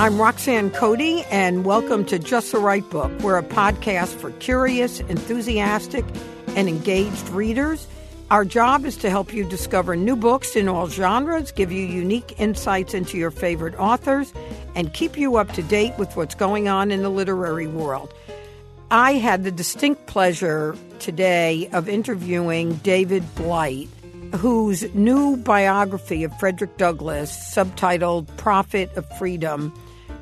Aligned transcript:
I'm 0.00 0.18
Roxanne 0.18 0.70
Coady, 0.70 1.24
and 1.24 1.66
welcome 1.66 2.06
to 2.06 2.18
Just 2.18 2.52
the 2.52 2.58
Right 2.58 2.88
Book. 2.88 3.12
We're 3.20 3.36
a 3.36 3.42
podcast 3.42 4.14
for 4.14 4.30
curious, 4.30 5.00
enthusiastic, 5.00 6.06
and 6.56 6.70
engaged 6.70 7.28
readers. 7.28 7.86
Our 8.30 8.46
job 8.46 8.86
is 8.86 8.96
to 8.96 9.10
help 9.10 9.34
you 9.34 9.46
discover 9.46 9.96
new 9.96 10.16
books 10.16 10.56
in 10.56 10.68
all 10.68 10.88
genres, 10.88 11.52
give 11.52 11.70
you 11.70 11.84
unique 11.84 12.40
insights 12.40 12.94
into 12.94 13.18
your 13.18 13.30
favorite 13.30 13.74
authors, 13.78 14.32
and 14.74 14.94
keep 14.94 15.18
you 15.18 15.36
up 15.36 15.52
to 15.52 15.62
date 15.62 15.92
with 15.98 16.16
what's 16.16 16.34
going 16.34 16.66
on 16.66 16.90
in 16.90 17.02
the 17.02 17.10
literary 17.10 17.66
world. 17.66 18.14
I 18.90 19.16
had 19.16 19.44
the 19.44 19.52
distinct 19.52 20.06
pleasure 20.06 20.78
today 20.98 21.68
of 21.74 21.90
interviewing 21.90 22.76
David 22.76 23.34
Blight, 23.34 23.90
whose 24.34 24.82
new 24.94 25.36
biography 25.36 26.24
of 26.24 26.34
Frederick 26.38 26.78
Douglass, 26.78 27.54
subtitled 27.54 28.34
Prophet 28.38 28.90
of 28.96 29.06
Freedom, 29.18 29.74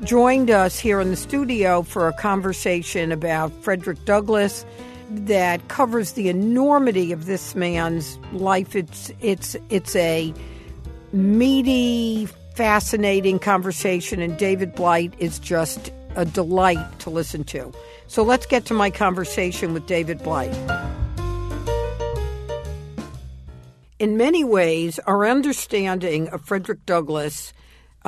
joined 0.02 0.50
us 0.50 0.78
here 0.78 1.00
in 1.00 1.10
the 1.10 1.16
studio 1.16 1.82
for 1.82 2.08
a 2.08 2.12
conversation 2.12 3.12
about 3.12 3.52
Frederick 3.62 4.04
Douglass 4.04 4.64
that 5.10 5.66
covers 5.68 6.12
the 6.12 6.28
enormity 6.28 7.12
of 7.12 7.26
this 7.26 7.54
man's 7.54 8.18
life. 8.32 8.76
It's 8.76 9.10
it's 9.20 9.56
it's 9.70 9.96
a 9.96 10.32
meaty, 11.12 12.26
fascinating 12.54 13.38
conversation, 13.38 14.20
and 14.20 14.36
David 14.36 14.74
Blight 14.74 15.14
is 15.18 15.38
just 15.38 15.92
a 16.16 16.24
delight 16.24 16.98
to 17.00 17.10
listen 17.10 17.44
to. 17.44 17.72
So 18.06 18.22
let's 18.22 18.46
get 18.46 18.64
to 18.66 18.74
my 18.74 18.90
conversation 18.90 19.72
with 19.72 19.86
David 19.86 20.22
Blight. 20.22 20.54
In 23.98 24.16
many 24.16 24.44
ways, 24.44 24.98
our 25.00 25.26
understanding 25.26 26.28
of 26.28 26.42
Frederick 26.42 26.86
Douglass, 26.86 27.52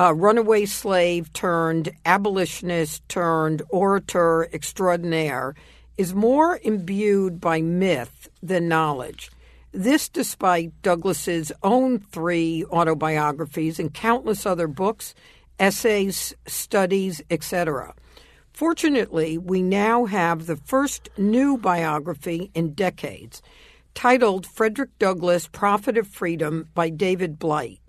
a 0.03 0.15
runaway 0.15 0.65
slave 0.65 1.31
turned 1.31 1.91
abolitionist 2.05 3.07
turned 3.07 3.61
orator 3.69 4.49
extraordinaire, 4.51 5.53
is 5.95 6.15
more 6.15 6.59
imbued 6.63 7.39
by 7.39 7.61
myth 7.61 8.27
than 8.41 8.67
knowledge. 8.67 9.29
This 9.71 10.09
despite 10.09 10.81
Douglass's 10.81 11.51
own 11.61 11.99
three 11.99 12.65
autobiographies 12.71 13.79
and 13.79 13.93
countless 13.93 14.43
other 14.43 14.67
books, 14.67 15.13
essays, 15.59 16.33
studies, 16.47 17.21
etc. 17.29 17.93
Fortunately, 18.51 19.37
we 19.37 19.61
now 19.61 20.05
have 20.05 20.47
the 20.47 20.57
first 20.57 21.09
new 21.15 21.59
biography 21.59 22.49
in 22.55 22.73
decades, 22.73 23.43
titled 23.93 24.47
Frederick 24.47 24.97
Douglass, 24.97 25.47
Prophet 25.47 25.95
of 25.95 26.07
Freedom 26.07 26.69
by 26.73 26.89
David 26.89 27.37
Blight. 27.37 27.80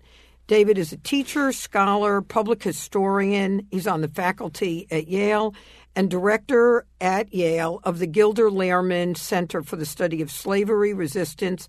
David 0.46 0.76
is 0.76 0.92
a 0.92 0.96
teacher, 0.96 1.52
scholar, 1.52 2.20
public 2.20 2.62
historian. 2.62 3.66
He's 3.70 3.86
on 3.86 4.00
the 4.00 4.08
faculty 4.08 4.86
at 4.90 5.06
Yale 5.08 5.54
and 5.94 6.10
director 6.10 6.84
at 7.00 7.32
Yale 7.32 7.80
of 7.84 7.98
the 7.98 8.06
Gilder 8.06 8.50
Lehrman 8.50 9.16
Center 9.16 9.62
for 9.62 9.76
the 9.76 9.86
Study 9.86 10.20
of 10.20 10.30
Slavery, 10.30 10.94
Resistance, 10.94 11.68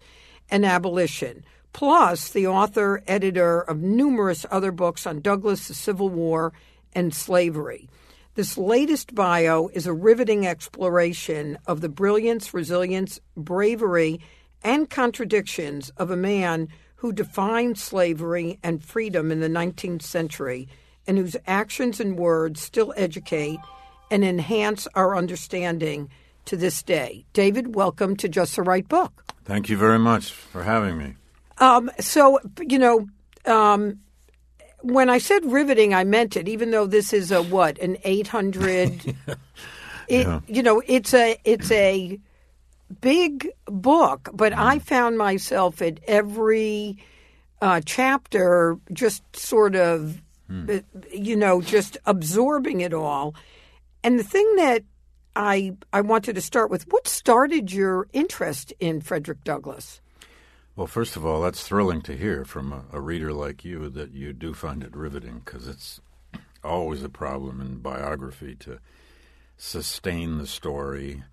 and 0.49 0.65
Abolition, 0.65 1.45
plus 1.71 2.29
the 2.29 2.47
author, 2.47 3.03
editor 3.07 3.61
of 3.61 3.79
numerous 3.79 4.45
other 4.49 4.71
books 4.71 5.05
on 5.05 5.21
Douglass, 5.21 5.67
the 5.67 5.73
Civil 5.73 6.09
War, 6.09 6.51
and 6.93 7.13
slavery. 7.13 7.89
This 8.35 8.57
latest 8.57 9.13
bio 9.13 9.69
is 9.73 9.85
a 9.85 9.93
riveting 9.93 10.47
exploration 10.47 11.57
of 11.67 11.81
the 11.81 11.89
brilliance, 11.89 12.53
resilience, 12.53 13.19
bravery, 13.37 14.19
and 14.63 14.89
contradictions 14.89 15.91
of 15.97 16.09
a 16.09 16.17
man 16.17 16.69
who 17.03 17.11
defined 17.11 17.77
slavery 17.77 18.57
and 18.63 18.81
freedom 18.81 19.29
in 19.29 19.41
the 19.41 19.49
19th 19.49 20.01
century 20.01 20.69
and 21.05 21.17
whose 21.17 21.35
actions 21.45 21.99
and 21.99 22.17
words 22.17 22.61
still 22.61 22.93
educate 22.95 23.59
and 24.09 24.23
enhance 24.23 24.87
our 24.95 25.13
understanding 25.13 26.09
to 26.45 26.55
this 26.55 26.81
day. 26.81 27.25
David, 27.33 27.75
welcome 27.75 28.15
to 28.15 28.29
Just 28.29 28.55
the 28.55 28.61
Right 28.61 28.87
Book. 28.87 29.25
Thank 29.43 29.67
you 29.67 29.75
very 29.75 29.99
much 29.99 30.31
for 30.31 30.63
having 30.63 30.97
me. 30.97 31.15
Um, 31.57 31.91
so, 31.99 32.39
you 32.61 32.79
know, 32.79 33.05
um, 33.45 33.99
when 34.79 35.09
I 35.09 35.17
said 35.17 35.43
riveting, 35.43 35.93
I 35.93 36.05
meant 36.05 36.37
it. 36.37 36.47
Even 36.47 36.71
though 36.71 36.87
this 36.87 37.11
is 37.11 37.31
a 37.31 37.43
what 37.43 37.77
an 37.79 37.97
eight 38.05 38.29
hundred, 38.29 38.91
it 40.07 40.25
yeah. 40.25 40.39
you 40.47 40.63
know 40.63 40.81
it's 40.87 41.13
a 41.13 41.37
it's 41.43 41.69
a 41.69 42.17
big 43.01 43.49
book, 43.65 44.29
but 44.33 44.53
mm. 44.53 44.57
I 44.57 44.79
found 44.79 45.17
myself 45.17 45.81
at 45.81 45.99
every 46.07 46.97
uh, 47.61 47.81
chapter 47.85 48.77
just 48.91 49.23
sort 49.35 49.75
of 49.75 50.21
mm. 50.49 50.83
you 51.11 51.35
know 51.35 51.61
just 51.61 51.97
absorbing 52.05 52.81
it 52.81 52.93
all. 52.93 53.35
And 54.03 54.19
the 54.19 54.23
thing 54.23 54.55
that 54.57 54.83
I 55.35 55.75
I 55.91 56.01
wanted 56.01 56.35
to 56.35 56.41
start 56.41 56.69
with, 56.69 56.91
what 56.91 57.07
started 57.07 57.71
your 57.71 58.07
interest 58.13 58.73
in 58.79 59.01
Frederick 59.01 59.43
Douglass? 59.43 60.01
Well, 60.75 60.87
first 60.87 61.15
of 61.15 61.25
all, 61.25 61.41
that's 61.41 61.67
thrilling 61.67 62.01
to 62.01 62.17
hear 62.17 62.45
from 62.45 62.73
a, 62.73 62.83
a 62.93 62.99
reader 62.99 63.31
like 63.31 63.63
you 63.63 63.89
that 63.89 64.11
you 64.11 64.33
do 64.33 64.53
find 64.53 64.83
it 64.83 64.95
riveting 64.95 65.41
because 65.45 65.67
it's 65.67 66.01
always 66.63 67.03
a 67.03 67.09
problem 67.09 67.61
in 67.61 67.77
biography 67.77 68.55
to 68.55 68.79
sustain 69.57 70.37
the 70.37 70.47
story 70.47 71.23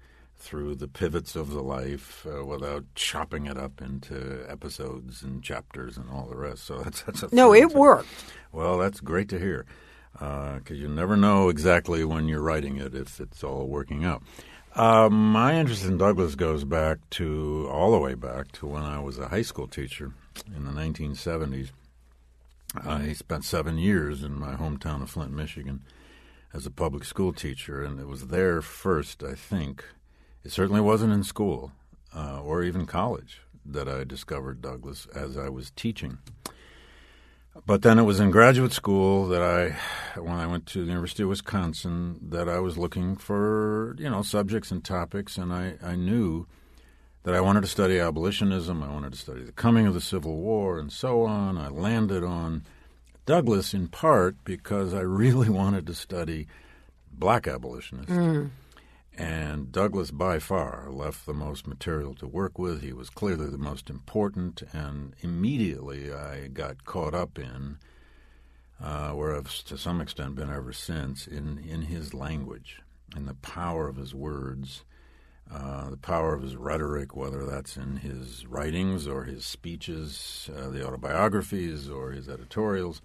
through 0.41 0.75
the 0.75 0.89
pivots 0.89 1.37
of 1.37 1.51
the 1.51 1.62
life 1.62 2.27
uh, 2.27 2.45
without 2.45 2.84
chopping 2.95 3.47
it 3.47 3.56
up 3.56 3.81
into 3.81 4.45
episodes 4.49 5.23
and 5.23 5.43
chapters 5.43 5.97
and 5.97 6.11
all 6.11 6.27
the 6.27 6.37
rest. 6.37 6.65
So 6.65 6.78
that's 6.83 7.03
that's 7.03 7.23
a 7.23 7.34
no, 7.34 7.55
it 7.55 7.73
worked. 7.73 8.09
Well, 8.53 8.78
that's 8.78 9.01
great 9.01 9.28
to 9.28 9.39
hear 9.39 9.67
because 10.12 10.71
uh, 10.71 10.75
you 10.75 10.89
never 10.89 11.17
know 11.17 11.49
exactly 11.49 12.05
when 12.05 12.27
you're 12.27 12.43
writing 12.43 12.78
it 12.78 12.95
if 12.95 13.21
it's 13.21 13.45
all 13.45 13.67
working 13.67 14.05
out. 14.05 14.23
Uh, 14.75 15.09
my 15.09 15.56
interest 15.56 15.84
in 15.84 15.99
Douglass 15.99 16.34
goes 16.34 16.65
back 16.65 16.99
to 17.11 17.69
all 17.71 17.91
the 17.91 17.99
way 17.99 18.15
back 18.15 18.53
to 18.53 18.67
when 18.67 18.83
I 18.83 19.01
was 19.01 19.19
a 19.19 19.28
high 19.28 19.43
school 19.43 19.67
teacher 19.67 20.12
in 20.55 20.65
the 20.65 20.71
1970s. 20.71 21.71
I 22.84 23.12
spent 23.15 23.45
seven 23.45 23.78
years 23.78 24.22
in 24.22 24.39
my 24.39 24.55
hometown 24.55 25.03
of 25.03 25.11
Flint, 25.11 25.33
Michigan, 25.33 25.83
as 26.55 26.67
a 26.67 26.71
public 26.71 27.05
school 27.05 27.33
teacher, 27.33 27.83
and 27.83 27.99
it 27.99 28.07
was 28.07 28.28
there 28.28 28.62
first, 28.62 29.25
I 29.25 29.34
think. 29.34 29.84
It 30.45 30.53
certainly 30.53 30.81
wasn't 30.81 31.12
in 31.12 31.23
school 31.23 31.73
uh, 32.15 32.41
or 32.43 32.62
even 32.62 32.87
college 32.87 33.43
that 33.65 33.89
I 33.89 34.05
discovered 34.05 34.62
Douglass 34.62 35.06
as 35.15 35.37
I 35.37 35.49
was 35.49 35.71
teaching. 35.71 36.19
But 37.67 37.83
then 37.83 37.99
it 37.99 38.05
was 38.05 38.21
in 38.21 38.31
graduate 38.31 38.73
school 38.73 39.27
that 39.28 39.43
I, 39.43 40.19
when 40.19 40.37
I 40.37 40.47
went 40.47 40.67
to 40.67 40.81
the 40.81 40.89
University 40.89 41.25
of 41.25 41.28
Wisconsin, 41.28 42.19
that 42.31 42.49
I 42.49 42.61
was 42.61 42.78
looking 42.78 43.17
for, 43.17 43.97
you 43.99 44.09
know, 44.09 44.23
subjects 44.23 44.71
and 44.71 44.84
topics, 44.84 45.37
and 45.37 45.53
I, 45.53 45.75
I 45.83 45.97
knew 45.97 46.47
that 47.25 47.34
I 47.34 47.41
wanted 47.41 47.62
to 47.62 47.67
study 47.67 47.99
abolitionism, 47.99 48.83
I 48.83 48.91
wanted 48.91 49.12
to 49.12 49.19
study 49.19 49.43
the 49.43 49.53
coming 49.53 49.87
of 49.87 49.95
the 49.95 50.01
Civil 50.01 50.37
War, 50.37 50.78
and 50.78 50.93
so 50.93 51.25
on. 51.25 51.59
I 51.59 51.69
landed 51.69 52.25
on 52.25 52.65
Douglass 53.27 53.75
in 53.75 53.89
part 53.89 54.37
because 54.45 54.95
I 54.95 55.01
really 55.01 55.51
wanted 55.51 55.87
to 55.89 55.95
study 55.95 56.47
black 57.12 57.47
abolitionists. 57.47 58.12
Mm. 58.12 58.51
And 59.21 59.71
Douglass, 59.71 60.11
by 60.11 60.39
far, 60.39 60.89
left 60.91 61.27
the 61.27 61.35
most 61.35 61.67
material 61.67 62.15
to 62.15 62.27
work 62.27 62.59
with. 62.59 62.81
He 62.81 62.95
was 62.95 63.11
clearly 63.11 63.51
the 63.51 63.59
most 63.59 63.91
important, 63.91 64.63
and 64.73 65.15
immediately 65.21 66.11
I 66.11 66.47
got 66.47 66.87
caught 66.87 67.15
up 67.15 67.39
in, 67.39 67.77
uh, 68.83 69.11
where 69.11 69.37
I've 69.37 69.53
to 69.65 69.77
some 69.77 70.01
extent 70.01 70.37
been 70.37 70.51
ever 70.51 70.73
since, 70.73 71.27
in, 71.27 71.59
in 71.59 71.83
his 71.83 72.15
language 72.15 72.81
in 73.15 73.27
the 73.27 73.35
power 73.35 73.89
of 73.89 73.97
his 73.97 74.15
words, 74.15 74.85
uh, 75.53 75.91
the 75.91 75.99
power 75.99 76.33
of 76.33 76.41
his 76.41 76.57
rhetoric, 76.57 77.15
whether 77.15 77.45
that's 77.45 77.77
in 77.77 77.97
his 77.97 78.47
writings 78.47 79.07
or 79.07 79.25
his 79.25 79.45
speeches, 79.45 80.49
uh, 80.57 80.71
the 80.71 80.87
autobiographies 80.87 81.91
or 81.91 82.13
his 82.13 82.27
editorials. 82.27 83.03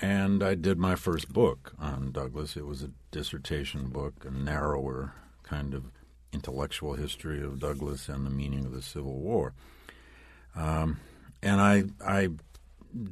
And 0.00 0.44
I 0.44 0.54
did 0.54 0.78
my 0.78 0.94
first 0.94 1.32
book 1.32 1.72
on 1.76 2.12
Douglass. 2.12 2.56
It 2.56 2.66
was 2.66 2.84
a 2.84 2.92
dissertation 3.10 3.88
book, 3.88 4.24
a 4.24 4.30
narrower 4.30 5.14
kind 5.44 5.74
of 5.74 5.84
intellectual 6.32 6.94
history 6.94 7.42
of 7.42 7.60
Douglass 7.60 8.08
and 8.08 8.26
the 8.26 8.30
meaning 8.30 8.66
of 8.66 8.72
the 8.72 8.82
Civil 8.82 9.20
War. 9.20 9.54
Um, 10.56 11.00
and 11.42 11.60
I, 11.60 11.84
I 12.04 12.30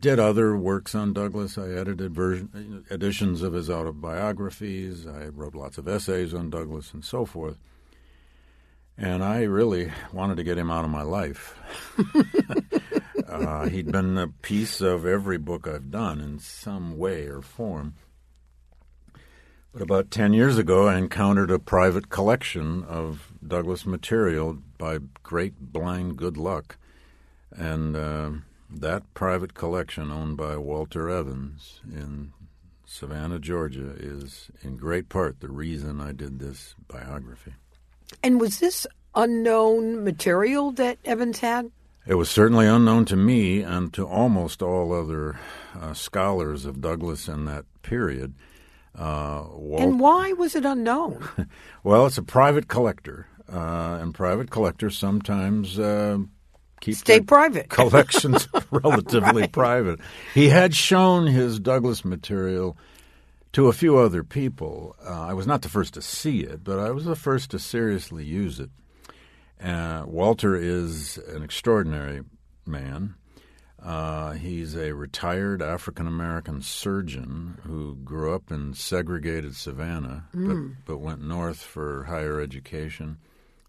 did 0.00 0.18
other 0.18 0.56
works 0.56 0.94
on 0.94 1.12
Douglass. 1.12 1.58
I 1.58 1.68
edited 1.68 2.14
version, 2.14 2.84
editions 2.90 3.42
of 3.42 3.52
his 3.52 3.70
autobiographies. 3.70 5.06
I 5.06 5.26
wrote 5.26 5.54
lots 5.54 5.78
of 5.78 5.88
essays 5.88 6.34
on 6.34 6.50
Douglass 6.50 6.92
and 6.92 7.04
so 7.04 7.24
forth. 7.24 7.58
And 8.98 9.24
I 9.24 9.42
really 9.42 9.90
wanted 10.12 10.36
to 10.36 10.44
get 10.44 10.58
him 10.58 10.70
out 10.70 10.84
of 10.84 10.90
my 10.90 11.02
life. 11.02 11.58
uh, 13.28 13.68
he'd 13.68 13.90
been 13.90 14.18
a 14.18 14.28
piece 14.28 14.80
of 14.80 15.06
every 15.06 15.38
book 15.38 15.66
I've 15.66 15.90
done 15.90 16.20
in 16.20 16.38
some 16.38 16.98
way 16.98 17.26
or 17.26 17.40
form. 17.40 17.94
But 19.72 19.82
about 19.82 20.10
10 20.10 20.34
years 20.34 20.58
ago, 20.58 20.86
I 20.86 20.98
encountered 20.98 21.50
a 21.50 21.58
private 21.58 22.10
collection 22.10 22.84
of 22.84 23.32
Douglass 23.46 23.86
material 23.86 24.58
by 24.76 24.98
great 25.22 25.72
blind 25.72 26.16
good 26.16 26.36
luck. 26.36 26.76
And 27.50 27.96
uh, 27.96 28.30
that 28.70 29.14
private 29.14 29.54
collection, 29.54 30.10
owned 30.10 30.36
by 30.36 30.58
Walter 30.58 31.08
Evans 31.08 31.80
in 31.90 32.32
Savannah, 32.84 33.38
Georgia, 33.38 33.94
is 33.96 34.50
in 34.60 34.76
great 34.76 35.08
part 35.08 35.40
the 35.40 35.48
reason 35.48 36.00
I 36.00 36.12
did 36.12 36.38
this 36.38 36.74
biography. 36.86 37.54
And 38.22 38.38
was 38.38 38.60
this 38.60 38.86
unknown 39.14 40.04
material 40.04 40.72
that 40.72 40.98
Evans 41.06 41.38
had? 41.38 41.70
It 42.06 42.14
was 42.14 42.28
certainly 42.28 42.66
unknown 42.66 43.06
to 43.06 43.16
me 43.16 43.62
and 43.62 43.92
to 43.94 44.06
almost 44.06 44.60
all 44.60 44.92
other 44.92 45.38
uh, 45.80 45.94
scholars 45.94 46.66
of 46.66 46.82
Douglass 46.82 47.26
in 47.26 47.46
that 47.46 47.64
period. 47.82 48.34
Uh, 48.94 49.44
Walt- 49.52 49.82
and 49.82 50.00
why 50.00 50.32
was 50.32 50.54
it 50.54 50.64
unknown? 50.64 51.26
well, 51.84 52.06
it's 52.06 52.18
a 52.18 52.22
private 52.22 52.68
collector, 52.68 53.26
uh, 53.50 53.98
and 54.00 54.14
private 54.14 54.50
collectors 54.50 54.98
sometimes 54.98 55.78
uh, 55.78 56.18
keep 56.80 56.96
stay 56.96 57.20
private 57.20 57.68
collections 57.70 58.48
relatively 58.70 59.42
right. 59.42 59.52
private. 59.52 60.00
He 60.34 60.48
had 60.50 60.74
shown 60.74 61.26
his 61.26 61.58
Douglass 61.58 62.04
material 62.04 62.76
to 63.52 63.68
a 63.68 63.72
few 63.72 63.96
other 63.98 64.24
people. 64.24 64.96
Uh, 65.04 65.22
I 65.22 65.34
was 65.34 65.46
not 65.46 65.62
the 65.62 65.68
first 65.68 65.94
to 65.94 66.02
see 66.02 66.40
it, 66.40 66.62
but 66.64 66.78
I 66.78 66.90
was 66.90 67.04
the 67.04 67.16
first 67.16 67.50
to 67.52 67.58
seriously 67.58 68.24
use 68.24 68.60
it. 68.60 68.70
Uh, 69.62 70.04
Walter 70.06 70.56
is 70.56 71.18
an 71.28 71.42
extraordinary 71.42 72.22
man. 72.66 73.14
Uh, 73.84 74.32
he's 74.32 74.76
a 74.76 74.92
retired 74.92 75.60
African 75.60 76.06
American 76.06 76.62
surgeon 76.62 77.58
who 77.64 77.96
grew 77.96 78.32
up 78.32 78.52
in 78.52 78.74
segregated 78.74 79.56
Savannah, 79.56 80.24
mm. 80.34 80.76
but, 80.86 80.92
but 80.92 80.98
went 80.98 81.22
north 81.22 81.62
for 81.62 82.04
higher 82.04 82.40
education. 82.40 83.18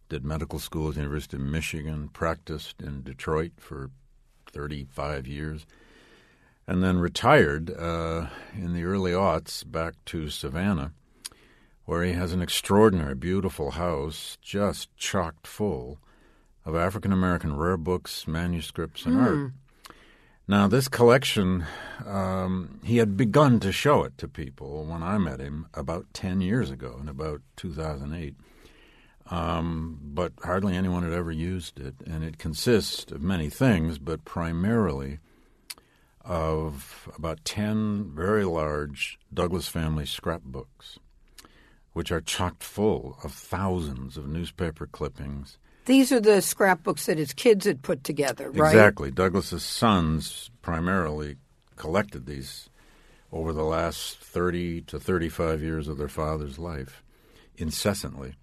Did 0.10 0.24
medical 0.24 0.60
school 0.60 0.90
at 0.90 0.96
the 0.96 1.02
University 1.02 1.38
of 1.38 1.44
Michigan, 1.44 2.10
practiced 2.10 2.80
in 2.80 3.02
Detroit 3.02 3.54
for 3.58 3.90
35 4.52 5.26
years, 5.26 5.66
and 6.68 6.84
then 6.84 7.00
retired 7.00 7.72
uh, 7.72 8.28
in 8.54 8.74
the 8.74 8.84
early 8.84 9.14
aughts 9.14 9.70
back 9.70 9.96
to 10.06 10.30
Savannah, 10.30 10.94
where 11.86 12.04
he 12.04 12.14
has 12.14 12.34
an 12.34 12.42
extraordinary, 12.42 13.16
beautiful 13.16 13.72
house 13.72 14.38
just 14.44 14.96
chocked 14.96 15.48
full 15.48 15.98
of 16.66 16.76
African 16.76 17.12
American 17.12 17.58
rare 17.58 17.78
books, 17.78 18.28
manuscripts, 18.28 19.08
and 19.08 19.16
mm. 19.16 19.26
art. 19.26 19.52
Now, 20.46 20.68
this 20.68 20.90
collection, 20.90 21.66
um, 22.06 22.82
he 22.84 22.98
had 22.98 23.16
begun 23.16 23.62
to 23.62 23.72
show 23.72 24.04
it 24.04 24.18
to 24.18 24.28
people 24.28 24.84
when 24.84 25.02
I 25.02 25.18
met 25.18 25.40
him 25.40 25.68
about 25.74 26.14
10 26.14 26.42
years 26.42 26.70
ago, 26.70 26.98
in 27.00 27.08
about 27.08 27.42
2008. 27.56 28.36
Um, 29.32 30.00
but 30.04 30.34
hardly 30.44 30.76
anyone 30.76 31.04
had 31.04 31.14
ever 31.14 31.32
used 31.32 31.80
it. 31.80 31.96
And 32.06 32.26
it 32.26 32.38
consists 32.38 33.10
of 33.10 33.22
many 33.22 33.50
things, 33.50 33.98
but 34.00 34.26
primarily 34.26 35.20
of 36.26 37.10
about 37.16 37.46
10 37.46 38.12
very 38.14 38.44
large 38.44 39.20
Douglass 39.34 39.70
family 39.70 40.06
scrapbooks, 40.06 41.00
which 41.94 42.12
are 42.12 42.22
chocked 42.22 42.64
full 42.64 43.18
of 43.24 43.32
thousands 43.32 44.18
of 44.18 44.28
newspaper 44.28 44.88
clippings 44.88 45.58
these 45.86 46.12
are 46.12 46.20
the 46.20 46.42
scrapbooks 46.42 47.06
that 47.06 47.18
his 47.18 47.34
kids 47.34 47.66
had 47.66 47.82
put 47.82 48.04
together, 48.04 48.50
right? 48.52 48.70
Exactly. 48.70 49.12
Douglass's 49.12 49.64
sons 49.64 50.50
primarily 50.62 51.38
collected 51.76 52.26
these 52.26 52.70
over 53.32 53.52
the 53.52 53.64
last 53.64 54.18
30 54.18 54.82
to 54.82 55.00
35 55.00 55.62
years 55.62 55.88
of 55.88 55.98
their 55.98 56.08
father's 56.08 56.60
life 56.60 57.04
incessantly. 57.58 58.36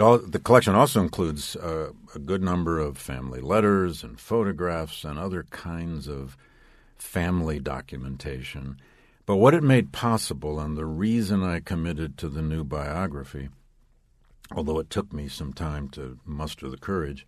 All, 0.00 0.18
the 0.18 0.38
collection 0.38 0.74
also 0.74 1.00
includes 1.00 1.56
uh, 1.56 1.92
a 2.14 2.18
good 2.18 2.42
number 2.42 2.78
of 2.78 2.98
family 2.98 3.40
letters 3.40 4.04
and 4.04 4.20
photographs 4.20 5.02
and 5.02 5.18
other 5.18 5.44
kinds 5.44 6.08
of 6.08 6.36
family 6.98 7.58
documentation. 7.58 8.76
But 9.24 9.36
what 9.36 9.54
it 9.54 9.62
made 9.62 9.92
possible, 9.92 10.60
and 10.60 10.76
the 10.76 10.84
reason 10.84 11.42
I 11.42 11.60
committed 11.60 12.18
to 12.18 12.28
the 12.28 12.42
new 12.42 12.64
biography, 12.64 13.48
although 14.56 14.78
it 14.78 14.90
took 14.90 15.12
me 15.12 15.28
some 15.28 15.52
time 15.52 15.88
to 15.90 16.18
muster 16.24 16.68
the 16.68 16.76
courage, 16.76 17.26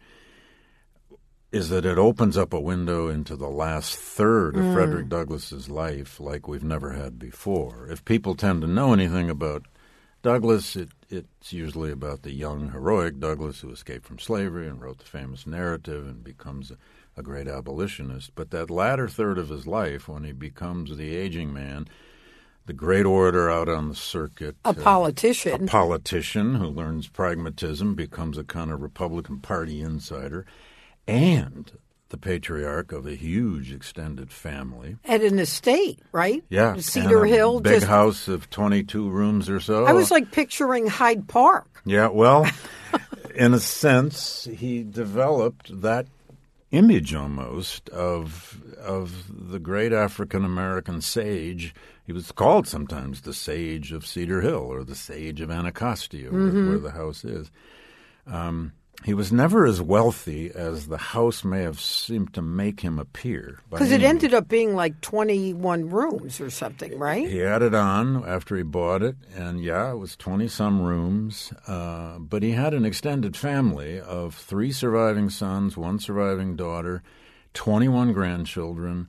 is 1.54 1.68
that 1.68 1.86
it 1.86 1.98
opens 1.98 2.36
up 2.36 2.52
a 2.52 2.60
window 2.60 3.08
into 3.08 3.36
the 3.36 3.48
last 3.48 3.96
third 3.96 4.56
of 4.56 4.62
mm. 4.62 4.74
Frederick 4.74 5.08
Douglass's 5.08 5.70
life 5.70 6.18
like 6.18 6.48
we've 6.48 6.64
never 6.64 6.92
had 6.92 7.16
before. 7.16 7.86
If 7.88 8.04
people 8.04 8.34
tend 8.34 8.62
to 8.62 8.66
know 8.66 8.92
anything 8.92 9.30
about 9.30 9.66
Douglass, 10.22 10.74
it, 10.74 10.88
it's 11.10 11.52
usually 11.52 11.92
about 11.92 12.22
the 12.22 12.32
young, 12.32 12.72
heroic 12.72 13.20
Douglass 13.20 13.60
who 13.60 13.70
escaped 13.70 14.04
from 14.04 14.18
slavery 14.18 14.66
and 14.66 14.80
wrote 14.80 14.98
the 14.98 15.04
famous 15.04 15.46
narrative 15.46 16.06
and 16.06 16.24
becomes 16.24 16.72
a, 16.72 16.76
a 17.16 17.22
great 17.22 17.46
abolitionist. 17.46 18.34
But 18.34 18.50
that 18.50 18.68
latter 18.68 19.06
third 19.06 19.38
of 19.38 19.50
his 19.50 19.66
life, 19.66 20.08
when 20.08 20.24
he 20.24 20.32
becomes 20.32 20.96
the 20.96 21.14
aging 21.14 21.52
man, 21.52 21.86
the 22.66 22.72
great 22.72 23.04
orator 23.04 23.50
out 23.50 23.68
on 23.68 23.88
the 23.88 23.94
circuit, 23.94 24.56
a 24.64 24.72
politician, 24.72 25.52
uh, 25.52 25.64
a 25.64 25.66
politician 25.66 26.54
who 26.56 26.66
learns 26.66 27.08
pragmatism, 27.08 27.94
becomes 27.94 28.38
a 28.38 28.44
kind 28.44 28.70
of 28.70 28.80
Republican 28.80 29.40
Party 29.40 29.80
insider, 29.80 30.46
and 31.06 31.72
the 32.08 32.16
patriarch 32.16 32.92
of 32.92 33.06
a 33.06 33.14
huge 33.14 33.72
extended 33.72 34.30
family 34.30 34.96
at 35.04 35.20
an 35.22 35.38
estate, 35.38 35.98
right? 36.12 36.42
Yeah, 36.48 36.76
Cedar 36.76 37.24
Hill, 37.24 37.60
big 37.60 37.74
just, 37.74 37.86
house 37.86 38.28
of 38.28 38.48
twenty-two 38.50 39.08
rooms 39.08 39.50
or 39.50 39.60
so. 39.60 39.84
I 39.84 39.92
was 39.92 40.10
like 40.10 40.30
picturing 40.30 40.86
Hyde 40.86 41.28
Park. 41.28 41.82
Yeah, 41.84 42.08
well, 42.08 42.48
in 43.34 43.52
a 43.52 43.60
sense, 43.60 44.48
he 44.50 44.82
developed 44.82 45.80
that 45.82 46.06
image 46.76 47.14
almost 47.14 47.88
of 47.90 48.60
of 48.78 49.50
the 49.50 49.58
great 49.58 49.92
African 49.92 50.44
American 50.44 51.00
sage 51.00 51.74
he 52.06 52.12
was 52.12 52.30
called 52.32 52.68
sometimes 52.68 53.22
the 53.22 53.32
Sage 53.32 53.90
of 53.92 54.06
Cedar 54.06 54.42
Hill 54.42 54.56
or 54.56 54.84
the 54.84 54.94
Sage 54.94 55.40
of 55.40 55.50
Anacostia, 55.50 56.28
mm-hmm. 56.28 56.54
where, 56.54 56.68
where, 56.68 56.78
the 56.78 56.90
house 56.90 57.24
is. 57.24 57.50
Um, 58.26 58.72
he 59.04 59.12
was 59.12 59.30
never 59.30 59.66
as 59.66 59.82
wealthy 59.82 60.50
as 60.54 60.86
the 60.86 60.96
house 60.96 61.44
may 61.44 61.62
have 61.62 61.78
seemed 61.78 62.32
to 62.34 62.42
make 62.42 62.80
him 62.80 62.98
appear. 62.98 63.60
Because 63.70 63.92
it 63.92 64.02
ended 64.02 64.32
up 64.32 64.48
being 64.48 64.74
like 64.74 65.00
21 65.02 65.90
rooms 65.90 66.40
or 66.40 66.48
something, 66.48 66.98
right? 66.98 67.28
He 67.28 67.42
added 67.42 67.74
on 67.74 68.24
after 68.26 68.56
he 68.56 68.62
bought 68.62 69.02
it, 69.02 69.16
and 69.34 69.62
yeah, 69.62 69.92
it 69.92 69.96
was 69.96 70.16
20 70.16 70.48
some 70.48 70.80
rooms. 70.80 71.52
Uh, 71.66 72.18
but 72.18 72.42
he 72.42 72.52
had 72.52 72.72
an 72.72 72.86
extended 72.86 73.36
family 73.36 74.00
of 74.00 74.34
three 74.34 74.72
surviving 74.72 75.28
sons, 75.28 75.76
one 75.76 75.98
surviving 75.98 76.56
daughter, 76.56 77.02
21 77.52 78.14
grandchildren 78.14 79.08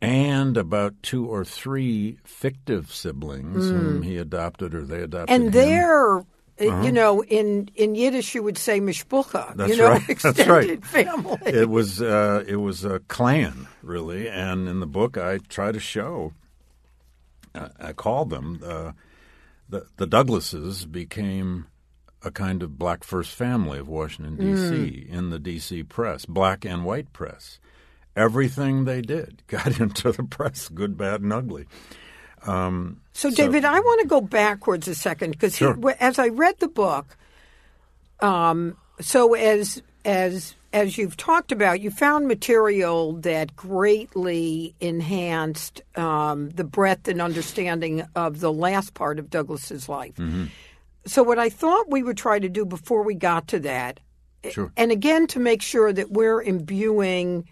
and 0.00 0.56
about 0.56 1.00
two 1.02 1.26
or 1.26 1.44
three 1.44 2.18
fictive 2.24 2.92
siblings 2.92 3.66
mm. 3.66 3.70
whom 3.70 4.02
he 4.02 4.16
adopted 4.18 4.74
or 4.74 4.84
they 4.84 5.00
adopted. 5.00 5.30
And 5.34 5.52
they're, 5.52 6.18
uh, 6.18 6.22
uh-huh. 6.60 6.82
you 6.82 6.92
know, 6.92 7.22
in, 7.24 7.68
in 7.74 7.94
Yiddish 7.94 8.34
you 8.34 8.42
would 8.42 8.58
say 8.58 8.80
mishpucha. 8.80 9.56
That's 9.56 9.70
you 9.70 9.76
know, 9.78 9.90
right. 9.90 10.08
Extended 10.08 10.36
That's 10.46 10.48
right. 10.48 10.84
family. 10.84 11.38
It 11.46 11.68
was 11.68 12.00
uh, 12.00 12.44
it 12.46 12.56
was 12.56 12.84
a 12.84 13.00
clan 13.00 13.68
really, 13.82 14.28
and 14.28 14.68
in 14.68 14.80
the 14.80 14.86
book 14.86 15.16
I 15.16 15.38
try 15.38 15.72
to 15.72 15.80
show. 15.80 16.32
Uh, 17.54 17.68
I 17.78 17.92
call 17.92 18.24
them 18.24 18.60
uh, 18.64 18.92
the 19.68 19.86
the 19.96 20.06
Douglasses 20.06 20.90
became 20.90 21.66
a 22.22 22.30
kind 22.30 22.62
of 22.62 22.78
black 22.78 23.04
first 23.04 23.34
family 23.34 23.78
of 23.78 23.88
Washington 23.88 24.36
D.C. 24.36 25.08
Mm. 25.10 25.10
in 25.10 25.30
the 25.30 25.38
D.C. 25.38 25.82
press, 25.82 26.24
black 26.24 26.64
and 26.64 26.84
white 26.84 27.12
press 27.12 27.58
everything 28.16 28.84
they 28.84 29.00
did 29.00 29.42
got 29.48 29.80
into 29.80 30.12
the 30.12 30.24
press, 30.24 30.68
good, 30.68 30.96
bad, 30.96 31.20
and 31.20 31.32
ugly. 31.32 31.66
Um, 32.46 33.00
so, 33.12 33.30
David, 33.30 33.62
so, 33.62 33.70
I 33.70 33.80
want 33.80 34.00
to 34.02 34.06
go 34.06 34.20
backwards 34.20 34.88
a 34.88 34.94
second 34.94 35.32
because 35.32 35.56
sure. 35.56 35.78
as 36.00 36.18
I 36.18 36.28
read 36.28 36.58
the 36.58 36.68
book, 36.68 37.16
um, 38.20 38.76
so 39.00 39.34
as 39.34 39.82
as 40.04 40.54
as 40.72 40.96
you've 40.96 41.16
talked 41.16 41.52
about, 41.52 41.80
you 41.80 41.90
found 41.90 42.26
material 42.26 43.12
that 43.14 43.54
greatly 43.54 44.74
enhanced 44.80 45.82
um, 45.96 46.48
the 46.50 46.64
breadth 46.64 47.08
and 47.08 47.20
understanding 47.20 48.04
of 48.14 48.40
the 48.40 48.52
last 48.52 48.94
part 48.94 49.18
of 49.18 49.28
Douglass's 49.28 49.88
life. 49.88 50.16
Mm-hmm. 50.16 50.46
So, 51.06 51.22
what 51.22 51.38
I 51.38 51.48
thought 51.48 51.90
we 51.90 52.02
would 52.02 52.16
try 52.16 52.38
to 52.38 52.48
do 52.48 52.64
before 52.64 53.02
we 53.02 53.14
got 53.14 53.48
to 53.48 53.58
that, 53.60 54.00
sure. 54.50 54.72
and 54.76 54.90
again 54.90 55.26
to 55.28 55.40
make 55.40 55.62
sure 55.62 55.92
that 55.92 56.10
we're 56.10 56.40
imbuing 56.40 57.48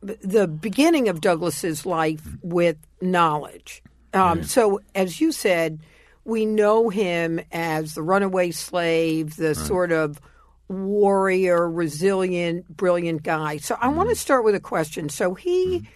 the 0.00 0.46
beginning 0.46 1.08
of 1.08 1.20
Douglass's 1.20 1.86
life 1.86 2.22
with 2.42 2.76
knowledge. 3.00 3.82
Um, 4.14 4.42
So, 4.42 4.80
as 4.94 5.20
you 5.20 5.32
said, 5.32 5.80
we 6.24 6.44
know 6.44 6.88
him 6.88 7.40
as 7.52 7.94
the 7.94 8.02
runaway 8.02 8.50
slave, 8.50 9.36
the 9.36 9.48
right. 9.48 9.56
sort 9.56 9.92
of 9.92 10.20
warrior, 10.68 11.70
resilient, 11.70 12.68
brilliant 12.76 13.22
guy. 13.22 13.56
So, 13.58 13.76
I 13.80 13.88
mm. 13.88 13.94
want 13.94 14.08
to 14.10 14.16
start 14.16 14.44
with 14.44 14.54
a 14.54 14.60
question. 14.60 15.08
So, 15.08 15.34
he 15.34 15.80
mm. 15.80 15.86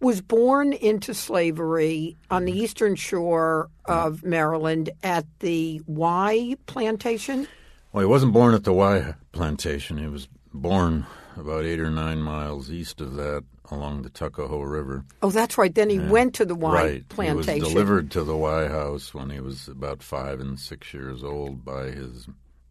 was 0.00 0.20
born 0.20 0.72
into 0.72 1.14
slavery 1.14 2.16
on 2.30 2.44
the 2.44 2.52
eastern 2.52 2.96
shore 2.96 3.70
of 3.84 4.24
Maryland 4.24 4.90
at 5.02 5.26
the 5.40 5.80
Wye 5.86 6.56
plantation. 6.66 7.46
Well, 7.92 8.02
he 8.02 8.06
wasn't 8.06 8.32
born 8.32 8.54
at 8.54 8.64
the 8.64 8.72
Wye 8.72 9.14
plantation. 9.32 9.98
He 9.98 10.06
was 10.06 10.28
born 10.52 11.06
about 11.36 11.64
eight 11.64 11.80
or 11.80 11.90
nine 11.90 12.18
miles 12.18 12.70
east 12.70 13.00
of 13.00 13.14
that 13.14 13.44
along 13.70 14.02
the 14.02 14.10
Tuckahoe 14.10 14.62
River. 14.62 15.04
Oh, 15.22 15.30
that's 15.30 15.58
right. 15.58 15.74
Then 15.74 15.90
he 15.90 15.98
went 15.98 16.34
to 16.34 16.44
the 16.44 16.54
Wye 16.54 16.72
right. 16.72 17.08
plantation. 17.08 17.54
He 17.54 17.60
was 17.60 17.70
delivered 17.70 18.10
to 18.12 18.24
the 18.24 18.36
Wye 18.36 18.68
House 18.68 19.12
when 19.12 19.30
he 19.30 19.40
was 19.40 19.68
about 19.68 20.02
five 20.02 20.40
and 20.40 20.58
six 20.58 20.92
years 20.94 21.24
old 21.24 21.64
by 21.64 21.84
his 21.90 22.28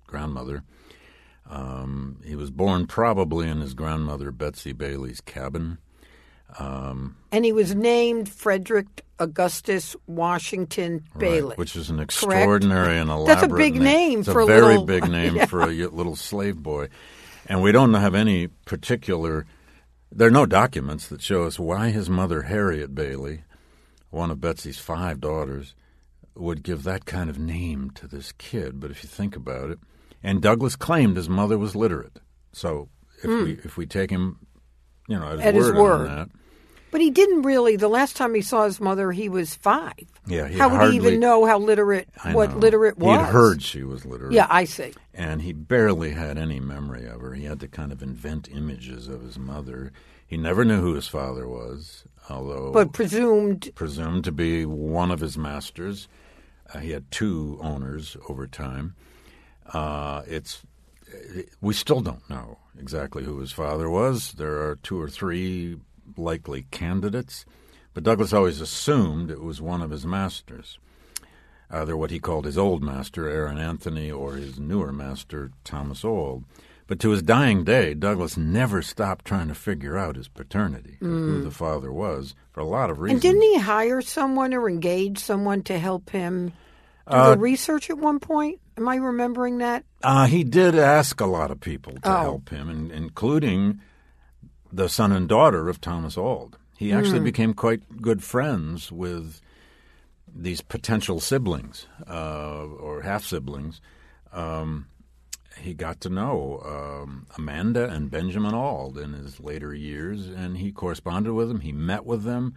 grandmother. 0.07 0.63
Um, 1.49 2.21
he 2.25 2.35
was 2.35 2.49
born 2.49 2.87
probably 2.87 3.47
in 3.47 3.61
his 3.61 3.73
grandmother 3.73 4.31
Betsy 4.31 4.73
Bailey's 4.73 5.21
cabin. 5.21 5.77
Um, 6.57 7.17
and 7.31 7.43
he 7.43 7.51
was 7.51 7.75
named 7.75 8.29
Frederick 8.29 9.03
Augustus 9.19 9.95
Washington 10.07 11.03
Bailey, 11.17 11.49
right, 11.49 11.57
which 11.57 11.75
is 11.75 11.89
an 11.89 11.99
extraordinary 11.99 12.97
and 12.97 13.09
elaborate. 13.09 13.27
That's 13.41 13.51
a 13.51 13.55
big 13.55 13.75
name, 13.75 14.19
it's 14.19 14.31
for 14.31 14.41
a, 14.41 14.43
a 14.43 14.47
very 14.47 14.61
little, 14.61 14.85
big 14.85 15.09
name 15.09 15.35
yeah. 15.35 15.45
for 15.45 15.61
a 15.61 15.67
little 15.67 16.15
slave 16.15 16.57
boy, 16.57 16.89
and 17.47 17.61
we 17.61 17.71
don't 17.71 17.93
have 17.93 18.15
any 18.15 18.47
particular. 18.47 19.45
There 20.17 20.29
are 20.29 20.31
no 20.31 20.45
documents 20.45 21.09
that 21.09 21.21
show 21.21 21.43
us 21.43 21.59
why 21.59 21.89
his 21.89 22.09
mother 22.09 22.43
Harriet 22.43 22.95
Bailey, 22.95 23.43
one 24.11 24.31
of 24.31 24.39
Betsy's 24.39 24.79
five 24.79 25.19
daughters, 25.19 25.75
would 26.35 26.63
give 26.63 26.83
that 26.83 27.03
kind 27.03 27.29
of 27.29 27.37
name 27.37 27.91
to 27.95 28.07
this 28.07 28.31
kid. 28.31 28.79
But 28.79 28.91
if 28.91 29.03
you 29.03 29.09
think 29.09 29.35
about 29.35 29.71
it, 29.71 29.79
and 30.23 30.41
Douglass 30.41 30.77
claimed 30.77 31.17
his 31.17 31.27
mother 31.27 31.57
was 31.57 31.75
literate, 31.75 32.21
so 32.53 32.87
if 33.17 33.29
hmm. 33.29 33.43
we 33.43 33.51
if 33.65 33.75
we 33.75 33.85
take 33.85 34.09
him, 34.09 34.39
you 35.09 35.19
know, 35.19 35.25
at 35.25 35.39
his. 35.39 35.45
At 35.47 35.53
his 35.53 35.65
word, 35.65 35.75
word. 35.75 36.07
on 36.07 36.15
that. 36.15 36.29
But 36.95 37.01
he 37.01 37.11
didn't 37.11 37.41
really. 37.41 37.75
The 37.75 37.89
last 37.89 38.15
time 38.15 38.33
he 38.33 38.41
saw 38.41 38.63
his 38.63 38.79
mother, 38.79 39.11
he 39.11 39.27
was 39.27 39.53
five. 39.53 39.99
Yeah, 40.27 40.47
he 40.47 40.57
how 40.57 40.69
would 40.69 40.91
he 40.91 40.95
even 40.95 41.19
know 41.19 41.43
how 41.43 41.59
literate 41.59 42.07
what 42.31 42.55
literate 42.57 42.97
was? 42.97 43.19
He'd 43.19 43.33
heard 43.33 43.61
she 43.61 43.83
was 43.83 44.05
literate. 44.05 44.31
Yeah, 44.31 44.47
I 44.49 44.63
see. 44.63 44.93
and 45.13 45.41
he 45.41 45.51
barely 45.51 46.11
had 46.11 46.37
any 46.37 46.61
memory 46.61 47.05
of 47.05 47.19
her. 47.19 47.33
He 47.33 47.43
had 47.43 47.59
to 47.59 47.67
kind 47.67 47.91
of 47.91 48.01
invent 48.01 48.47
images 48.49 49.09
of 49.09 49.23
his 49.23 49.37
mother. 49.37 49.91
He 50.25 50.37
never 50.37 50.63
knew 50.63 50.79
who 50.79 50.93
his 50.93 51.09
father 51.09 51.49
was, 51.49 52.05
although 52.29 52.71
But 52.71 52.93
presumed 52.93 53.71
presumed 53.75 54.23
to 54.23 54.31
be 54.31 54.65
one 54.65 55.11
of 55.11 55.19
his 55.19 55.37
masters. 55.37 56.07
Uh, 56.73 56.79
he 56.79 56.91
had 56.91 57.11
two 57.11 57.59
owners 57.61 58.15
over 58.29 58.47
time. 58.47 58.95
Uh, 59.73 60.21
it's 60.27 60.61
we 61.59 61.73
still 61.73 61.99
don't 61.99 62.29
know 62.29 62.57
exactly 62.79 63.25
who 63.25 63.39
his 63.39 63.51
father 63.51 63.89
was. 63.89 64.31
There 64.31 64.61
are 64.65 64.77
two 64.77 64.97
or 65.01 65.09
three 65.09 65.75
likely 66.17 66.65
candidates, 66.71 67.45
but 67.93 68.03
Douglass 68.03 68.33
always 68.33 68.61
assumed 68.61 69.29
it 69.31 69.41
was 69.41 69.61
one 69.61 69.81
of 69.81 69.91
his 69.91 70.05
masters, 70.05 70.79
either 71.69 71.95
what 71.97 72.11
he 72.11 72.19
called 72.19 72.45
his 72.45 72.57
old 72.57 72.83
master, 72.83 73.27
Aaron 73.29 73.57
Anthony, 73.57 74.11
or 74.11 74.33
his 74.35 74.59
newer 74.59 74.91
master, 74.91 75.51
Thomas 75.63 76.03
Auld. 76.03 76.43
But 76.87 76.99
to 76.99 77.09
his 77.09 77.23
dying 77.23 77.63
day, 77.63 77.95
Douglass 77.95 78.37
never 78.37 78.83
stopped 78.83 79.25
trying 79.25 79.47
to 79.47 79.55
figure 79.55 79.97
out 79.97 80.15
his 80.17 80.27
paternity, 80.27 80.97
who 80.99 81.41
the 81.43 81.49
father 81.49 81.91
was, 81.91 82.35
for 82.51 82.59
a 82.59 82.65
lot 82.65 82.91
of 82.91 82.99
reasons. 82.99 83.23
and 83.25 83.33
didn't 83.33 83.41
he 83.53 83.57
hire 83.59 84.01
someone 84.01 84.53
or 84.53 84.69
engage 84.69 85.17
someone 85.17 85.63
to 85.63 85.79
help 85.79 86.11
him 86.11 86.49
do 86.49 86.53
Uh, 87.07 87.31
the 87.31 87.39
research 87.39 87.89
at 87.89 87.97
one 87.97 88.19
point? 88.19 88.59
Am 88.77 88.87
I 88.87 88.97
remembering 88.97 89.59
that? 89.59 89.83
Uh, 90.03 90.25
he 90.27 90.43
did 90.43 90.75
ask 90.75 91.19
a 91.21 91.25
lot 91.25 91.49
of 91.49 91.59
people 91.59 91.93
to 91.93 91.99
Oh. 92.11 92.21
help 92.21 92.49
him, 92.49 92.69
and, 92.69 92.91
including 92.91 93.79
the 94.75 94.89
son 94.89 95.11
and 95.11 95.29
daughter 95.29 95.69
of 95.69 95.79
Thomas 95.79 96.17
Auld. 96.17 96.57
He 96.77 96.91
actually 96.91 97.21
became 97.21 97.53
quite 97.53 98.01
good 98.01 98.21
friends 98.21 98.91
with 98.91 99.41
these 100.27 100.59
potential 100.59 101.21
siblings 101.21 101.87
uh, 102.09 102.65
or 102.65 103.01
half 103.01 103.23
siblings. 103.23 103.79
Um, 104.33 104.87
he 105.57 105.73
got 105.73 106.01
to 106.01 106.09
know 106.09 106.61
um, 106.65 107.27
Amanda 107.37 107.87
and 107.87 108.11
Benjamin 108.11 108.53
Auld 108.53 108.97
in 108.97 109.13
his 109.13 109.39
later 109.39 109.73
years, 109.73 110.27
and 110.27 110.57
he 110.57 110.73
corresponded 110.73 111.31
with 111.31 111.47
them. 111.47 111.61
He 111.61 111.71
met 111.71 112.05
with 112.05 112.23
them. 112.23 112.55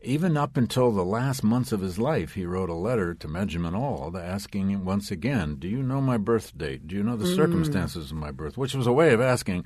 Even 0.00 0.36
up 0.36 0.56
until 0.56 0.92
the 0.92 1.04
last 1.04 1.42
months 1.42 1.72
of 1.72 1.80
his 1.80 1.98
life, 1.98 2.34
he 2.34 2.46
wrote 2.46 2.70
a 2.70 2.74
letter 2.74 3.14
to 3.14 3.26
Benjamin 3.26 3.74
Auld 3.74 4.14
asking 4.14 4.70
him 4.70 4.84
once 4.84 5.10
again, 5.10 5.56
Do 5.56 5.66
you 5.66 5.82
know 5.82 6.00
my 6.00 6.18
birth 6.18 6.56
date? 6.56 6.86
Do 6.86 6.94
you 6.94 7.02
know 7.02 7.16
the 7.16 7.34
circumstances 7.34 8.12
of 8.12 8.16
my 8.16 8.30
birth? 8.30 8.56
Which 8.56 8.76
was 8.76 8.86
a 8.86 8.92
way 8.92 9.12
of 9.12 9.20
asking, 9.20 9.64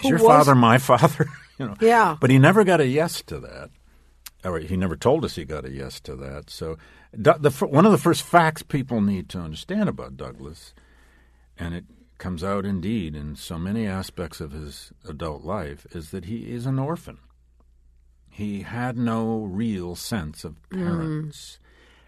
Is 0.00 0.10
your 0.10 0.18
was- 0.18 0.26
father 0.26 0.54
my 0.54 0.78
father? 0.78 1.28
you 1.58 1.66
know. 1.66 1.76
Yeah. 1.80 2.16
But 2.20 2.30
he 2.30 2.38
never 2.38 2.64
got 2.64 2.80
a 2.80 2.86
yes 2.86 3.22
to 3.22 3.40
that. 3.40 3.70
Or 4.44 4.58
he 4.60 4.76
never 4.76 4.96
told 4.96 5.24
us 5.24 5.34
he 5.34 5.44
got 5.44 5.64
a 5.64 5.70
yes 5.70 6.00
to 6.00 6.14
that. 6.16 6.48
So, 6.48 6.78
the, 7.12 7.50
one 7.66 7.86
of 7.86 7.92
the 7.92 7.98
first 7.98 8.22
facts 8.22 8.62
people 8.62 9.00
need 9.00 9.28
to 9.30 9.38
understand 9.38 9.88
about 9.88 10.16
Douglass, 10.16 10.74
and 11.58 11.74
it 11.74 11.84
comes 12.18 12.44
out 12.44 12.64
indeed 12.64 13.16
in 13.16 13.34
so 13.34 13.58
many 13.58 13.86
aspects 13.86 14.40
of 14.40 14.52
his 14.52 14.92
adult 15.08 15.42
life, 15.42 15.86
is 15.90 16.10
that 16.10 16.26
he 16.26 16.52
is 16.52 16.66
an 16.66 16.78
orphan. 16.78 17.18
He 18.30 18.62
had 18.62 18.96
no 18.96 19.40
real 19.40 19.96
sense 19.96 20.44
of 20.44 20.56
hmm. 20.70 20.84
parents. 20.84 21.58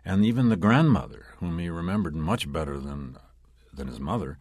And 0.04 0.24
even 0.24 0.48
the 0.48 0.56
grandmother, 0.56 1.26
whom 1.38 1.58
he 1.58 1.68
remembered 1.68 2.14
much 2.14 2.50
better 2.50 2.78
than, 2.78 3.16
than 3.72 3.88
his 3.88 4.00
mother, 4.00 4.38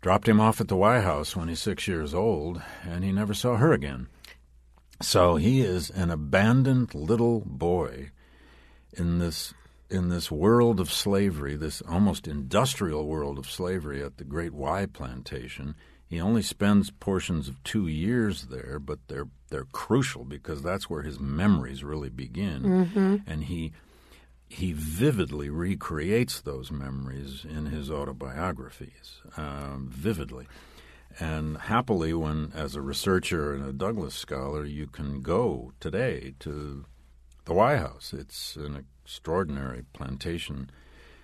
dropped 0.00 0.28
him 0.28 0.40
off 0.40 0.60
at 0.60 0.68
the 0.68 0.76
Wye 0.76 1.00
House 1.00 1.36
when 1.36 1.48
he's 1.48 1.60
six 1.60 1.86
years 1.86 2.14
old, 2.14 2.62
and 2.84 3.04
he 3.04 3.12
never 3.12 3.34
saw 3.34 3.56
her 3.56 3.72
again. 3.72 4.08
So 5.02 5.36
he 5.36 5.60
is 5.60 5.90
an 5.90 6.10
abandoned 6.10 6.94
little 6.94 7.40
boy 7.46 8.10
in 8.92 9.18
this 9.18 9.54
in 9.90 10.08
this 10.08 10.30
world 10.30 10.78
of 10.78 10.92
slavery, 10.92 11.56
this 11.56 11.82
almost 11.82 12.28
industrial 12.28 13.06
world 13.06 13.38
of 13.38 13.50
slavery 13.50 14.02
at 14.02 14.18
the 14.18 14.24
Great 14.24 14.54
Wye 14.54 14.86
Plantation. 14.86 15.74
He 16.06 16.20
only 16.20 16.42
spends 16.42 16.90
portions 16.90 17.48
of 17.48 17.62
two 17.64 17.88
years 17.88 18.44
there, 18.44 18.78
but 18.78 18.98
they're 19.08 19.28
they're 19.48 19.66
crucial 19.72 20.24
because 20.24 20.62
that's 20.62 20.88
where 20.88 21.02
his 21.02 21.18
memories 21.18 21.82
really 21.82 22.10
begin, 22.10 22.62
mm-hmm. 22.62 23.16
and 23.26 23.44
he 23.44 23.72
he 24.50 24.72
vividly 24.72 25.48
recreates 25.48 26.40
those 26.40 26.70
memories 26.72 27.46
in 27.48 27.66
his 27.66 27.90
autobiographies, 27.90 29.20
um, 29.36 29.88
vividly. 29.90 30.46
And 31.18 31.56
happily, 31.56 32.12
when 32.14 32.52
as 32.54 32.74
a 32.76 32.82
researcher 32.82 33.54
and 33.54 33.64
a 33.64 33.72
Douglass 33.72 34.14
scholar, 34.14 34.64
you 34.64 34.86
can 34.86 35.22
go 35.22 35.72
today 35.80 36.34
to 36.40 36.84
the 37.44 37.54
Wye 37.54 37.76
House. 37.78 38.12
It's 38.12 38.56
an 38.56 38.84
extraordinary 39.04 39.84
plantation. 39.92 40.70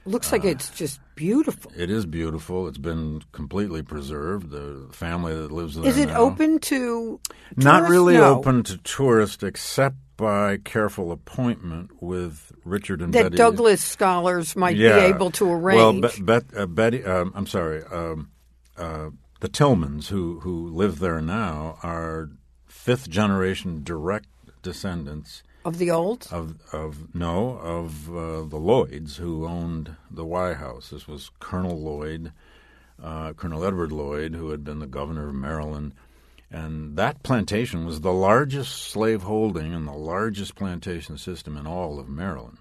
Looks 0.04 0.28
Uh, 0.32 0.36
like 0.36 0.44
it's 0.44 0.70
just 0.70 1.00
beautiful. 1.16 1.72
It 1.76 1.90
is 1.90 2.06
beautiful. 2.06 2.68
It's 2.68 2.78
been 2.78 3.22
completely 3.32 3.82
preserved. 3.82 4.50
The 4.50 4.86
family 4.92 5.34
that 5.34 5.50
lives 5.50 5.74
there 5.74 5.84
Is 5.86 5.98
it 5.98 6.06
now- 6.06 6.18
open 6.20 6.60
to 6.60 7.20
Not 7.56 7.88
really 7.90 8.14
No. 8.14 8.38
open 8.38 8.62
to 8.64 8.76
tourists, 8.78 9.42
except 9.42 9.96
by 10.16 10.58
careful 10.58 11.12
appointment 11.12 12.02
with 12.02 12.52
Richard 12.64 13.02
and 13.02 13.12
that 13.12 13.24
Betty. 13.24 13.36
Douglass 13.36 13.82
scholars 13.82 14.56
might 14.56 14.76
yeah. 14.76 14.96
be 14.96 15.04
able 15.06 15.30
to 15.32 15.50
arrange. 15.50 16.20
Well, 16.20 16.42
uh, 16.56 16.66
Betty, 16.66 17.04
um, 17.04 17.32
I'm 17.34 17.46
sorry, 17.46 17.82
um, 17.84 18.30
uh, 18.76 19.10
the 19.40 19.48
Tilghmans 19.48 20.08
who 20.08 20.40
who 20.40 20.68
live 20.68 20.98
there 20.98 21.20
now 21.20 21.78
are 21.82 22.30
fifth 22.66 23.08
generation 23.10 23.82
direct 23.82 24.28
descendants 24.62 25.42
of 25.64 25.78
the 25.78 25.90
old. 25.90 26.28
of 26.30 26.56
of 26.72 27.14
no 27.14 27.58
of 27.58 28.08
uh, 28.08 28.42
the 28.44 28.56
Lloyds 28.56 29.16
who 29.16 29.46
owned 29.46 29.96
the 30.10 30.24
Wye 30.24 30.54
House. 30.54 30.90
This 30.90 31.06
was 31.06 31.30
Colonel 31.40 31.78
Lloyd, 31.78 32.32
uh, 33.02 33.32
Colonel 33.34 33.64
Edward 33.64 33.92
Lloyd, 33.92 34.34
who 34.34 34.50
had 34.50 34.64
been 34.64 34.78
the 34.78 34.86
governor 34.86 35.28
of 35.28 35.34
Maryland, 35.34 35.92
and 36.50 36.96
that 36.96 37.22
plantation 37.22 37.84
was 37.84 38.00
the 38.00 38.12
largest 38.12 38.72
slave 38.90 39.22
holding 39.22 39.74
and 39.74 39.86
the 39.86 39.92
largest 39.92 40.54
plantation 40.54 41.18
system 41.18 41.56
in 41.56 41.66
all 41.66 41.98
of 41.98 42.08
Maryland. 42.08 42.58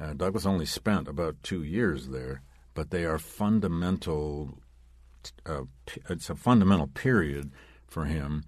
Uh, 0.00 0.12
Douglass 0.12 0.44
only 0.44 0.66
spent 0.66 1.08
about 1.08 1.42
two 1.42 1.62
years 1.62 2.08
there, 2.08 2.42
but 2.74 2.90
they 2.90 3.04
are 3.04 3.18
fundamental. 3.18 4.58
Uh, 5.44 5.62
it's 6.10 6.28
a 6.28 6.34
fundamental 6.34 6.88
period 6.88 7.50
for 7.86 8.04
him 8.04 8.44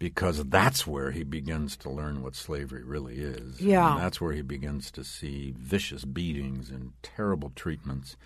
because 0.00 0.42
that's 0.46 0.86
where 0.86 1.12
he 1.12 1.22
begins 1.22 1.76
to 1.76 1.90
learn 1.90 2.22
what 2.22 2.34
slavery 2.34 2.82
really 2.82 3.16
is. 3.16 3.60
Yeah. 3.60 3.92
And 3.92 4.00
that's 4.00 4.20
where 4.20 4.32
he 4.32 4.42
begins 4.42 4.90
to 4.92 5.04
see 5.04 5.54
vicious 5.56 6.04
beatings 6.04 6.70
and 6.70 6.92
terrible 7.02 7.52
treatments. 7.54 8.16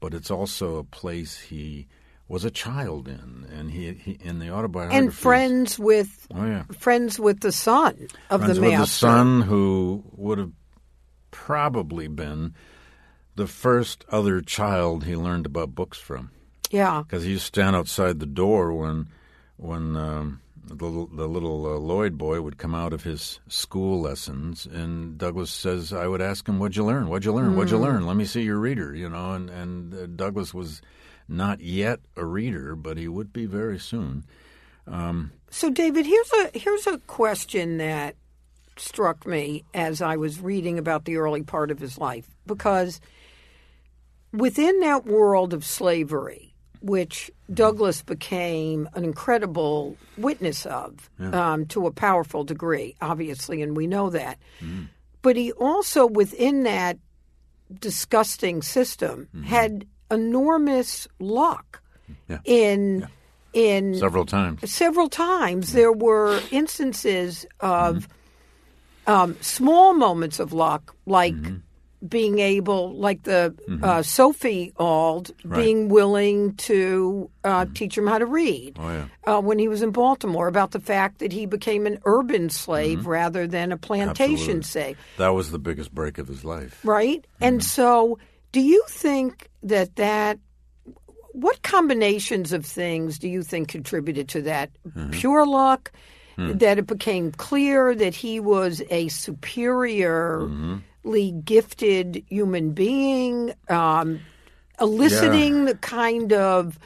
But 0.00 0.14
it's 0.14 0.30
also 0.30 0.76
a 0.76 0.84
place 0.84 1.38
he 1.38 1.86
was 2.28 2.44
a 2.44 2.50
child 2.50 3.08
in, 3.08 3.41
he, 3.72 3.92
he 3.94 4.12
in 4.22 4.38
the 4.38 4.50
autobiography 4.50 4.96
and 4.98 5.12
friends 5.14 5.78
with 5.78 6.26
Oh 6.34 6.44
yeah, 6.44 6.62
friends 6.78 7.18
with 7.18 7.40
the 7.40 7.50
son 7.52 8.08
of 8.30 8.40
friends 8.42 8.56
the 8.58 8.62
with 8.62 8.78
the 8.78 8.86
son 8.86 9.42
who 9.42 10.04
would 10.12 10.38
have 10.38 10.52
probably 11.30 12.08
been 12.08 12.54
the 13.34 13.46
first 13.46 14.04
other 14.10 14.40
child 14.40 15.04
he 15.04 15.16
learned 15.16 15.46
about 15.46 15.74
books 15.74 15.98
from. 15.98 16.30
Yeah. 16.70 17.02
because 17.06 17.24
he 17.24 17.30
used 17.32 17.42
to 17.54 17.60
stand 17.60 17.76
outside 17.76 18.18
the 18.20 18.26
door 18.26 18.72
when 18.72 19.08
when 19.56 19.96
um, 19.96 20.40
the, 20.64 20.74
little- 20.74 21.06
the 21.08 21.26
little 21.28 21.66
uh, 21.66 21.78
Lloyd 21.78 22.16
boy 22.16 22.40
would 22.40 22.56
come 22.58 22.74
out 22.74 22.92
of 22.92 23.02
his 23.04 23.40
school 23.48 24.00
lessons, 24.00 24.64
and 24.66 25.18
Douglass 25.18 25.50
says, 25.50 25.92
"I 25.92 26.06
would 26.06 26.22
ask 26.22 26.48
him, 26.48 26.58
what'd 26.58 26.76
you 26.76 26.84
learn? 26.84 27.08
What'd 27.08 27.24
you 27.24 27.32
learn? 27.32 27.56
What'd 27.56 27.70
you 27.70 27.78
learn? 27.78 28.06
Let 28.06 28.16
me 28.16 28.24
see 28.24 28.42
your 28.42 28.58
reader." 28.58 28.94
You 28.94 29.08
know, 29.10 29.32
and 29.32 29.50
and 29.50 29.94
uh, 29.94 30.06
Douglass 30.06 30.52
was 30.54 30.80
not 31.32 31.60
yet 31.60 32.00
a 32.16 32.24
reader, 32.24 32.76
but 32.76 32.98
he 32.98 33.08
would 33.08 33.32
be 33.32 33.46
very 33.46 33.78
soon. 33.78 34.24
Um, 34.86 35.32
so, 35.50 35.70
David, 35.70 36.06
here's 36.06 36.32
a 36.32 36.58
here's 36.58 36.86
a 36.86 36.98
question 36.98 37.78
that 37.78 38.16
struck 38.76 39.26
me 39.26 39.64
as 39.74 40.00
I 40.00 40.16
was 40.16 40.40
reading 40.40 40.78
about 40.78 41.04
the 41.04 41.16
early 41.16 41.42
part 41.42 41.70
of 41.70 41.78
his 41.78 41.98
life, 41.98 42.26
because 42.46 43.00
within 44.32 44.80
that 44.80 45.04
world 45.04 45.52
of 45.52 45.64
slavery, 45.64 46.54
which 46.80 47.30
Douglass 47.52 48.02
became 48.02 48.88
an 48.94 49.04
incredible 49.04 49.96
witness 50.16 50.66
of 50.66 51.10
yeah. 51.20 51.52
um, 51.52 51.66
to 51.66 51.86
a 51.86 51.92
powerful 51.92 52.44
degree, 52.44 52.96
obviously, 53.00 53.62
and 53.62 53.76
we 53.76 53.86
know 53.86 54.10
that. 54.10 54.38
Mm. 54.60 54.88
But 55.22 55.36
he 55.36 55.52
also, 55.52 56.06
within 56.06 56.64
that 56.64 56.98
disgusting 57.78 58.62
system, 58.62 59.28
mm-hmm. 59.34 59.44
had 59.44 59.86
enormous 60.12 61.08
luck 61.18 61.82
yeah. 62.28 62.38
in. 62.44 63.00
Yeah. 63.00 63.06
In 63.54 63.98
several 63.98 64.24
times, 64.24 64.72
several 64.72 65.10
times 65.10 65.74
there 65.74 65.92
were 65.92 66.40
instances 66.50 67.44
of 67.60 68.08
mm-hmm. 69.06 69.12
um, 69.12 69.36
small 69.42 69.92
moments 69.92 70.40
of 70.40 70.54
luck, 70.54 70.96
like 71.04 71.34
mm-hmm 71.34 71.58
being 72.06 72.40
able, 72.40 72.92
like 72.94 73.22
the 73.22 73.54
mm-hmm. 73.68 73.84
uh, 73.84 74.02
Sophie 74.02 74.72
Auld, 74.78 75.30
right. 75.44 75.62
being 75.62 75.88
willing 75.88 76.54
to 76.56 77.30
uh, 77.44 77.64
mm-hmm. 77.64 77.72
teach 77.74 77.96
him 77.96 78.06
how 78.06 78.18
to 78.18 78.26
read 78.26 78.76
oh, 78.78 78.88
yeah. 78.88 79.06
uh, 79.24 79.40
when 79.40 79.58
he 79.58 79.68
was 79.68 79.82
in 79.82 79.90
Baltimore, 79.90 80.48
about 80.48 80.72
the 80.72 80.80
fact 80.80 81.20
that 81.20 81.32
he 81.32 81.46
became 81.46 81.86
an 81.86 82.00
urban 82.04 82.50
slave 82.50 83.00
mm-hmm. 83.00 83.08
rather 83.08 83.46
than 83.46 83.70
a 83.70 83.76
plantation 83.76 84.58
Absolutely. 84.58 84.62
slave. 84.62 84.98
That 85.18 85.28
was 85.28 85.50
the 85.52 85.58
biggest 85.58 85.94
break 85.94 86.18
of 86.18 86.26
his 86.26 86.44
life. 86.44 86.80
Right? 86.84 87.24
And 87.40 87.60
mm-hmm. 87.60 87.66
so, 87.66 88.18
do 88.52 88.60
you 88.60 88.84
think 88.88 89.48
that 89.62 89.96
that 89.96 90.38
what 91.32 91.62
combinations 91.62 92.52
of 92.52 92.66
things 92.66 93.18
do 93.18 93.28
you 93.28 93.42
think 93.42 93.68
contributed 93.68 94.28
to 94.28 94.42
that? 94.42 94.70
Mm-hmm. 94.86 95.10
Pure 95.10 95.46
luck, 95.46 95.90
mm. 96.36 96.58
that 96.58 96.78
it 96.78 96.86
became 96.86 97.32
clear 97.32 97.94
that 97.94 98.14
he 98.14 98.38
was 98.38 98.82
a 98.90 99.08
superiorly 99.08 100.48
mm-hmm 100.48 100.76
gifted 101.44 102.24
human 102.28 102.72
being, 102.72 103.54
um, 103.68 104.20
eliciting 104.80 105.60
yeah. 105.60 105.64
the 105.72 105.74
kind 105.76 106.32
of 106.32 106.78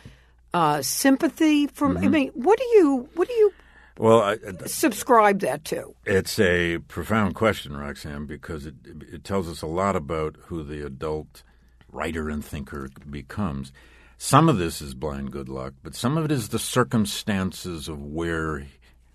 uh, 0.54 0.82
sympathy 0.82 1.66
from. 1.66 1.96
Mm-hmm. 1.96 2.04
I 2.04 2.08
mean, 2.08 2.28
what 2.35 2.58
do 2.58 2.64
you 2.64 3.08
what 3.14 3.28
do 3.28 3.35
you 3.35 3.52
well 3.99 4.23
I, 4.23 4.37
subscribe 4.66 5.40
that 5.40 5.64
to? 5.66 5.94
It's 6.04 6.38
a 6.38 6.78
profound 6.78 7.35
question, 7.35 7.76
Roxanne, 7.76 8.26
because 8.26 8.66
it 8.66 8.75
it 8.85 9.25
tells 9.25 9.49
us 9.49 9.62
a 9.62 9.66
lot 9.66 9.96
about 9.96 10.37
who 10.46 10.62
the 10.62 10.85
adult 10.85 11.42
writer 11.90 12.28
and 12.28 12.45
thinker 12.45 12.88
becomes. 13.09 13.73
Some 14.19 14.49
of 14.49 14.59
this 14.59 14.81
is 14.81 14.95
blind 14.95 15.31
good 15.31 15.49
luck, 15.49 15.75
but 15.83 15.95
some 15.95 16.16
of 16.16 16.25
it 16.25 16.33
is 16.33 16.49
the 16.49 16.59
circumstances 16.59 17.88
of 17.88 18.02
where 18.02 18.66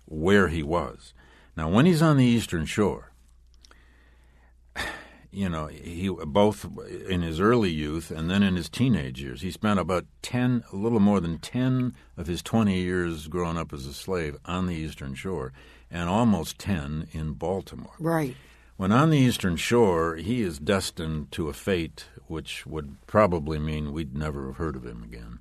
where 0.06 0.48
he 0.48 0.62
was. 0.62 1.14
Now, 1.56 1.68
when 1.68 1.86
he's 1.86 2.02
on 2.02 2.16
the 2.16 2.24
Eastern 2.24 2.66
Shore, 2.66 3.12
you 5.30 5.48
know, 5.48 5.66
he 5.66 6.08
both 6.08 6.66
in 7.08 7.22
his 7.22 7.40
early 7.40 7.70
youth 7.70 8.10
and 8.10 8.30
then 8.30 8.42
in 8.42 8.56
his 8.56 8.68
teenage 8.68 9.20
years. 9.20 9.42
He 9.42 9.50
spent 9.50 9.80
about 9.80 10.06
10, 10.22 10.64
a 10.72 10.76
little 10.76 11.00
more 11.00 11.20
than 11.20 11.38
10 11.38 11.94
of 12.16 12.26
his 12.26 12.42
20 12.42 12.78
years 12.78 13.28
growing 13.28 13.56
up 13.56 13.72
as 13.72 13.86
a 13.86 13.94
slave 13.94 14.36
on 14.44 14.66
the 14.66 14.74
Eastern 14.74 15.14
Shore 15.14 15.52
and 15.90 16.08
almost 16.08 16.58
10 16.58 17.08
in 17.12 17.32
Baltimore. 17.32 17.94
Right. 17.98 18.36
When 18.82 18.90
on 18.90 19.10
the 19.10 19.18
Eastern 19.18 19.54
Shore, 19.54 20.16
he 20.16 20.42
is 20.42 20.58
destined 20.58 21.30
to 21.30 21.48
a 21.48 21.52
fate 21.52 22.06
which 22.26 22.66
would 22.66 22.96
probably 23.06 23.60
mean 23.60 23.92
we'd 23.92 24.16
never 24.16 24.46
have 24.46 24.56
heard 24.56 24.74
of 24.74 24.84
him 24.84 25.04
again. 25.04 25.38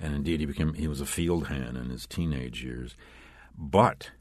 And 0.00 0.14
indeed, 0.14 0.40
he 0.40 0.46
became 0.46 0.72
he 0.72 0.88
was 0.88 1.02
a 1.02 1.04
field 1.04 1.48
hand 1.48 1.76
in 1.76 1.90
his 1.90 2.06
teenage 2.06 2.64
years. 2.64 2.96
But 3.54 4.12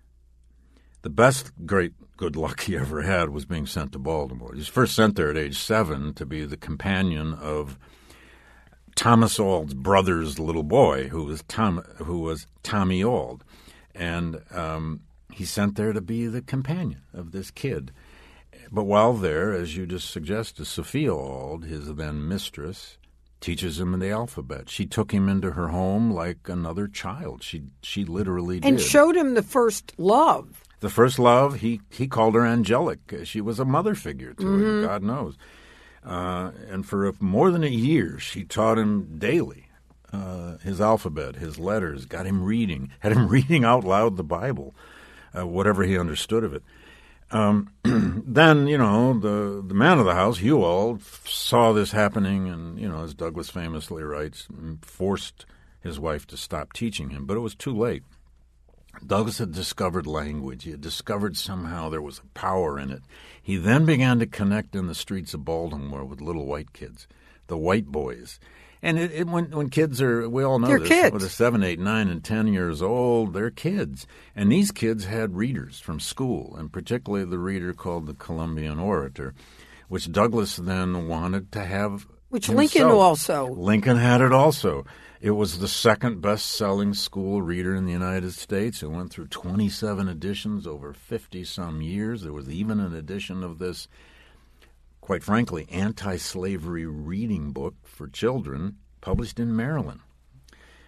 the 1.04 1.10
best 1.10 1.54
great 1.66 1.94
good 2.18 2.36
luck 2.36 2.60
he 2.60 2.76
ever 2.76 3.04
had 3.04 3.30
was 3.30 3.46
being 3.46 3.66
sent 3.66 3.94
to 3.94 3.98
Baltimore. 3.98 4.52
He 4.52 4.60
was 4.60 4.68
first 4.68 4.94
sent 4.94 5.16
there 5.16 5.30
at 5.30 5.38
age 5.38 5.58
seven 5.58 6.14
to 6.16 6.26
be 6.26 6.44
the 6.44 6.58
companion 6.58 7.36
of 7.36 7.80
Thomas 8.94 9.40
Auld's 9.40 9.74
brother's 9.74 10.38
little 10.38 10.64
boy, 10.64 11.08
who 11.08 11.24
was 11.24 11.44
Tom, 11.44 11.78
who 12.00 12.20
was 12.20 12.46
Tommy 12.64 13.06
Auld, 13.06 13.46
and 13.96 14.42
um, 14.52 15.00
sent 15.46 15.76
there 15.76 15.94
to 15.94 16.02
be 16.02 16.28
the 16.28 16.42
companion 16.42 17.04
of 17.14 17.32
this 17.32 17.52
kid. 17.52 17.94
But 18.72 18.84
while 18.84 19.14
there, 19.14 19.54
as 19.54 19.76
you 19.76 19.86
just 19.86 20.12
suggested, 20.12 20.66
Sophia 20.66 21.14
Auld, 21.14 21.66
his 21.66 21.94
then 21.96 22.28
mistress, 22.28 22.98
teaches 23.42 23.80
him 23.80 23.98
the 23.98 24.12
alphabet. 24.12 24.70
She 24.70 24.86
took 24.86 25.12
him 25.12 25.28
into 25.28 25.52
her 25.52 25.70
home 25.70 26.12
like 26.12 26.48
another 26.48 26.88
child. 26.88 27.42
She 27.44 27.64
she 27.82 28.06
literally 28.06 28.60
and 28.62 28.78
did. 28.78 28.86
showed 28.86 29.16
him 29.16 29.34
the 29.34 29.44
first 29.44 29.94
love 29.98 30.64
the 30.80 30.90
first 30.90 31.20
love, 31.20 31.56
he, 31.56 31.82
he 31.90 32.08
called 32.08 32.36
her 32.36 32.46
angelic. 32.46 33.00
She 33.24 33.42
was 33.42 33.60
a 33.60 33.66
mother 33.66 33.96
figure 33.96 34.34
to 34.34 34.44
mm-hmm. 34.44 34.66
him, 34.66 34.86
God 34.86 35.04
knows. 35.04 35.38
Uh, 36.04 36.52
and 36.70 36.86
for 36.86 37.12
more 37.20 37.52
than 37.52 37.64
a 37.64 37.70
year, 37.70 38.20
she 38.20 38.44
taught 38.46 38.78
him 38.78 39.18
daily 39.18 39.66
uh, 40.14 40.58
his 40.60 40.80
alphabet, 40.80 41.36
his 41.36 41.60
letters, 41.60 42.06
got 42.06 42.26
him 42.26 42.44
reading, 42.44 42.92
had 43.00 43.12
him 43.12 43.28
reading 43.30 43.64
out 43.64 43.84
loud 43.84 44.16
the 44.16 44.24
Bible, 44.24 44.74
uh, 45.38 45.46
whatever 45.46 45.84
he 45.84 45.98
understood 45.98 46.44
of 46.44 46.54
it. 46.54 46.64
Um, 47.32 47.70
then, 47.84 48.68
you 48.68 48.78
know, 48.78 49.18
the 49.20 49.64
the 49.66 49.74
man 49.74 50.00
of 50.00 50.06
the 50.06 50.16
house, 50.16 50.42
Auld, 50.42 51.02
saw 51.26 51.74
this 51.74 51.92
happening, 51.92 52.50
and 52.50 52.80
you 52.80 52.90
know, 52.90 53.04
as 53.04 53.14
Douglass 53.14 53.50
famously 53.50 54.04
writes, 54.04 54.48
forced 54.82 55.46
his 55.82 56.00
wife 56.00 56.26
to 56.28 56.38
stop 56.38 56.74
teaching 56.74 57.12
him. 57.12 57.26
But 57.26 57.38
it 57.38 57.42
was 57.42 57.56
too 57.56 57.76
late. 57.76 58.04
Douglass 59.06 59.38
had 59.38 59.54
discovered 59.54 60.08
language. 60.08 60.64
He 60.64 60.72
had 60.72 60.82
discovered 60.82 61.38
somehow 61.38 61.90
there 61.90 62.02
was 62.02 62.20
a 62.20 62.40
power 62.40 62.80
in 62.80 62.92
it. 62.92 63.02
He 63.42 63.58
then 63.58 63.86
began 63.86 64.20
to 64.20 64.26
connect 64.26 64.76
in 64.76 64.88
the 64.88 64.96
streets 64.96 65.34
of 65.34 65.46
Baltimore 65.46 66.04
with 66.04 66.22
little 66.22 66.46
white 66.46 66.74
kids, 66.74 67.08
the 67.48 67.58
white 67.58 67.88
boys. 67.88 68.40
And 68.82 68.98
it, 68.98 69.12
it, 69.12 69.28
when 69.28 69.52
when 69.52 69.70
kids 69.70 70.02
are, 70.02 70.30
we 70.30 70.44
all 70.44 70.58
know 70.58 70.68
they're 70.68 70.80
this. 70.80 70.90
Kids. 70.90 71.12
When 71.12 71.20
they're 71.20 71.30
seven, 71.30 71.64
eight, 71.64 71.80
nine, 71.80 72.08
and 72.08 72.24
ten 72.24 72.48
years 72.48 72.82
old, 72.82 73.34
they're 73.34 73.52
kids. 73.52 74.08
And 74.36 74.52
these 74.52 74.72
kids 74.72 75.06
had 75.06 75.36
readers 75.36 75.80
from 75.80 76.00
school, 76.00 76.56
and 76.56 76.72
particularly 76.72 77.26
the 77.26 77.40
reader 77.40 77.74
called 77.74 78.06
the 78.06 78.14
Columbian 78.14 78.80
Orator, 78.80 79.34
which 79.90 80.12
Douglass 80.12 80.56
then 80.56 81.08
wanted 81.08 81.52
to 81.52 81.66
have. 81.66 82.08
Which 82.30 82.46
himself. 82.46 82.74
Lincoln 82.74 82.98
also. 82.98 83.48
Lincoln 83.48 83.98
had 83.98 84.22
it 84.22 84.32
also. 84.32 84.86
It 85.20 85.32
was 85.32 85.60
the 85.60 85.68
second 85.68 86.22
best 86.22 86.46
selling 86.46 86.94
school 86.94 87.42
reader 87.42 87.76
in 87.76 87.86
the 87.86 87.92
United 87.92 88.32
States. 88.32 88.82
It 88.82 88.90
went 88.90 89.12
through 89.12 89.28
27 89.28 90.08
editions 90.08 90.66
over 90.66 90.94
50 90.94 91.44
some 91.44 91.82
years. 91.82 92.22
There 92.22 92.32
was 92.32 92.50
even 92.50 92.80
an 92.80 92.96
edition 92.96 93.44
of 93.44 93.60
this, 93.60 93.90
quite 95.02 95.22
frankly, 95.22 95.68
anti 95.70 96.16
slavery 96.16 96.86
reading 96.86 97.52
book 97.52 97.76
for 98.00 98.08
children 98.08 98.78
published 99.02 99.42
in 99.42 99.54
Maryland. 99.54 100.00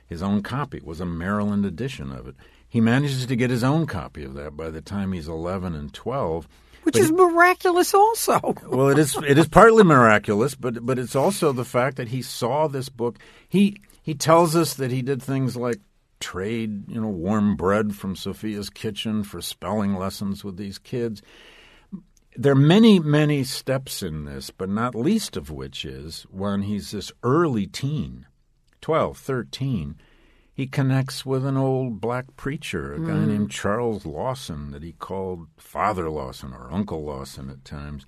His 0.08 0.24
own 0.24 0.42
copy 0.42 0.80
was 0.82 1.02
a 1.02 1.06
Maryland 1.06 1.66
edition 1.66 2.10
of 2.10 2.26
it. 2.26 2.36
He 2.70 2.80
manages 2.80 3.26
to 3.26 3.36
get 3.36 3.50
his 3.50 3.66
own 3.66 3.86
copy 3.86 4.24
of 4.24 4.34
that 4.36 4.56
by 4.56 4.70
the 4.70 4.80
time 4.80 5.12
he's 5.12 5.28
11 5.28 5.76
and 5.76 5.94
12 5.94 6.48
which 6.84 6.94
but 6.94 7.02
is 7.02 7.12
miraculous 7.12 7.94
also. 7.94 8.40
well, 8.66 8.88
it 8.88 8.98
is 8.98 9.16
it 9.18 9.38
is 9.38 9.50
partly 9.50 9.84
miraculous, 9.84 10.56
but 10.56 10.84
but 10.84 10.98
it's 10.98 11.16
also 11.16 11.52
the 11.52 11.66
fact 11.66 11.98
that 11.98 12.08
he 12.08 12.22
saw 12.22 12.68
this 12.68 12.88
book. 12.88 13.20
He 13.48 13.82
he 14.02 14.16
tells 14.16 14.56
us 14.56 14.76
that 14.76 14.90
he 14.90 15.02
did 15.02 15.22
things 15.22 15.58
like 15.58 15.80
trade, 16.22 16.90
you 16.90 17.00
know, 17.00 17.10
warm 17.10 17.56
bread 17.56 17.94
from 17.94 18.16
Sophia's 18.16 18.70
kitchen 18.70 19.24
for 19.24 19.42
spelling 19.42 19.96
lessons 19.96 20.44
with 20.44 20.56
these 20.58 20.80
kids. 20.80 21.22
There 22.36 22.54
are 22.54 22.56
many, 22.56 23.00
many 23.00 23.44
steps 23.44 24.02
in 24.02 24.26
this, 24.26 24.52
but 24.52 24.70
not 24.70 24.96
least 24.96 25.36
of 25.36 25.50
which 25.52 25.84
is 25.84 26.26
when 26.32 26.64
he's 26.64 26.92
this 26.92 27.12
early 27.24 27.68
teen, 27.68 28.26
12, 28.82 29.18
13, 29.18 29.96
he 30.54 30.68
connects 30.68 31.26
with 31.26 31.46
an 31.46 31.58
old 31.58 32.00
black 32.00 32.36
preacher, 32.38 32.94
a 32.94 33.00
guy 33.00 33.14
mm. 33.14 33.28
named 33.28 33.52
Charles 33.52 34.06
Lawson, 34.06 34.72
that 34.72 34.84
he 34.84 34.94
called 34.94 35.48
Father 35.58 36.10
Lawson 36.10 36.54
or 36.54 36.72
Uncle 36.72 37.04
Lawson 37.04 37.50
at 37.50 37.66
times. 37.66 38.06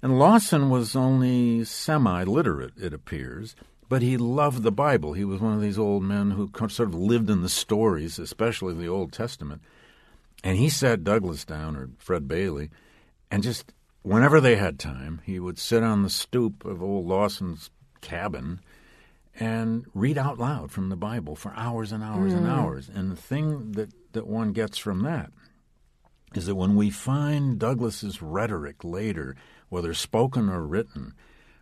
And 0.00 0.18
Lawson 0.18 0.68
was 0.68 0.96
only 0.96 1.64
semi 1.64 2.24
literate, 2.24 2.76
it 2.76 2.92
appears 2.92 3.54
but 3.92 4.00
he 4.00 4.16
loved 4.16 4.62
the 4.62 4.72
Bible. 4.72 5.12
He 5.12 5.26
was 5.26 5.42
one 5.42 5.52
of 5.52 5.60
these 5.60 5.78
old 5.78 6.02
men 6.02 6.30
who 6.30 6.50
sort 6.70 6.88
of 6.88 6.94
lived 6.94 7.28
in 7.28 7.42
the 7.42 7.48
stories, 7.50 8.18
especially 8.18 8.72
the 8.72 8.88
Old 8.88 9.12
Testament. 9.12 9.60
And 10.42 10.56
he 10.56 10.70
sat 10.70 11.04
Douglass 11.04 11.44
down, 11.44 11.76
or 11.76 11.90
Fred 11.98 12.26
Bailey, 12.26 12.70
and 13.32 13.42
just 13.42 13.72
whenever 14.02 14.42
they 14.42 14.56
had 14.56 14.78
time, 14.78 15.22
he 15.24 15.40
would 15.40 15.58
sit 15.58 15.82
on 15.82 16.02
the 16.02 16.10
stoop 16.10 16.66
of 16.66 16.82
old 16.82 17.06
Lawson's 17.06 17.70
cabin 18.02 18.60
and 19.40 19.86
read 19.94 20.18
out 20.18 20.38
loud 20.38 20.70
from 20.70 20.90
the 20.90 20.96
Bible 20.96 21.34
for 21.34 21.54
hours 21.56 21.92
and 21.92 22.04
hours 22.04 22.34
mm. 22.34 22.36
and 22.36 22.46
hours. 22.46 22.90
And 22.92 23.10
the 23.10 23.16
thing 23.16 23.72
that, 23.72 23.90
that 24.12 24.26
one 24.26 24.52
gets 24.52 24.76
from 24.76 25.02
that 25.04 25.32
is 26.34 26.44
that 26.44 26.56
when 26.56 26.76
we 26.76 26.90
find 26.90 27.58
Douglass's 27.58 28.20
rhetoric 28.20 28.84
later, 28.84 29.34
whether 29.70 29.94
spoken 29.94 30.50
or 30.50 30.66
written, 30.66 31.14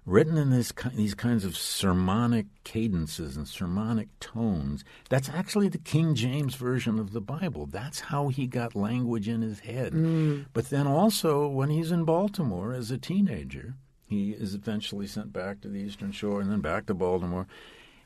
written 0.06 0.36
in 0.36 0.50
this 0.50 0.72
these 0.94 1.14
kinds 1.14 1.44
of 1.44 1.56
sermonic 1.56 2.46
cadences 2.64 3.36
and 3.36 3.46
sermonic 3.46 4.08
tones. 4.18 4.84
That's 5.08 5.28
actually 5.28 5.68
the 5.68 5.78
King 5.78 6.14
James 6.14 6.54
version 6.54 6.98
of 6.98 7.12
the 7.12 7.20
Bible. 7.20 7.66
That's 7.66 8.00
how 8.00 8.28
he 8.28 8.46
got 8.46 8.74
language 8.74 9.28
in 9.28 9.42
his 9.42 9.60
head. 9.60 9.92
Mm. 9.92 10.46
But 10.52 10.70
then 10.70 10.86
also 10.86 11.46
when 11.46 11.70
he's 11.70 11.92
in 11.92 12.04
Baltimore 12.04 12.72
as 12.72 12.90
a 12.90 12.98
teenager, 12.98 13.74
he 14.06 14.32
is 14.32 14.54
eventually 14.54 15.06
sent 15.06 15.32
back 15.32 15.60
to 15.60 15.68
the 15.68 15.80
Eastern 15.80 16.12
Shore 16.12 16.40
and 16.40 16.50
then 16.50 16.60
back 16.60 16.86
to 16.86 16.94
Baltimore. 16.94 17.46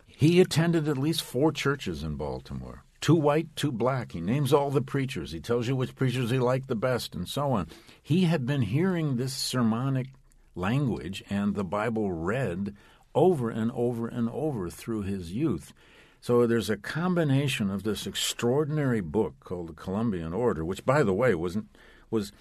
He 0.07 0.41
attended 0.41 0.89
at 0.89 0.99
least 0.99 1.23
four 1.23 1.51
churches 1.51 2.03
in 2.03 2.17
Baltimore. 2.17 2.85
Two 3.01 3.17
white, 3.17 3.55
two 3.57 3.73
black. 3.73 4.13
He 4.13 4.21
names 4.21 4.53
all 4.53 4.71
the 4.71 4.81
preachers. 4.81 5.33
He 5.33 5.41
tells 5.41 5.67
you 5.69 5.77
which 5.77 5.97
preachers 5.97 6.31
he 6.31 6.39
liked 6.39 6.69
the 6.69 6.77
best, 6.77 7.15
and 7.15 7.29
so 7.29 7.53
on. 7.53 7.69
He 8.03 8.25
had 8.25 8.47
been 8.47 8.63
hearing 8.63 9.17
this 9.17 9.35
sermonic 9.35 10.07
language 10.55 11.23
and 11.31 11.55
the 11.55 11.65
Bible 11.65 12.13
read 12.13 12.75
over 13.15 13.51
and 13.51 13.71
over 13.75 14.09
and 14.09 14.29
over 14.31 14.71
through 14.71 15.03
his 15.03 15.33
youth. 15.33 15.73
So 16.21 16.47
there's 16.47 16.71
a 16.71 16.77
combination 16.77 17.71
of 17.71 17.83
this 17.83 18.07
extraordinary 18.07 19.01
book 19.01 19.35
called 19.41 19.69
the 19.69 19.73
Columbian 19.75 20.33
Orator, 20.33 20.65
which, 20.65 20.85
by 20.85 21.03
the 21.03 21.13
way, 21.13 21.35
wasn't 21.35 21.69
was 22.11 22.33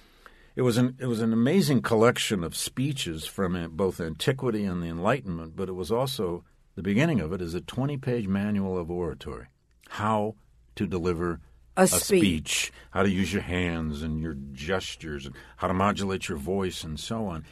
it 0.55 0.61
was 0.61 0.77
an 0.77 0.95
it 0.99 1.07
was 1.07 1.19
an 1.19 1.33
amazing 1.33 1.81
collection 1.81 2.43
of 2.43 2.55
speeches 2.55 3.25
from 3.25 3.71
both 3.75 3.99
antiquity 3.99 4.63
and 4.63 4.81
the 4.81 4.87
Enlightenment, 4.87 5.55
but 5.55 5.67
it 5.67 5.73
was 5.73 5.91
also 5.91 6.43
the 6.75 6.83
beginning 6.83 7.19
of 7.19 7.33
it 7.33 7.41
is 7.41 7.53
a 7.53 7.61
20 7.61 7.97
page 7.97 8.27
manual 8.27 8.77
of 8.77 8.89
oratory, 8.89 9.47
how 9.89 10.35
to 10.75 10.87
deliver 10.87 11.39
a, 11.75 11.83
a 11.83 11.87
speech. 11.87 12.05
speech, 12.05 12.71
how 12.91 13.03
to 13.03 13.09
use 13.09 13.33
your 13.33 13.41
hands 13.41 14.01
and 14.01 14.21
your 14.21 14.35
gestures, 14.53 15.25
and 15.25 15.35
how 15.57 15.67
to 15.67 15.73
modulate 15.73 16.29
your 16.29 16.37
voice, 16.37 16.83
and 16.83 16.99
so 16.99 17.25
on. 17.25 17.43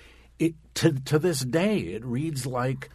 It 0.42 0.56
to 0.76 0.94
to 0.94 1.20
this 1.20 1.42
day 1.42 1.78
it 1.80 2.04
reads 2.04 2.48
like 2.48 2.90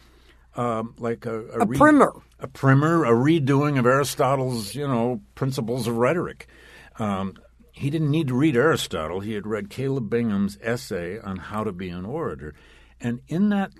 um, 0.57 0.95
like 0.97 1.25
a, 1.25 1.39
a, 1.45 1.59
a 1.59 1.65
re- 1.65 1.77
primer, 1.77 2.13
a 2.39 2.47
primer, 2.47 3.05
a 3.05 3.11
redoing 3.11 3.79
of 3.79 3.85
Aristotle's 3.85 4.75
you 4.75 4.87
know 4.87 5.21
principles 5.33 5.87
of 5.87 5.95
rhetoric. 5.95 6.47
Um, 6.99 7.35
he 7.71 7.89
didn't 7.89 8.11
need 8.11 8.27
to 8.27 8.33
read 8.33 8.57
Aristotle. 8.57 9.21
He 9.21 9.33
had 9.33 9.47
read 9.47 9.69
Caleb 9.69 10.09
Bingham's 10.09 10.57
essay 10.61 11.19
on 11.19 11.37
how 11.37 11.63
to 11.63 11.71
be 11.71 11.87
an 11.89 12.05
orator, 12.05 12.53
and 12.99 13.21
in 13.27 13.49
that 13.49 13.71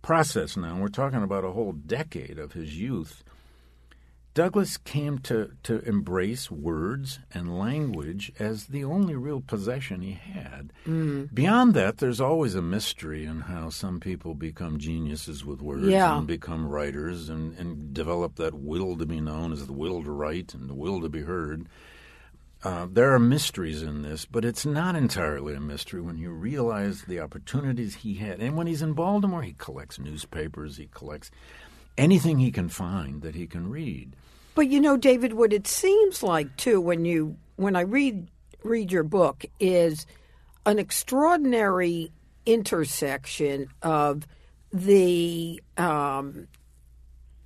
process 0.00 0.56
now, 0.56 0.78
we're 0.78 0.88
talking 0.88 1.22
about 1.22 1.44
a 1.44 1.52
whole 1.52 1.72
decade 1.72 2.38
of 2.38 2.52
his 2.52 2.78
youth. 2.78 3.22
Douglass 4.32 4.76
came 4.76 5.18
to, 5.18 5.50
to 5.64 5.80
embrace 5.80 6.50
words 6.50 7.18
and 7.34 7.58
language 7.58 8.32
as 8.38 8.66
the 8.66 8.84
only 8.84 9.16
real 9.16 9.40
possession 9.40 10.02
he 10.02 10.12
had. 10.12 10.72
Mm. 10.86 11.34
Beyond 11.34 11.74
that, 11.74 11.98
there's 11.98 12.20
always 12.20 12.54
a 12.54 12.62
mystery 12.62 13.24
in 13.24 13.40
how 13.42 13.70
some 13.70 13.98
people 13.98 14.34
become 14.34 14.78
geniuses 14.78 15.44
with 15.44 15.60
words 15.60 15.88
yeah. 15.88 16.16
and 16.16 16.28
become 16.28 16.68
writers 16.68 17.28
and, 17.28 17.58
and 17.58 17.92
develop 17.92 18.36
that 18.36 18.54
will 18.54 18.96
to 18.98 19.06
be 19.06 19.20
known 19.20 19.52
as 19.52 19.66
the 19.66 19.72
will 19.72 20.04
to 20.04 20.12
write 20.12 20.54
and 20.54 20.70
the 20.70 20.74
will 20.74 21.00
to 21.00 21.08
be 21.08 21.22
heard. 21.22 21.66
Uh, 22.62 22.86
there 22.88 23.12
are 23.12 23.18
mysteries 23.18 23.82
in 23.82 24.02
this, 24.02 24.26
but 24.26 24.44
it's 24.44 24.66
not 24.66 24.94
entirely 24.94 25.54
a 25.54 25.60
mystery 25.60 26.00
when 26.00 26.18
you 26.18 26.30
realize 26.30 27.02
the 27.02 27.18
opportunities 27.18 27.96
he 27.96 28.14
had. 28.14 28.38
And 28.38 28.56
when 28.56 28.68
he's 28.68 28.82
in 28.82 28.92
Baltimore, 28.92 29.42
he 29.42 29.54
collects 29.58 29.98
newspapers, 29.98 30.76
he 30.76 30.88
collects 30.92 31.32
anything 31.96 32.38
he 32.38 32.52
can 32.52 32.68
find 32.68 33.22
that 33.22 33.34
he 33.34 33.46
can 33.46 33.70
read. 33.70 34.14
But 34.54 34.68
you 34.68 34.80
know, 34.80 34.96
David, 34.96 35.32
what 35.34 35.52
it 35.52 35.66
seems 35.66 36.22
like 36.22 36.56
too 36.56 36.80
when 36.80 37.04
you 37.04 37.36
when 37.56 37.76
I 37.76 37.82
read 37.82 38.28
read 38.62 38.90
your 38.92 39.04
book 39.04 39.44
is 39.58 40.06
an 40.66 40.78
extraordinary 40.78 42.10
intersection 42.46 43.68
of 43.82 44.26
the 44.72 45.62
um, 45.76 46.46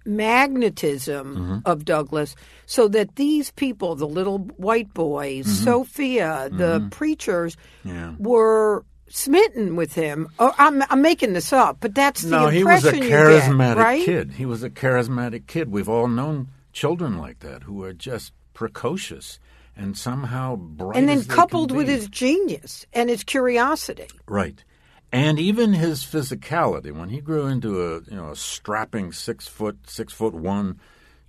magnetism 0.04 1.36
Mm-hmm. 1.36 1.58
of 1.64 1.84
Douglass, 1.84 2.34
so 2.66 2.88
that 2.88 3.16
these 3.16 3.50
people, 3.52 3.94
the 3.94 4.06
little 4.06 4.38
white 4.56 4.92
boys, 4.94 5.46
Sophia, 5.46 6.48
the 6.52 6.86
preachers, 6.90 7.56
Mm-hmm. 7.56 7.88
Yeah. 7.88 8.14
were 8.18 8.84
smitten 9.08 9.76
with 9.76 9.94
him. 9.94 10.28
Oh, 10.38 10.54
I'm, 10.58 10.82
I'm 10.90 11.02
making 11.02 11.34
this 11.34 11.52
up, 11.52 11.76
but 11.80 11.94
that's 11.94 12.22
the 12.22 12.30
no, 12.30 12.48
he 12.48 12.64
was 12.64 12.84
a 12.84 12.88
impression 12.88 13.10
charismatic 13.10 13.74
get, 13.76 13.82
right? 13.82 14.04
kid. 14.04 14.32
He 14.32 14.46
was 14.46 14.62
a 14.62 14.70
charismatic 14.70 15.46
kid. 15.46 15.70
We've 15.70 15.88
all 15.88 16.08
known 16.08 16.48
children 16.74 17.16
like 17.16 17.38
that 17.38 17.62
who 17.62 17.82
are 17.82 17.94
just 17.94 18.32
precocious 18.52 19.38
and 19.76 19.96
somehow 19.96 20.56
bright. 20.56 20.96
And 20.98 21.08
then 21.08 21.24
coupled 21.24 21.72
with 21.72 21.88
his 21.88 22.08
genius 22.08 22.84
and 22.92 23.08
his 23.08 23.24
curiosity. 23.24 24.08
right, 24.26 24.62
and 25.10 25.38
even 25.38 25.72
his 25.72 26.02
physicality. 26.02 26.92
When 26.92 27.08
he 27.08 27.20
grew 27.20 27.46
into 27.46 27.80
a 27.80 27.94
you 28.02 28.16
know 28.16 28.30
a 28.30 28.36
strapping 28.36 29.12
six 29.12 29.48
foot 29.48 29.88
six 29.88 30.12
foot 30.12 30.34
one 30.34 30.78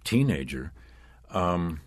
teenager, 0.04 0.74
um, 1.30 1.82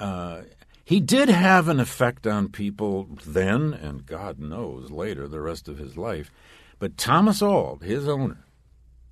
uh, 0.00 0.42
he 0.84 1.00
did 1.00 1.28
have 1.28 1.68
an 1.68 1.80
effect 1.80 2.26
on 2.26 2.48
people 2.48 3.08
then, 3.26 3.74
and 3.74 4.06
God 4.06 4.38
knows 4.38 4.90
later, 4.90 5.28
the 5.28 5.40
rest 5.40 5.68
of 5.68 5.78
his 5.78 5.96
life. 5.96 6.30
But 6.78 6.96
Thomas 6.96 7.42
Auld, 7.42 7.82
his 7.82 8.08
owner, 8.08 8.44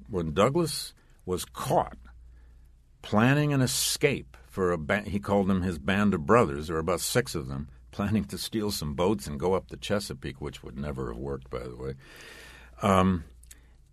when 0.08 0.32
Douglass 0.32 0.94
was 1.24 1.44
caught 1.44 1.98
planning 3.06 3.52
an 3.52 3.60
escape 3.60 4.36
for 4.48 4.72
a 4.72 4.78
ba- 4.78 5.02
he 5.06 5.20
called 5.20 5.46
them 5.46 5.62
his 5.62 5.78
band 5.78 6.12
of 6.12 6.26
brothers. 6.26 6.66
There 6.66 6.74
were 6.74 6.80
about 6.80 7.00
six 7.00 7.36
of 7.36 7.46
them 7.46 7.68
planning 7.92 8.24
to 8.24 8.36
steal 8.36 8.72
some 8.72 8.94
boats 8.94 9.28
and 9.28 9.38
go 9.38 9.54
up 9.54 9.68
the 9.68 9.76
Chesapeake, 9.76 10.40
which 10.40 10.64
would 10.64 10.76
never 10.76 11.08
have 11.12 11.16
worked, 11.22 11.48
by 11.48 11.60
the 11.60 11.76
way. 11.76 11.94
Um, 12.82 13.22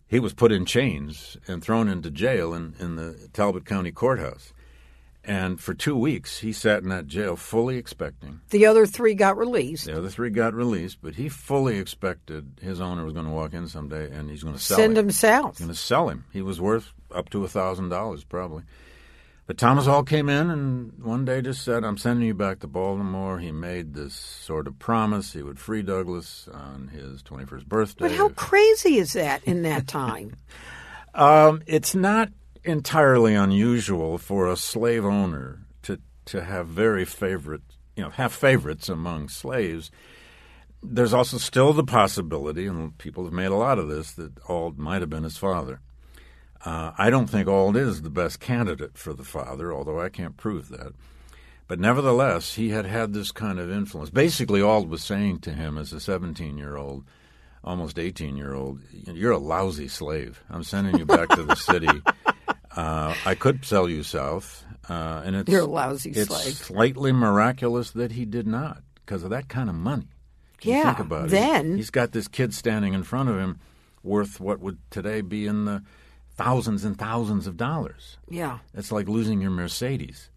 he 0.07 0.19
was 0.19 0.33
put 0.33 0.51
in 0.51 0.65
chains 0.65 1.37
and 1.47 1.63
thrown 1.63 1.87
into 1.87 2.09
jail 2.09 2.55
in, 2.55 2.73
in 2.79 2.95
the 2.95 3.29
Talbot 3.33 3.65
County 3.65 3.91
Courthouse. 3.91 4.51
And 5.23 5.59
for 5.61 5.73
two 5.75 5.95
weeks, 5.95 6.39
he 6.39 6.51
sat 6.51 6.81
in 6.83 6.89
that 6.89 7.05
jail 7.07 7.35
fully 7.35 7.77
expecting. 7.77 8.41
The 8.49 8.65
other 8.65 8.85
three 8.87 9.13
got 9.13 9.37
released. 9.37 9.85
The 9.85 9.97
other 9.97 10.09
three 10.09 10.31
got 10.31 10.53
released, 10.55 10.97
but 11.03 11.15
he 11.15 11.29
fully 11.29 11.77
expected 11.77 12.59
his 12.61 12.81
owner 12.81 13.05
was 13.05 13.13
going 13.13 13.27
to 13.27 13.31
walk 13.31 13.53
in 13.53 13.67
someday 13.67 14.09
and 14.11 14.29
he's 14.29 14.43
going 14.43 14.55
to 14.55 14.61
sell 14.61 14.77
Send 14.77 14.97
him. 14.97 15.05
him 15.05 15.11
south. 15.11 15.57
He's 15.59 15.65
going 15.67 15.75
to 15.75 15.79
sell 15.79 16.09
him. 16.09 16.25
He 16.33 16.41
was 16.41 16.59
worth 16.59 16.91
up 17.13 17.29
to 17.29 17.43
a 17.45 17.47
thousand 17.47 17.89
dollars 17.89 18.23
probably. 18.23 18.63
But 19.45 19.57
Thomas 19.57 19.87
Auld 19.87 20.07
came 20.07 20.29
in 20.29 20.49
and 20.49 21.03
one 21.03 21.25
day 21.25 21.41
just 21.41 21.63
said, 21.63 21.83
"I'm 21.83 21.97
sending 21.97 22.25
you 22.25 22.33
back 22.33 22.59
to 22.59 22.67
Baltimore." 22.67 23.39
He 23.39 23.51
made 23.51 23.93
this 23.93 24.13
sort 24.13 24.67
of 24.67 24.79
promise 24.79 25.33
he 25.33 25.43
would 25.43 25.59
free 25.59 25.81
Douglass 25.81 26.47
on 26.47 26.87
his 26.89 27.21
21st 27.23 27.67
birthday. 27.67 28.07
But 28.07 28.11
how 28.11 28.29
crazy 28.29 28.97
is 28.97 29.13
that 29.13 29.43
in 29.43 29.63
that 29.63 29.87
time? 29.87 30.35
Um, 31.15 31.61
it's 31.67 31.93
not 31.93 32.29
entirely 32.63 33.35
unusual 33.35 34.17
for 34.17 34.47
a 34.47 34.57
slave 34.57 35.05
owner 35.05 35.59
to 35.83 35.99
to 36.25 36.43
have 36.43 36.67
very 36.67 37.05
favorite, 37.05 37.61
you 37.95 38.03
know, 38.03 38.09
have 38.09 38.33
favorites 38.33 38.89
among 38.89 39.29
slaves. 39.29 39.91
There's 40.81 41.13
also 41.13 41.37
still 41.37 41.71
the 41.71 41.83
possibility, 41.83 42.65
and 42.65 42.97
people 42.97 43.23
have 43.25 43.33
made 43.33 43.51
a 43.51 43.55
lot 43.55 43.77
of 43.77 43.87
this, 43.87 44.13
that 44.13 44.31
Auld 44.49 44.79
might 44.79 45.01
have 45.01 45.09
been 45.09 45.23
his 45.23 45.37
father. 45.37 45.81
Uh, 46.65 46.91
I 46.97 47.09
don't 47.09 47.27
think 47.29 47.47
Auld 47.47 47.75
is 47.75 48.01
the 48.01 48.09
best 48.09 48.39
candidate 48.39 48.97
for 48.97 49.13
the 49.13 49.23
father, 49.23 49.73
although 49.73 49.99
I 49.99 50.09
can't 50.09 50.37
prove 50.37 50.69
that. 50.69 50.93
But 51.67 51.79
nevertheless, 51.79 52.55
he 52.55 52.69
had 52.69 52.85
had 52.85 53.13
this 53.13 53.31
kind 53.31 53.59
of 53.59 53.69
influence. 53.71 54.09
Basically, 54.09 54.61
Auld 54.61 54.89
was 54.89 55.03
saying 55.03 55.39
to 55.39 55.51
him 55.51 55.77
as 55.77 55.91
a 55.93 55.99
17 55.99 56.57
year 56.57 56.75
old, 56.77 57.03
almost 57.63 57.97
18 57.99 58.37
year 58.37 58.53
old, 58.53 58.79
You're 58.91 59.31
a 59.31 59.37
lousy 59.37 59.87
slave. 59.87 60.41
I'm 60.49 60.63
sending 60.63 60.97
you 60.97 61.05
back 61.05 61.29
to 61.29 61.43
the 61.43 61.55
city. 61.71 61.89
Uh, 62.75 63.13
I 63.25 63.35
could 63.35 63.65
sell 63.65 63.87
you 63.89 64.03
south. 64.03 64.63
Uh, 64.89 65.21
and 65.25 65.35
it's, 65.37 65.49
You're 65.51 65.61
a 65.61 65.65
lousy 65.65 66.11
it's 66.11 66.27
slave. 66.27 66.53
slightly 66.55 67.11
miraculous 67.11 67.91
that 67.91 68.11
he 68.13 68.25
did 68.25 68.47
not 68.47 68.83
because 69.05 69.23
of 69.23 69.29
that 69.29 69.47
kind 69.47 69.69
of 69.69 69.75
money. 69.75 70.07
Can 70.59 70.71
you 70.71 70.77
Yeah, 70.77 70.83
think 70.93 70.99
about 71.07 71.25
it. 71.25 71.31
then- 71.31 71.77
He's 71.77 71.89
got 71.89 72.11
this 72.11 72.27
kid 72.27 72.53
standing 72.53 72.93
in 72.93 73.03
front 73.03 73.29
of 73.29 73.37
him 73.37 73.59
worth 74.03 74.39
what 74.41 74.59
would 74.59 74.77
today 74.91 75.21
be 75.21 75.45
in 75.47 75.63
the 75.65 75.81
thousands 76.35 76.83
and 76.83 76.97
thousands 76.97 77.47
of 77.47 77.57
dollars. 77.57 78.17
Yeah, 78.29 78.59
It's 78.73 78.91
like 78.91 79.07
losing 79.07 79.41
your 79.41 79.51
Mercedes. 79.51 80.29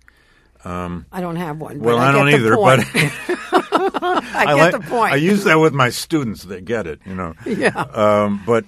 I 0.64 1.20
don't 1.20 1.36
have 1.36 1.58
one. 1.60 1.78
Well, 1.78 1.96
I, 1.98 2.08
I, 2.08 2.12
don't 2.12 2.28
either, 2.28 2.56
but 2.56 2.80
I 2.94 4.44
get 4.46 4.54
like- 4.56 4.72
the 4.72 4.80
point. 4.88 5.12
I 5.12 5.16
use 5.16 5.44
that 5.44 5.60
with 5.60 5.72
my 5.72 5.90
students; 5.90 6.42
they 6.42 6.60
get 6.60 6.86
it, 6.88 7.00
you 7.06 7.14
know. 7.14 7.34
Yeah. 7.46 7.68
Um, 7.78 8.42
but 8.44 8.64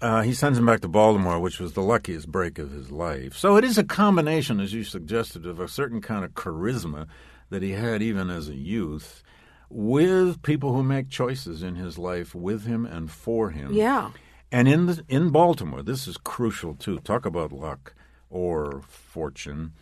uh, 0.00 0.22
he 0.22 0.32
sends 0.32 0.58
him 0.58 0.64
back 0.64 0.80
to 0.80 0.88
Baltimore, 0.88 1.38
which 1.38 1.60
was 1.60 1.74
the 1.74 1.82
luckiest 1.82 2.30
break 2.32 2.58
of 2.58 2.70
his 2.70 2.90
life. 2.90 3.36
So 3.36 3.56
it 3.56 3.64
is 3.64 3.76
a 3.76 3.84
combination, 3.84 4.60
as 4.60 4.72
you 4.72 4.82
suggested, 4.84 5.44
of 5.44 5.60
a 5.60 5.68
certain 5.68 6.00
kind 6.00 6.24
of 6.24 6.32
charisma 6.32 7.06
that 7.50 7.62
he 7.62 7.72
had 7.72 8.00
even 8.02 8.30
as 8.30 8.48
a 8.48 8.54
youth, 8.56 9.22
with 9.68 10.40
people 10.42 10.72
who 10.72 10.82
make 10.82 11.10
choices 11.10 11.62
in 11.62 11.74
his 11.74 11.98
life 11.98 12.34
with 12.34 12.64
him 12.64 12.86
and 12.86 13.10
for 13.10 13.50
him. 13.50 13.72
yeah, 13.74 14.10
And 14.56 14.68
in 14.68 14.86
the, 14.86 15.04
in 15.06 15.28
Baltimore, 15.28 15.82
this 15.82 16.08
is 16.08 16.16
crucial 16.16 16.74
too. 16.74 16.98
Talk 17.00 17.26
about 17.26 17.52
luck 17.52 17.92
or 18.30 18.80
fortune. 18.88 19.72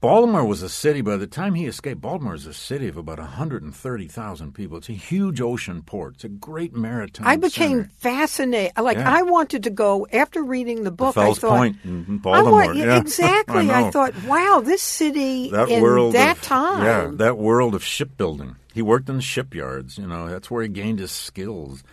Baltimore 0.00 0.46
was 0.46 0.62
a 0.62 0.70
city, 0.70 1.02
by 1.02 1.18
the 1.18 1.26
time 1.26 1.52
he 1.52 1.66
escaped, 1.66 2.00
Baltimore 2.00 2.32
is 2.34 2.46
a 2.46 2.54
city 2.54 2.88
of 2.88 2.96
about 2.96 3.18
130,000 3.18 4.54
people. 4.54 4.78
It's 4.78 4.88
a 4.88 4.92
huge 4.94 5.42
ocean 5.42 5.82
port. 5.82 6.14
It's 6.14 6.24
a 6.24 6.30
great 6.30 6.72
maritime 6.74 7.26
I 7.26 7.36
became 7.36 7.80
center. 7.82 7.90
fascinated. 7.98 8.72
Like 8.78 8.96
Yeah. 8.96 9.14
I 9.14 9.20
wanted 9.24 9.64
to 9.64 9.70
go 9.70 10.06
after 10.10 10.42
reading 10.42 10.84
the 10.84 10.90
book. 10.90 11.14
Fells 11.14 11.36
I 11.36 11.40
thought, 11.42 11.56
Point 11.58 11.76
in 11.84 12.06
I 12.08 12.16
Baltimore. 12.16 12.52
want, 12.64 12.76
yeah. 12.78 12.96
exactly. 13.00 13.70
I, 13.70 13.82
know. 13.82 13.90
thought, 13.90 14.14
wow, 14.24 14.62
this 14.64 14.80
city 14.80 15.50
that 15.50 15.68
in 15.68 15.82
world 15.82 16.14
that 16.14 16.38
of, 16.38 16.42
time. 16.44 16.82
Yeah, 16.82 17.10
that 17.16 17.36
world 17.36 17.74
of 17.74 17.84
shipbuilding. 17.84 18.56
He 18.72 18.80
worked 18.80 19.10
in 19.10 19.16
the 19.16 19.22
shipyards. 19.22 19.98
You 19.98 20.06
know, 20.06 20.30
that's 20.30 20.50
where 20.50 20.62
he 20.62 20.70
gained 20.70 20.98
his 20.98 21.12
skills. 21.12 21.84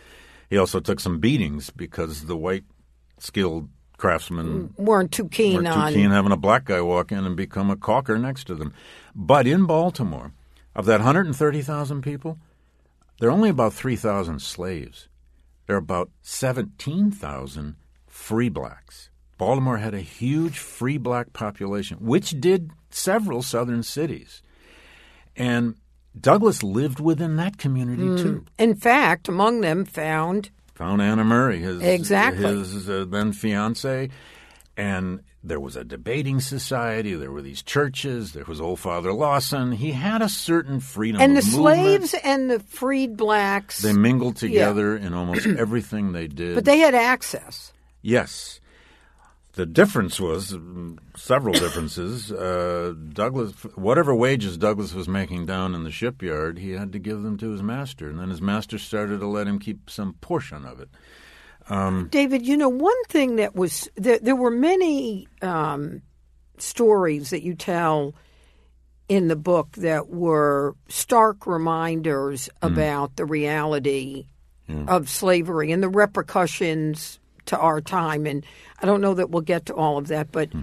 He 0.50 0.58
also 0.58 0.80
took 0.80 1.00
some 1.00 1.20
beatings 1.20 1.70
because 1.70 2.26
the 2.26 2.38
white 2.38 2.64
skilled 3.20 3.70
craftsmen 3.98 4.70
mm, 4.70 4.80
weren't 4.80 5.12
too 5.12 5.28
keen 5.28 5.56
weren't 5.56 5.68
on. 5.68 5.94
keen 5.94 6.12
having 6.12 6.32
a 6.32 6.38
black 6.38 6.66
guy 6.66 6.82
walk 6.82 7.12
in 7.12 7.26
and 7.26 7.36
become 7.36 7.70
a 7.70 7.76
caulker 7.76 8.20
next 8.20 8.46
to 8.46 8.56
them. 8.56 8.74
But 9.16 9.48
in 9.48 9.66
Baltimore, 9.66 10.34
of 10.76 10.86
that 10.86 11.00
130,000 11.00 12.02
people, 12.02 12.38
there 13.20 13.30
are 13.30 13.34
only 13.34 13.50
about 13.50 13.74
3,000 13.74 14.40
slaves. 14.42 15.10
There 15.66 15.76
are 15.76 15.80
about 15.80 16.12
17,000 16.22 17.76
free 18.06 18.50
blacks. 18.50 19.10
Baltimore 19.38 19.78
had 19.78 19.94
a 19.94 20.02
huge 20.02 20.60
free 20.60 20.98
black 20.98 21.34
population, 21.34 21.98
which 22.00 22.40
did 22.40 22.72
several 22.90 23.42
southern 23.42 23.84
cities. 23.84 24.42
And 25.36 25.76
Douglass 26.22 26.64
lived 26.64 27.00
within 27.00 27.36
that 27.38 27.58
community 27.58 28.22
too. 28.22 28.46
In 28.58 28.76
fact, 28.76 29.28
among 29.28 29.62
them 29.62 29.86
found 29.86 30.50
Found 30.76 31.02
Anna 31.02 31.24
Murray, 31.24 31.60
his 31.60 31.82
Exactly. 31.82 32.44
his 32.46 32.88
uh, 32.90 33.06
then 33.10 33.32
fiance, 33.34 34.10
and 34.76 35.22
there 35.44 35.60
was 35.60 35.76
a 35.76 35.84
debating 35.84 36.40
society. 36.40 37.16
There 37.16 37.32
were 37.32 37.42
these 37.42 37.64
churches. 37.64 38.34
There 38.34 38.44
was 38.46 38.62
Old 38.62 38.80
Father 38.80 39.12
Lawson. 39.12 39.72
He 39.72 39.92
had 39.94 40.22
a 40.22 40.30
certain 40.30 40.80
freedom. 40.80 41.20
and 41.22 41.36
the 41.36 41.42
movement. 41.42 41.54
slaves 41.56 42.16
and 42.24 42.50
the 42.50 42.60
freed 42.60 43.18
blacks, 43.18 43.82
They 43.82 43.94
mingled 43.94 44.36
together 44.36 44.96
in 44.96 45.14
almost 45.16 45.46
everything 45.58 46.12
they 46.12 46.28
did. 46.28 46.54
but 46.54 46.66
they 46.66 46.78
had 46.78 46.94
access. 46.94 47.74
Yes. 48.04 48.60
The 49.58 49.66
difference 49.66 50.20
was 50.20 50.56
several 51.16 51.56
differences. 51.56 52.32
Uh, 52.32 52.94
Douglass, 53.10 53.54
whatever 53.74 54.14
wages 54.14 54.56
Douglass 54.56 54.94
was 54.94 55.08
making 55.08 55.48
down 55.48 55.74
in 55.74 55.84
the 55.84 55.90
shipyard, 55.90 56.60
he 56.60 56.74
had 56.74 56.92
to 56.92 57.00
give 57.00 57.24
them 57.24 57.38
to 57.38 57.50
his 57.50 57.64
master, 57.64 58.08
and 58.08 58.20
then 58.20 58.30
his 58.30 58.40
master 58.40 58.78
started 58.78 59.20
to 59.20 59.26
let 59.26 59.48
him 59.48 59.58
keep 59.58 59.90
some 59.90 60.14
portion 60.22 60.64
of 60.64 60.80
it. 60.80 60.90
David, 62.10 62.46
you 62.46 62.56
know, 62.56 62.70
one 62.70 63.04
thing 63.06 63.38
that 63.38 63.56
was 63.56 63.90
there, 63.96 64.20
there 64.20 64.36
were 64.36 64.52
many 64.52 65.28
um, 65.42 66.04
stories 66.60 67.32
that 67.32 67.42
you 67.42 67.56
tell 67.56 68.14
in 69.10 69.28
the 69.28 69.36
book 69.36 69.72
that 69.78 70.08
were 70.10 70.76
stark 70.88 71.48
reminders 71.48 72.48
about 72.62 73.16
the 73.16 73.26
reality 73.26 74.28
of 74.88 75.10
slavery 75.10 75.72
and 75.72 75.82
the 75.82 75.90
repercussions 75.90 77.20
to 77.48 77.58
our 77.58 77.82
time. 77.82 78.26
And 78.28 78.46
I 78.80 78.86
don't 78.86 79.02
know 79.02 79.14
that 79.16 79.30
we'll 79.30 79.42
get 79.42 79.66
to 79.68 79.76
all 79.76 79.98
of 79.98 80.08
that, 80.08 80.32
but 80.32 80.52
hmm. 80.52 80.62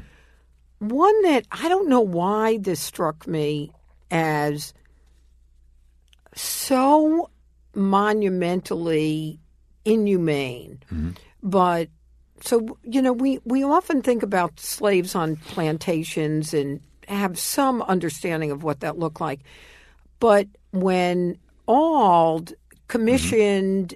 one 0.79 1.22
that 1.22 1.46
I 1.50 1.68
don't 1.68 1.88
know 1.88 2.00
why 2.00 2.59
this 2.59 2.81
struck 2.81 3.27
me 3.27 3.72
as 4.11 4.72
so 6.35 7.31
monumentally 7.74 9.40
inhumane. 9.85 10.79
Mm-hmm. 10.87 11.11
But 11.42 11.88
so 12.40 12.79
you 12.83 13.03
know, 13.03 13.12
we 13.12 13.40
we 13.44 13.62
often 13.64 14.03
think 14.03 14.22
about 14.22 14.61
slaves 14.61 15.14
on 15.14 15.37
plantations 15.37 16.55
and 16.55 16.81
have 17.09 17.38
some 17.38 17.83
understanding 17.83 18.50
of 18.50 18.62
what 18.62 18.81
that 18.81 18.98
looked 18.98 19.20
like. 19.20 19.40
But 20.20 20.48
when 20.72 21.38
Auld 21.66 22.55
commissioned 22.88 23.94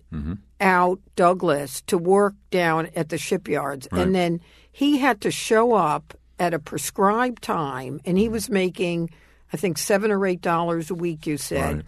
out 0.61 1.01
Douglass 1.17 1.83
to 1.83 1.99
work 1.99 2.35
down 2.51 2.89
at 2.97 3.09
the 3.11 3.19
shipyards, 3.19 3.87
and 3.93 4.15
then 4.15 4.41
he 4.71 4.99
had 4.99 5.21
to 5.23 5.31
show 5.31 5.75
up 5.75 6.15
at 6.39 6.55
a 6.55 6.59
prescribed 6.59 7.43
time, 7.43 8.01
and 8.05 8.17
he 8.19 8.29
was 8.29 8.49
making, 8.49 9.11
I 9.53 9.57
think, 9.57 9.77
seven 9.79 10.11
or 10.11 10.25
eight 10.27 10.41
dollars 10.41 10.91
a 10.91 10.95
week. 10.95 11.27
You 11.27 11.37
said, 11.37 11.77
Right. 11.77 11.85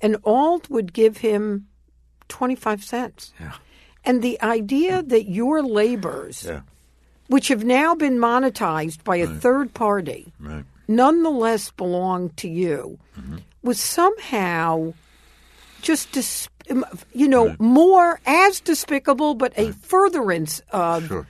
and 0.00 0.16
Auld 0.24 0.68
would 0.68 0.92
give 0.92 1.18
him 1.18 1.66
twenty 2.28 2.54
five 2.56 2.82
cents. 2.84 3.32
Yeah. 3.40 3.52
And 4.04 4.20
the 4.22 4.40
idea 4.42 5.02
that 5.02 5.28
your 5.30 5.62
labors, 5.62 6.44
Yeah. 6.44 6.60
which 7.28 7.48
have 7.48 7.64
now 7.64 7.94
been 7.94 8.18
monetized 8.18 9.04
by 9.04 9.16
a 9.16 9.28
third 9.28 9.72
party, 9.74 10.32
Right. 10.40 10.64
nonetheless 10.88 11.70
belong 11.70 12.30
to 12.36 12.48
you, 12.48 12.98
Mm-hmm. 13.18 13.36
was 13.62 13.78
somehow 13.78 14.94
just, 15.82 16.10
dis- 16.12 16.48
you 17.12 17.28
know, 17.28 17.54
more 17.58 18.20
as 18.24 18.60
despicable, 18.60 19.34
but 19.34 19.52
a 19.58 19.72
furtherance 19.72 20.60
of 20.70 21.06
Sure. 21.08 21.26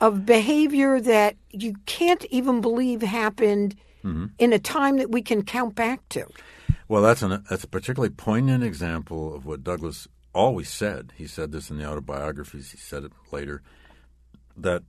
of 0.00 0.26
behavior 0.26 1.00
that 1.00 1.36
you 1.50 1.74
can't 1.86 2.24
even 2.30 2.60
believe 2.60 3.02
happened 3.02 3.76
Mm-hmm. 4.04 4.26
in 4.38 4.52
a 4.52 4.58
time 4.58 4.98
that 4.98 5.10
we 5.10 5.22
can 5.22 5.42
count 5.44 5.74
back 5.74 6.06
to. 6.10 6.26
Well, 6.88 7.00
that's 7.00 7.22
an 7.22 7.42
that's 7.48 7.64
a 7.64 7.68
particularly 7.68 8.12
poignant 8.14 8.62
example 8.62 9.34
of 9.34 9.46
what 9.46 9.64
Douglass 9.64 10.06
always 10.34 10.68
said. 10.68 11.14
He 11.16 11.26
said 11.26 11.52
this 11.52 11.70
in 11.70 11.78
the 11.78 11.86
autobiographies. 11.86 12.72
He 12.72 12.76
said 12.76 13.04
it 13.04 13.12
later 13.32 13.62
that 14.58 14.82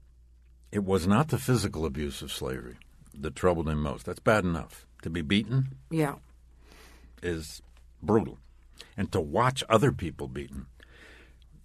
it 0.70 0.84
was 0.84 1.06
not 1.06 1.28
the 1.28 1.38
physical 1.38 1.86
abuse 1.86 2.20
of 2.20 2.30
slavery 2.30 2.76
that 3.18 3.34
troubled 3.34 3.70
him 3.70 3.80
most. 3.82 4.04
That's 4.04 4.20
bad 4.20 4.44
enough. 4.44 4.86
To 5.00 5.08
be 5.08 5.22
beaten 5.22 5.68
Yeah. 5.90 6.16
is 7.22 7.62
brutal, 8.02 8.38
and 8.96 9.10
to 9.12 9.20
watch 9.20 9.62
other 9.68 9.92
people 9.92 10.28
beaten, 10.28 10.66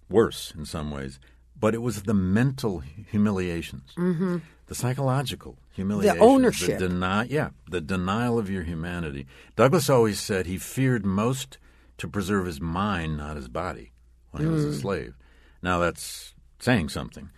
worse 0.08 0.52
in 0.56 0.64
some 0.64 0.90
ways. 0.90 1.18
But 1.58 1.74
it 1.74 1.82
was 1.82 2.02
the 2.02 2.14
mental 2.14 2.80
humiliations, 2.80 3.92
mm-hmm. 3.96 4.38
the 4.66 4.74
psychological 4.74 5.58
humiliations, 5.72 6.20
ownership. 6.20 6.78
the 6.80 6.88
deni- 6.88 7.30
yeah, 7.30 7.50
the 7.70 7.80
denial 7.80 8.38
of 8.38 8.50
your 8.50 8.64
humanity. 8.64 9.26
Douglass 9.54 9.88
always 9.88 10.18
said 10.18 10.46
he 10.46 10.58
feared 10.58 11.06
most 11.06 11.58
to 11.98 12.08
preserve 12.08 12.46
his 12.46 12.60
mind, 12.60 13.16
not 13.16 13.36
his 13.36 13.48
body, 13.48 13.92
when 14.32 14.42
he 14.42 14.48
was 14.48 14.64
Mm. 14.66 14.70
a 14.70 14.72
slave. 14.74 15.14
Now 15.62 15.78
that's 15.78 16.34
saying 16.58 16.88
something. 16.88 17.30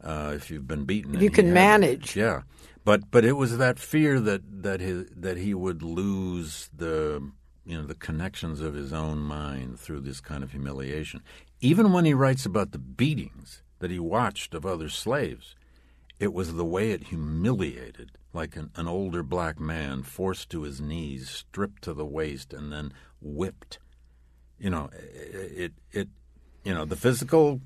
Uh, 0.00 0.32
if 0.36 0.50
you've 0.50 0.66
been 0.68 0.84
beaten, 0.84 1.20
You 1.20 1.30
can 1.30 1.52
manage. 1.52 2.14
Yeah, 2.16 2.42
but 2.84 3.10
but 3.10 3.24
it 3.24 3.32
was 3.32 3.58
that 3.58 3.78
fear 3.80 4.20
that 4.20 4.42
that 4.62 4.80
his, 4.80 5.06
that 5.16 5.38
he 5.38 5.54
would 5.54 5.82
lose 5.82 6.70
the 6.76 7.30
you 7.64 7.76
know 7.76 7.86
the 7.86 7.94
connections 7.94 8.60
of 8.60 8.74
his 8.74 8.92
own 8.92 9.18
mind 9.18 9.78
through 9.78 10.00
this 10.00 10.20
kind 10.20 10.42
of 10.42 10.52
humiliation. 10.52 11.22
Even 11.60 11.92
when 11.92 12.04
he 12.04 12.14
writes 12.14 12.44
about 12.44 12.72
the 12.72 12.78
beatings 12.78 13.62
that 13.78 13.90
he 13.90 13.98
watched 13.98 14.54
of 14.54 14.66
other 14.66 14.88
slaves, 14.88 15.54
it 16.18 16.32
was 16.32 16.54
the 16.54 16.64
way 16.64 16.90
it 16.90 17.08
humiliated, 17.08 18.12
like 18.32 18.56
an, 18.56 18.70
an 18.76 18.88
older 18.88 19.22
black 19.22 19.60
man 19.60 20.02
forced 20.02 20.50
to 20.50 20.62
his 20.62 20.80
knees, 20.80 21.28
stripped 21.28 21.82
to 21.82 21.94
the 21.94 22.06
waist, 22.06 22.52
and 22.52 22.72
then 22.72 22.92
whipped. 23.20 23.78
You 24.58 24.70
know, 24.70 24.90
it 24.92 25.72
it 25.92 26.08
you 26.64 26.74
know 26.74 26.84
the 26.84 26.96
physical 26.96 27.60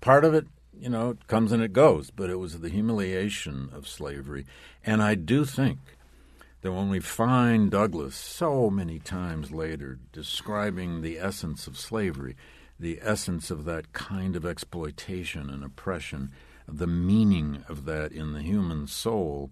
part 0.00 0.24
of 0.24 0.34
it 0.34 0.46
you 0.78 0.88
know 0.88 1.10
it 1.10 1.26
comes 1.26 1.52
and 1.52 1.62
it 1.62 1.72
goes 1.72 2.10
but 2.10 2.30
it 2.30 2.36
was 2.36 2.60
the 2.60 2.68
humiliation 2.68 3.68
of 3.72 3.88
slavery 3.88 4.46
and 4.84 5.02
i 5.02 5.14
do 5.14 5.44
think 5.44 5.78
that 6.60 6.72
when 6.72 6.88
we 6.88 7.00
find 7.00 7.70
douglass 7.70 8.14
so 8.14 8.70
many 8.70 8.98
times 8.98 9.52
later 9.52 9.98
describing 10.12 11.00
the 11.00 11.18
essence 11.18 11.66
of 11.66 11.78
slavery 11.78 12.36
the 12.80 13.00
essence 13.02 13.50
of 13.50 13.64
that 13.64 13.92
kind 13.92 14.36
of 14.36 14.46
exploitation 14.46 15.50
and 15.50 15.64
oppression 15.64 16.30
the 16.66 16.86
meaning 16.86 17.64
of 17.68 17.84
that 17.84 18.12
in 18.12 18.32
the 18.32 18.42
human 18.42 18.86
soul 18.86 19.50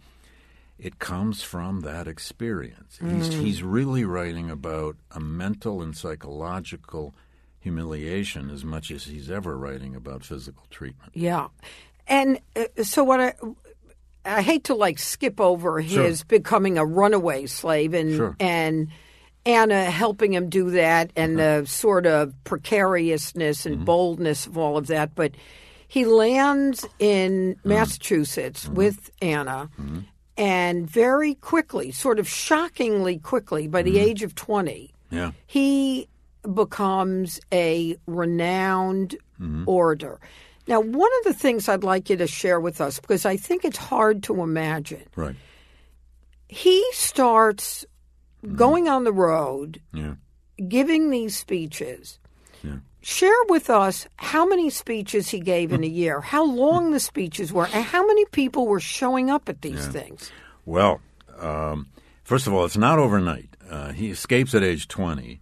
it 0.78 0.98
comes 0.98 1.42
from 1.42 1.80
that 1.80 2.06
experience. 2.06 2.98
He's, 3.00 3.28
he's 3.28 3.62
really 3.62 4.04
writing 4.04 4.50
about 4.50 4.96
a 5.10 5.20
mental 5.20 5.80
and 5.80 5.96
psychological 5.96 7.14
humiliation 7.60 8.50
as 8.50 8.64
much 8.64 8.90
as 8.90 9.04
he's 9.04 9.30
ever 9.30 9.56
writing 9.56 9.96
about 9.96 10.22
physical 10.22 10.64
treatment. 10.70 11.12
Yeah, 11.14 11.48
and 12.06 12.40
uh, 12.54 12.82
so 12.82 13.02
what 13.04 13.20
I 13.20 13.34
I 14.26 14.42
hate 14.42 14.64
to 14.64 14.74
like 14.74 14.98
skip 14.98 15.40
over 15.40 15.80
his 15.80 16.24
becoming 16.24 16.78
a 16.78 16.84
runaway 16.84 17.46
slave 17.46 17.94
and 17.94 18.16
Sure. 18.16 18.36
and 18.40 18.88
Anna 19.44 19.84
helping 19.84 20.34
him 20.34 20.48
do 20.48 20.70
that 20.70 21.12
and 21.14 21.38
mm-hmm. 21.38 21.62
the 21.62 21.66
sort 21.68 22.04
of 22.06 22.34
precariousness 22.44 23.64
and 23.64 23.76
mm-hmm. 23.76 23.84
boldness 23.84 24.46
of 24.46 24.58
all 24.58 24.76
of 24.76 24.88
that, 24.88 25.14
but 25.14 25.32
he 25.86 26.04
lands 26.04 26.84
in 26.98 27.54
mm-hmm. 27.54 27.68
Massachusetts 27.68 28.68
with 28.68 29.10
Anna. 29.22 29.70
And 30.36 30.90
very 30.90 31.34
quickly, 31.36 31.92
sort 31.92 32.18
of 32.18 32.28
shockingly 32.28 33.18
quickly, 33.18 33.68
by 33.68 33.82
the 33.82 33.98
age 33.98 34.22
of 34.22 34.34
20, 34.34 34.92
Yeah. 35.10 35.30
he 35.46 36.08
becomes 36.52 37.40
a 37.52 37.96
renowned 38.06 39.16
Mm-hmm. 39.40 39.64
orator. 39.66 40.18
Now, 40.68 40.80
one 40.80 41.10
of 41.20 41.24
the 41.24 41.34
things 41.34 41.68
I'd 41.68 41.84
like 41.84 42.10
you 42.10 42.16
to 42.16 42.26
share 42.26 42.58
with 42.60 42.80
us, 42.80 42.98
because 43.00 43.24
I 43.24 43.36
think 43.36 43.64
it's 43.64 43.78
hard 43.78 44.22
to 44.24 44.42
imagine, 44.42 45.04
Right. 45.14 45.36
he 46.48 46.84
starts 46.92 47.84
going 48.54 48.88
on 48.88 49.04
the 49.04 49.12
road, 49.12 49.80
Yeah. 49.92 50.14
giving 50.68 51.10
these 51.10 51.36
speeches. 51.36 52.18
Yeah. 52.62 52.76
Share 53.00 53.44
with 53.48 53.70
us 53.70 54.08
how 54.16 54.46
many 54.46 54.68
speeches 54.70 55.28
he 55.28 55.38
gave 55.40 55.72
in 55.72 55.84
a 55.84 55.86
year, 56.02 56.20
how 56.20 56.44
long 56.44 56.90
the 56.90 57.00
speeches 57.00 57.52
were, 57.52 57.66
and 57.72 57.84
how 57.84 58.04
many 58.06 58.24
people 58.26 58.66
were 58.66 58.80
showing 58.80 59.30
up 59.30 59.48
at 59.48 59.62
these 59.62 59.86
things. 59.86 60.30
Well, 60.64 61.00
um, 61.38 61.86
first 62.24 62.46
of 62.48 62.52
all, 62.52 62.64
it's 62.64 62.76
not 62.76 62.98
overnight. 62.98 63.50
Uh, 63.70 63.92
he 63.92 64.10
escapes 64.10 64.54
at 64.54 64.62
age 64.64 64.88
20. 64.88 65.40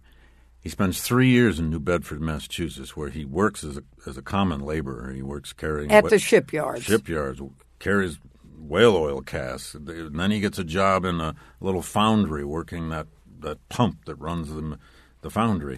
He 0.65 0.69
spends 0.71 0.99
three 0.99 1.29
years 1.29 1.59
in 1.59 1.69
New 1.69 1.79
Bedford, 1.79 2.21
Massachusetts, 2.21 2.97
where 2.97 3.09
he 3.09 3.23
works 3.23 3.63
as 3.63 3.77
a, 3.77 3.83
as 4.07 4.17
a 4.17 4.23
common 4.23 4.61
laborer. 4.61 5.11
He 5.13 5.21
works 5.21 5.53
carrying 5.53 5.91
At 5.91 6.05
wet- 6.05 6.09
the 6.09 6.17
shipyards. 6.17 6.81
shipyards, 6.81 7.39
carries 7.77 8.17
whale 8.57 8.95
oil 8.95 9.21
casks. 9.21 9.75
And 9.75 10.17
then 10.19 10.31
he 10.31 10.39
gets 10.39 10.57
a 10.57 10.63
job 10.63 11.05
in 11.05 11.21
a 11.21 11.35
little 11.61 11.83
foundry 11.83 12.43
working 12.43 12.89
that, 12.89 13.05
that 13.41 13.59
pump 13.69 14.05
that 14.05 14.15
runs 14.15 14.49
the, 14.51 14.79
the 15.21 15.29
foundry. 15.29 15.77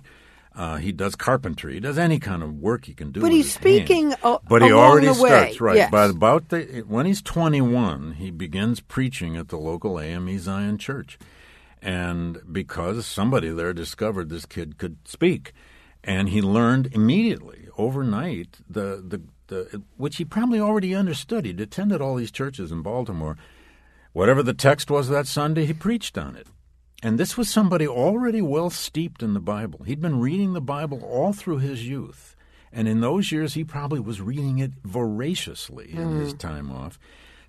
Uh, 0.55 0.77
he 0.77 0.93
does 0.93 1.17
carpentry. 1.17 1.73
He 1.73 1.79
does 1.81 1.97
any 1.97 2.17
kind 2.17 2.41
of 2.41 2.53
work 2.53 2.85
he 2.85 2.93
can 2.93 3.11
do. 3.11 3.19
But 3.19 3.33
he's 3.33 3.53
speaking 3.53 4.13
a- 4.23 4.39
But 4.47 4.61
he 4.61 4.71
already 4.71 5.13
starts 5.13 5.59
right 5.59 5.75
yes. 5.75 5.91
by 5.91 6.05
about 6.05 6.47
the 6.47 6.85
when 6.87 7.05
he's 7.05 7.21
21. 7.21 8.13
He 8.13 8.31
begins 8.31 8.79
preaching 8.79 9.35
at 9.35 9.49
the 9.49 9.57
local 9.57 9.99
AME 9.99 10.39
Zion 10.39 10.77
Church, 10.77 11.19
and 11.81 12.41
because 12.51 13.05
somebody 13.05 13.49
there 13.49 13.73
discovered 13.73 14.29
this 14.29 14.45
kid 14.45 14.77
could 14.77 14.97
speak, 15.07 15.53
and 16.03 16.29
he 16.29 16.41
learned 16.41 16.89
immediately 16.93 17.67
overnight 17.77 18.57
the 18.69 19.03
the, 19.05 19.21
the 19.47 19.83
which 19.97 20.17
he 20.17 20.25
probably 20.25 20.59
already 20.59 20.95
understood. 20.95 21.45
He'd 21.45 21.61
attended 21.61 22.01
all 22.01 22.15
these 22.15 22.31
churches 22.31 22.71
in 22.71 22.81
Baltimore. 22.81 23.37
Whatever 24.13 24.41
the 24.41 24.53
text 24.53 24.89
was 24.89 25.09
that 25.09 25.27
Sunday, 25.27 25.65
he 25.65 25.73
preached 25.73 26.17
on 26.17 26.35
it. 26.35 26.47
And 27.03 27.19
this 27.19 27.37
was 27.37 27.49
somebody 27.49 27.87
already 27.87 28.41
well 28.41 28.71
steeped 28.71 29.21
in 29.21 29.35
the 29.35 29.39
Bible. 29.39 29.83
He'd 29.83 30.01
been 30.01 30.19
reading 30.19 30.53
the 30.53 30.61
Bible 30.61 31.03
all 31.03 31.33
through 31.33 31.59
his 31.59 31.87
youth. 31.87 32.35
And 32.71 32.87
in 32.87 33.01
those 33.01 33.31
years, 33.31 33.53
he 33.53 33.63
probably 33.63 33.99
was 33.99 34.19
reading 34.19 34.59
it 34.59 34.71
voraciously 34.83 35.93
in 35.93 36.19
his 36.19 36.33
mm. 36.33 36.39
time 36.39 36.71
off. 36.71 36.99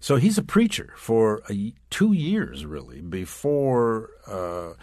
So 0.01 0.17
he's 0.17 0.39
a 0.39 0.43
preacher 0.43 0.93
for 0.97 1.43
a, 1.51 1.73
two 1.91 2.13
years, 2.13 2.65
really, 2.65 3.01
before 3.01 4.11
uh, 4.27 4.75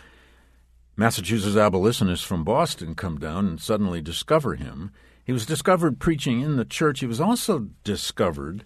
Massachusetts 0.98 1.56
abolitionists 1.56 2.26
from 2.26 2.44
Boston 2.44 2.96
come 2.96 3.18
down 3.18 3.48
and 3.48 3.60
suddenly 3.60 4.02
discover 4.02 4.56
him. 4.56 4.92
He 5.24 5.32
was 5.32 5.46
discovered 5.46 6.00
preaching 6.00 6.42
in 6.42 6.58
the 6.58 6.66
church. 6.66 7.00
He 7.00 7.06
was 7.06 7.22
also 7.22 7.70
discovered 7.84 8.66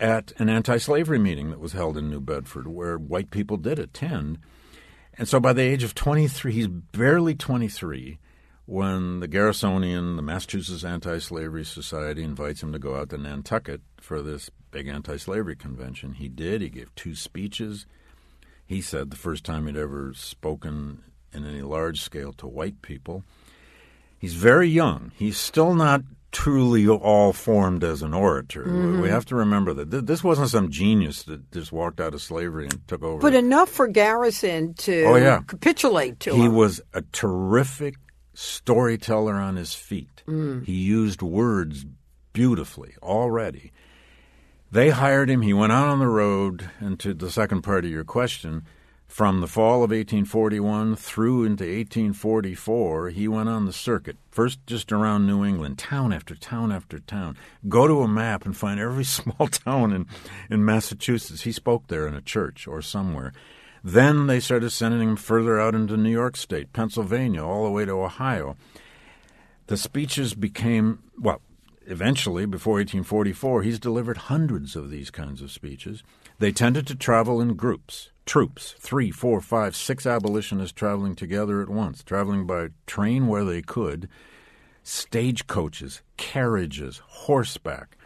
at 0.00 0.32
an 0.38 0.48
anti 0.48 0.78
slavery 0.78 1.18
meeting 1.18 1.50
that 1.50 1.60
was 1.60 1.72
held 1.72 1.96
in 1.96 2.10
New 2.10 2.20
Bedford 2.20 2.66
where 2.66 2.98
white 2.98 3.30
people 3.30 3.56
did 3.56 3.78
attend. 3.78 4.38
And 5.16 5.28
so 5.28 5.38
by 5.38 5.52
the 5.52 5.62
age 5.62 5.84
of 5.84 5.94
23, 5.94 6.52
he's 6.52 6.66
barely 6.66 7.34
23 7.34 8.18
when 8.66 9.20
the 9.20 9.28
Garrisonian, 9.28 10.16
the 10.16 10.22
Massachusetts 10.22 10.84
Anti 10.84 11.18
Slavery 11.18 11.64
Society, 11.64 12.22
invites 12.22 12.62
him 12.62 12.72
to 12.72 12.78
go 12.78 12.96
out 12.96 13.10
to 13.10 13.18
Nantucket 13.18 13.82
for 14.00 14.22
this 14.22 14.50
big 14.70 14.88
anti 14.88 15.16
slavery 15.16 15.56
convention. 15.56 16.14
He 16.14 16.28
did. 16.28 16.60
He 16.60 16.68
gave 16.68 16.94
two 16.94 17.14
speeches. 17.14 17.86
He 18.66 18.80
said 18.80 19.10
the 19.10 19.16
first 19.16 19.44
time 19.44 19.66
he'd 19.66 19.76
ever 19.76 20.12
spoken 20.14 21.02
in 21.32 21.46
any 21.46 21.62
large 21.62 22.00
scale 22.00 22.32
to 22.34 22.46
white 22.46 22.80
people. 22.82 23.22
He's 24.18 24.34
very 24.34 24.68
young. 24.68 25.12
He's 25.16 25.36
still 25.36 25.74
not 25.74 26.02
truly 26.32 26.88
all 26.88 27.32
formed 27.32 27.84
as 27.84 28.02
an 28.02 28.12
orator. 28.12 28.64
We 28.64 28.70
mm-hmm. 28.70 29.04
have 29.04 29.26
to 29.26 29.36
remember 29.36 29.72
that 29.74 30.06
this 30.06 30.24
wasn't 30.24 30.48
some 30.48 30.70
genius 30.70 31.22
that 31.24 31.52
just 31.52 31.70
walked 31.70 32.00
out 32.00 32.14
of 32.14 32.22
slavery 32.22 32.64
and 32.64 32.88
took 32.88 33.02
over. 33.04 33.20
But 33.20 33.34
enough 33.34 33.68
for 33.68 33.86
Garrison 33.86 34.74
to 34.74 35.04
Oh, 35.04 35.16
yeah. 35.16 35.42
capitulate 35.46 36.18
to 36.20 36.34
he 36.34 36.46
him. 36.46 36.54
was 36.54 36.80
a 36.92 37.02
terrific 37.12 37.94
storyteller 38.34 39.34
on 39.34 39.56
his 39.56 39.74
feet. 39.74 40.22
Mm. 40.26 40.64
He 40.64 40.72
used 40.72 41.22
words 41.22 41.86
beautifully 42.32 42.94
already. 43.02 43.72
They 44.70 44.90
hired 44.90 45.30
him. 45.30 45.42
He 45.42 45.52
went 45.52 45.72
out 45.72 45.88
on 45.88 46.00
the 46.00 46.08
road, 46.08 46.68
and 46.80 46.98
to 47.00 47.14
the 47.14 47.30
second 47.30 47.62
part 47.62 47.84
of 47.84 47.90
your 47.90 48.04
question, 48.04 48.64
from 49.06 49.40
the 49.40 49.46
fall 49.46 49.84
of 49.84 49.90
1841 49.90 50.96
through 50.96 51.44
into 51.44 51.62
1844, 51.62 53.10
he 53.10 53.28
went 53.28 53.48
on 53.48 53.66
the 53.66 53.72
circuit. 53.72 54.16
First, 54.32 54.58
just 54.66 54.90
around 54.90 55.26
New 55.26 55.44
England, 55.44 55.78
town 55.78 56.12
after 56.12 56.34
town 56.34 56.72
after 56.72 56.98
town. 56.98 57.36
Go 57.68 57.86
to 57.86 58.02
a 58.02 58.08
map 58.08 58.44
and 58.44 58.56
find 58.56 58.80
every 58.80 59.04
small 59.04 59.46
town 59.46 59.92
in, 59.92 60.06
in 60.50 60.64
Massachusetts. 60.64 61.42
He 61.42 61.52
spoke 61.52 61.86
there 61.86 62.08
in 62.08 62.14
a 62.14 62.20
church 62.20 62.66
or 62.66 62.82
somewhere. 62.82 63.32
Then 63.86 64.28
they 64.28 64.40
started 64.40 64.70
sending 64.70 65.10
him 65.10 65.16
further 65.16 65.60
out 65.60 65.74
into 65.74 65.98
New 65.98 66.10
York 66.10 66.38
State, 66.38 66.72
Pennsylvania, 66.72 67.44
all 67.44 67.64
the 67.64 67.70
way 67.70 67.84
to 67.84 67.92
Ohio. 67.92 68.56
The 69.66 69.76
speeches 69.76 70.32
became, 70.32 71.02
well, 71.20 71.42
eventually, 71.86 72.46
before 72.46 72.76
1844, 72.76 73.62
he's 73.62 73.78
delivered 73.78 74.16
hundreds 74.16 74.74
of 74.74 74.90
these 74.90 75.10
kinds 75.10 75.42
of 75.42 75.52
speeches. 75.52 76.02
They 76.38 76.50
tended 76.50 76.86
to 76.86 76.94
travel 76.94 77.42
in 77.42 77.56
groups, 77.56 78.10
troops, 78.24 78.74
three, 78.78 79.10
four, 79.10 79.42
five, 79.42 79.76
six 79.76 80.06
abolitionists 80.06 80.72
traveling 80.72 81.14
together 81.14 81.60
at 81.60 81.68
once, 81.68 82.02
traveling 82.02 82.46
by 82.46 82.68
train 82.86 83.26
where 83.26 83.44
they 83.44 83.60
could, 83.60 84.08
stagecoaches, 84.82 86.00
carriages, 86.16 87.02
horseback, 87.06 87.98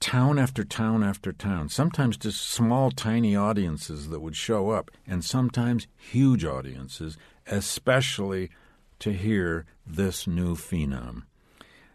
town 0.00 0.38
after 0.38 0.64
town 0.64 1.02
after 1.02 1.32
town, 1.32 1.68
sometimes 1.68 2.16
just 2.16 2.42
small, 2.42 2.90
tiny 2.90 3.34
audiences 3.34 4.08
that 4.08 4.20
would 4.20 4.36
show 4.36 4.70
up, 4.70 4.90
and 5.06 5.24
sometimes 5.24 5.86
huge 5.96 6.44
audiences, 6.44 7.16
especially 7.46 8.50
to 8.98 9.12
hear 9.12 9.66
this 9.86 10.26
new 10.26 10.54
phenom. 10.54 11.22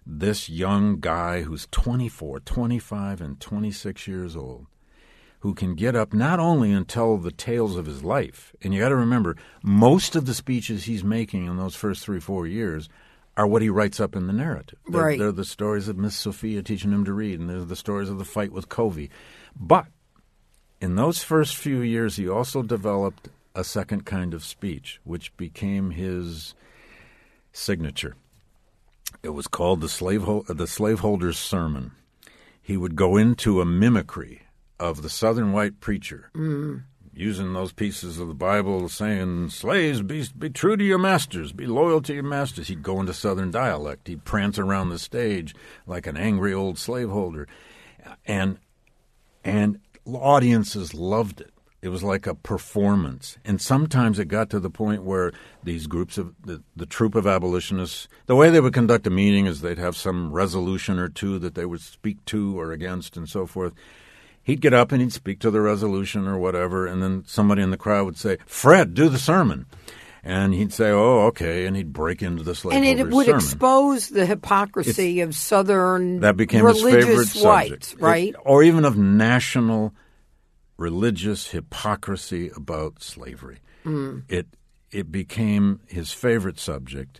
This 0.05 0.49
young 0.49 0.99
guy 0.99 1.43
who's 1.43 1.67
24, 1.71 2.41
25, 2.41 3.21
and 3.21 3.39
26 3.39 4.07
years 4.07 4.35
old, 4.35 4.67
who 5.39 5.53
can 5.53 5.75
get 5.75 5.95
up 5.95 6.13
not 6.13 6.39
only 6.39 6.71
and 6.71 6.87
tell 6.87 7.17
the 7.17 7.31
tales 7.31 7.77
of 7.77 7.85
his 7.85 8.03
life, 8.03 8.53
and 8.61 8.73
you 8.73 8.79
got 8.79 8.89
to 8.89 8.95
remember, 8.95 9.35
most 9.63 10.15
of 10.15 10.25
the 10.25 10.33
speeches 10.33 10.85
he's 10.85 11.03
making 11.03 11.45
in 11.45 11.57
those 11.57 11.75
first 11.75 12.03
three, 12.03 12.19
four 12.19 12.47
years 12.47 12.89
are 13.35 13.47
what 13.47 13.61
he 13.61 13.69
writes 13.69 13.99
up 13.99 14.15
in 14.15 14.27
the 14.27 14.33
narrative. 14.33 14.77
They're, 14.87 15.01
Right. 15.01 15.19
they're 15.19 15.31
the 15.31 15.45
stories 15.45 15.87
of 15.87 15.97
Miss 15.97 16.15
Sophia 16.15 16.61
teaching 16.61 16.91
him 16.91 17.05
to 17.05 17.13
read, 17.13 17.39
and 17.39 17.49
they're 17.49 17.65
the 17.65 17.75
stories 17.75 18.09
of 18.09 18.17
the 18.19 18.25
fight 18.25 18.51
with 18.51 18.69
Covey. 18.69 19.09
But 19.55 19.87
in 20.79 20.95
those 20.95 21.23
first 21.23 21.55
few 21.55 21.79
years, 21.81 22.17
he 22.17 22.27
also 22.29 22.61
developed 22.61 23.29
a 23.55 23.63
second 23.63 24.05
kind 24.05 24.33
of 24.33 24.43
speech, 24.43 24.99
which 25.03 25.35
became 25.37 25.91
his 25.91 26.53
signature. 27.51 28.15
It 29.21 29.29
was 29.29 29.47
called 29.47 29.81
the 29.81 29.89
slave 29.89 30.25
the 30.47 30.67
slaveholder's 30.67 31.37
sermon. 31.37 31.91
He 32.61 32.77
would 32.77 32.95
go 32.95 33.17
into 33.17 33.61
a 33.61 33.65
mimicry 33.65 34.41
of 34.79 35.01
the 35.01 35.09
Southern 35.09 35.53
white 35.53 35.79
preacher, 35.79 36.29
mm. 36.35 36.83
Using 37.15 37.53
those 37.53 37.71
pieces 37.71 38.19
of 38.19 38.27
the 38.27 38.33
Bible, 38.33 38.89
saying, 38.89 39.49
"Slaves, 39.49 40.01
be 40.01 40.25
be 40.37 40.49
true 40.49 40.75
to 40.75 40.83
your 40.83 40.97
masters, 40.97 41.51
be 41.51 41.65
loyal 41.65 42.01
to 42.01 42.13
your 42.13 42.23
masters." 42.23 42.67
He'd 42.67 42.83
go 42.83 42.99
into 42.99 43.13
Southern 43.13 43.51
dialect. 43.51 44.07
He'd 44.07 44.25
prance 44.25 44.57
around 44.57 44.89
the 44.89 44.99
stage 44.99 45.55
like 45.85 46.07
an 46.07 46.17
angry 46.17 46.53
old 46.53 46.77
slaveholder, 46.77 47.47
and 48.25 48.57
and 49.43 49.79
audiences 50.05 50.93
loved 50.93 51.41
it. 51.41 51.53
It 51.81 51.89
was 51.89 52.01
like 52.01 52.25
a 52.27 52.33
performance, 52.33 53.37
and 53.43 53.59
sometimes 53.59 54.17
it 54.17 54.29
got 54.29 54.49
to 54.51 54.59
the 54.61 54.69
point 54.69 55.03
where 55.03 55.33
these 55.63 55.85
groups 55.85 56.17
of 56.17 56.33
the, 56.41 56.63
the 56.77 56.85
troop 56.85 57.13
of 57.13 57.27
abolitionists, 57.27 58.07
the 58.25 58.37
way 58.37 58.49
they 58.49 58.61
would 58.61 58.73
conduct 58.73 59.05
a 59.05 59.09
meeting 59.09 59.47
is 59.47 59.59
they'd 59.59 59.77
have 59.77 59.97
some 59.97 60.31
resolution 60.31 60.97
or 60.97 61.09
two 61.09 61.39
that 61.39 61.55
they 61.55 61.65
would 61.65 61.81
speak 61.81 62.23
to 62.25 62.57
or 62.57 62.71
against, 62.71 63.17
and 63.17 63.27
so 63.27 63.45
forth. 63.45 63.73
He'd 64.43 64.61
get 64.61 64.73
up 64.73 64.91
and 64.91 65.01
he'd 65.01 65.13
speak 65.13 65.39
to 65.39 65.51
the 65.51 65.61
resolution 65.61 66.27
or 66.27 66.37
whatever, 66.37 66.85
and 66.85 67.01
then 67.01 67.23
somebody 67.25 67.61
in 67.61 67.71
the 67.71 67.77
crowd 67.77 68.05
would 68.05 68.17
say, 68.17 68.37
"Fred, 68.45 68.93
do 68.93 69.07
the 69.07 69.17
sermon," 69.17 69.65
and 70.23 70.53
he'd 70.53 70.73
say, 70.73 70.91
"Oh, 70.91 71.27
okay," 71.27 71.65
and 71.65 71.77
he'd 71.77 71.93
break 71.93 72.21
into 72.21 72.43
the 72.43 72.51
and 72.71 72.83
it 72.85 73.09
would 73.09 73.25
sermon. 73.25 73.39
expose 73.39 74.09
the 74.09 74.25
hypocrisy 74.25 75.21
of 75.21 75.33
Southern 75.33 76.19
That 76.19 76.35
became 76.35 76.65
his 76.65 76.81
favorite 76.83 77.05
religious 77.05 77.31
subject, 77.31 77.45
whites, 77.45 77.95
right? 77.99 78.29
It- 78.29 78.35
or 78.45 78.63
even 78.63 78.83
of 78.83 78.97
national 78.97 79.93
religious 80.77 81.47
hypocrisy 81.51 82.51
about 82.55 83.01
slavery. 83.01 83.59
Mm. 83.85 84.23
It 84.27 84.47
it 84.91 85.11
became 85.11 85.79
his 85.87 86.11
favorite 86.11 86.59
subject, 86.59 87.19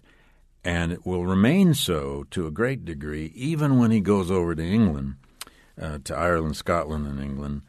and 0.64 0.92
it 0.92 1.06
will 1.06 1.26
remain 1.26 1.74
so 1.74 2.26
to 2.32 2.46
a 2.46 2.52
great 2.52 2.86
degree, 2.86 3.32
even 3.34 3.80
when 3.80 3.90
he 3.92 4.00
goes 4.00 4.30
over 4.30 4.54
to 4.54 4.64
England, 4.64 5.16
uh, 5.82 6.00
to 6.04 6.16
Ireland, 6.16 6.56
Scotland, 6.56 7.08
and 7.08 7.20
England. 7.22 7.62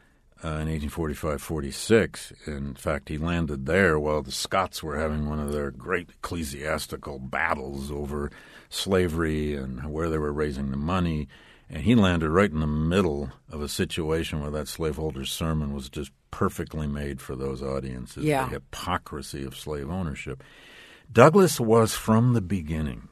Uh, 0.43 0.59
in 0.59 0.69
1845-46, 0.69 2.47
in 2.47 2.75
fact, 2.75 3.09
he 3.09 3.17
landed 3.17 3.65
there 3.65 3.99
while 3.99 4.21
the 4.23 4.31
Scots 4.31 4.83
were 4.83 4.99
having 4.99 5.27
one 5.27 5.41
of 5.41 5.53
their 5.53 5.71
great 5.71 6.11
ecclesiastical 6.11 7.19
battles 7.19 7.91
over 7.91 8.31
slavery 8.69 9.55
and 9.55 9.91
where 9.91 10.11
they 10.11 10.19
were 10.19 10.33
raising 10.33 10.71
the 10.71 10.77
money 10.77 11.29
And 11.71 11.83
he 11.83 11.95
landed 11.95 12.29
right 12.31 12.51
in 12.51 12.61
the 12.61 12.67
middle 12.67 13.33
of 13.51 13.63
a 13.63 13.69
situation 13.69 14.41
where 14.41 14.51
that 14.51 14.67
slaveholder's 14.67 15.33
sermon 15.33 15.73
was 15.73 15.89
just 15.89 16.13
perfectly 16.31 16.87
made 16.87 17.21
for 17.21 17.35
those 17.37 17.63
audiences. 17.63 18.25
Yeah. 18.25 18.45
The 18.45 18.53
hypocrisy 18.53 19.45
of 19.45 19.57
slave 19.57 19.89
ownership. 19.91 20.43
Douglass 21.11 21.59
was 21.59 21.95
from 21.95 22.35
the 22.35 22.43
beginning 22.43 23.09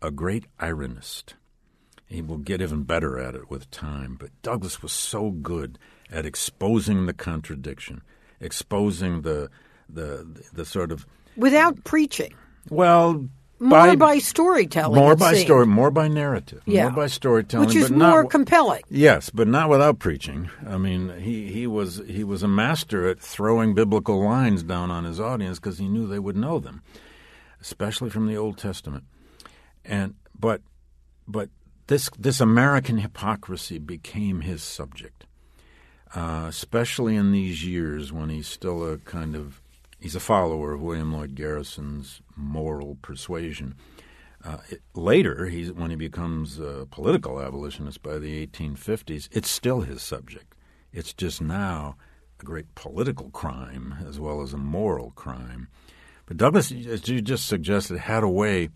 a 0.00 0.10
great 0.10 0.46
ironist. 0.60 1.34
He 2.08 2.22
will 2.22 2.38
get 2.38 2.60
even 2.62 2.82
better 2.84 3.18
at 3.18 3.34
it 3.34 3.50
with 3.50 3.70
time, 3.70 4.16
but 4.18 4.30
Douglass 4.42 4.82
was 4.82 4.92
so 4.92 5.30
good 5.30 5.78
at 6.10 6.24
exposing 6.24 7.06
the 7.06 7.12
contradiction, 7.12 8.02
exposing 8.40 9.22
the 9.22 9.50
the 9.88 10.26
the 10.52 10.64
sort 10.64 10.90
of 10.90 11.06
Without 11.36 11.84
preaching. 11.84 12.34
well 12.70 13.28
More 13.60 13.96
by, 13.96 14.18
storytelling. 14.18 14.94
more 15.00 15.16
by 15.16 15.32
seemed. 15.34 15.44
story, 15.46 15.66
more 15.66 15.90
by 15.90 16.08
narrative, 16.08 16.62
Yeah. 16.64 16.84
more 16.84 16.92
by 16.92 17.06
storytelling, 17.08 17.66
Which 17.68 17.76
is 17.76 17.90
not 17.90 18.10
more 18.10 18.22
w- 18.22 18.28
compelling. 18.30 18.82
Yes, 18.88 19.30
but 19.30 19.46
not 19.48 19.68
without 19.68 19.98
preaching. 19.98 20.48
I 20.66 20.78
mean, 20.78 21.12
he, 21.20 21.50
he 21.52 21.66
was 21.66 22.00
he 22.06 22.24
was 22.24 22.42
a 22.42 22.48
master 22.48 23.06
at 23.08 23.20
throwing 23.20 23.74
biblical 23.74 24.22
lines 24.24 24.62
down 24.62 24.90
on 24.90 25.04
his 25.04 25.20
audience 25.20 25.58
because 25.58 25.78
he 25.78 25.88
knew 25.88 26.06
they 26.06 26.18
would 26.18 26.36
know 26.36 26.58
them, 26.58 26.82
especially 27.60 28.08
from 28.10 28.26
the 28.26 28.36
Old 28.36 28.56
Testament. 28.58 29.04
And 29.84 30.14
but 30.38 30.62
but 31.26 31.50
this 31.88 32.10
this 32.18 32.40
American 32.40 32.98
hypocrisy 32.98 33.78
became 33.78 34.42
his 34.42 34.62
subject, 34.62 35.26
uh, 36.14 36.46
especially 36.48 37.16
in 37.16 37.32
these 37.32 37.66
years 37.66 38.12
when 38.12 38.28
he's 38.28 38.46
still 38.46 38.88
a 38.88 38.98
kind 38.98 39.34
of 39.34 39.60
he's 39.98 40.14
a 40.14 40.20
follower 40.20 40.74
of 40.74 40.82
William 40.82 41.12
Lloyd 41.12 41.34
Garrison's 41.34 42.20
moral 42.36 42.96
persuasion. 43.02 43.74
Uh, 44.44 44.58
it, 44.68 44.80
later, 44.94 45.46
he's, 45.46 45.72
when 45.72 45.90
he 45.90 45.96
becomes 45.96 46.60
a 46.60 46.86
political 46.92 47.40
abolitionist 47.40 48.00
by 48.04 48.18
the 48.18 48.46
1850s, 48.46 49.28
it's 49.32 49.50
still 49.50 49.80
his 49.80 50.00
subject. 50.00 50.54
It's 50.92 51.12
just 51.12 51.42
now 51.42 51.96
a 52.40 52.44
great 52.44 52.72
political 52.76 53.30
crime 53.30 53.96
as 54.06 54.20
well 54.20 54.40
as 54.40 54.52
a 54.52 54.58
moral 54.58 55.10
crime. 55.10 55.66
But 56.26 56.36
Douglass, 56.36 56.70
as 56.70 57.08
you 57.08 57.20
just 57.20 57.48
suggested, 57.48 57.98
had 57.98 58.22
a 58.22 58.28
way 58.28 58.68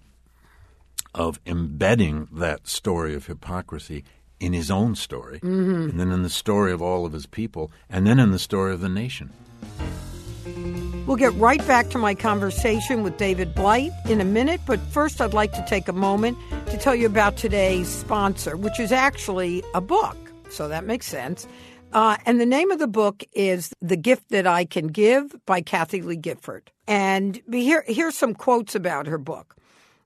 of 1.14 1.40
embedding 1.46 2.28
that 2.32 2.66
story 2.66 3.14
of 3.14 3.26
hypocrisy 3.26 4.04
in 4.40 4.52
his 4.52 4.70
own 4.70 4.94
story, 4.94 5.38
and 5.42 6.00
then 6.00 6.10
in 6.10 6.22
the 6.22 6.30
story 6.30 6.72
of 6.72 6.82
all 6.82 7.06
of 7.06 7.12
his 7.12 7.26
people, 7.26 7.70
and 7.88 8.06
then 8.06 8.18
in 8.18 8.32
the 8.32 8.38
story 8.38 8.72
of 8.72 8.80
the 8.80 8.88
nation. 8.88 9.30
We'll 11.06 11.16
get 11.16 11.32
right 11.34 11.64
back 11.66 11.90
to 11.90 11.98
my 11.98 12.14
conversation 12.14 13.02
with 13.02 13.16
David 13.18 13.54
Blight 13.54 13.92
in 14.08 14.20
a 14.20 14.24
minute, 14.24 14.60
but 14.66 14.80
first 14.80 15.20
I'd 15.20 15.34
like 15.34 15.52
to 15.52 15.64
take 15.68 15.88
a 15.88 15.92
moment 15.92 16.38
to 16.66 16.76
tell 16.76 16.94
you 16.94 17.06
about 17.06 17.36
today's 17.36 17.88
sponsor, 17.88 18.56
which 18.56 18.80
is 18.80 18.92
actually 18.92 19.62
a 19.74 19.80
book, 19.80 20.16
so 20.50 20.68
that 20.68 20.84
makes 20.84 21.06
sense. 21.06 21.46
Uh, 21.92 22.16
and 22.24 22.40
the 22.40 22.46
name 22.46 22.70
of 22.70 22.78
the 22.78 22.88
book 22.88 23.22
is 23.32 23.72
The 23.82 23.96
Gift 23.96 24.30
That 24.30 24.46
I 24.46 24.64
Can 24.64 24.86
Give 24.88 25.34
by 25.44 25.60
Kathie 25.60 26.02
Lee 26.02 26.16
Gifford. 26.16 26.70
And 26.88 27.40
here, 27.52 27.84
here's 27.86 28.16
some 28.16 28.34
quotes 28.34 28.74
about 28.74 29.06
her 29.06 29.18
book. 29.18 29.56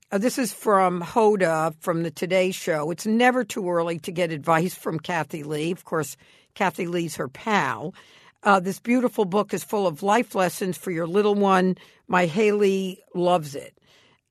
Uh, 0.09 0.17
this 0.17 0.37
is 0.37 0.53
from 0.53 1.01
Hoda 1.01 1.75
from 1.81 2.03
the 2.03 2.11
Today 2.11 2.51
Show. 2.51 2.91
It's 2.91 3.05
never 3.05 3.43
too 3.43 3.69
early 3.69 3.99
to 3.99 4.11
get 4.11 4.31
advice 4.31 4.73
from 4.73 5.01
Kathie 5.01 5.43
Lee. 5.43 5.71
Of 5.71 5.83
course, 5.83 6.15
Kathie 6.55 6.87
Lee's 6.87 7.17
her 7.17 7.27
pal. 7.27 7.93
Uh, 8.41 8.61
this 8.61 8.79
beautiful 8.79 9.25
book 9.25 9.53
is 9.53 9.65
full 9.65 9.85
of 9.85 10.03
life 10.03 10.33
lessons 10.33 10.77
for 10.77 10.91
your 10.91 11.07
little 11.07 11.35
one. 11.35 11.75
My 12.07 12.25
Haley 12.25 13.03
loves 13.13 13.53
it. 13.53 13.77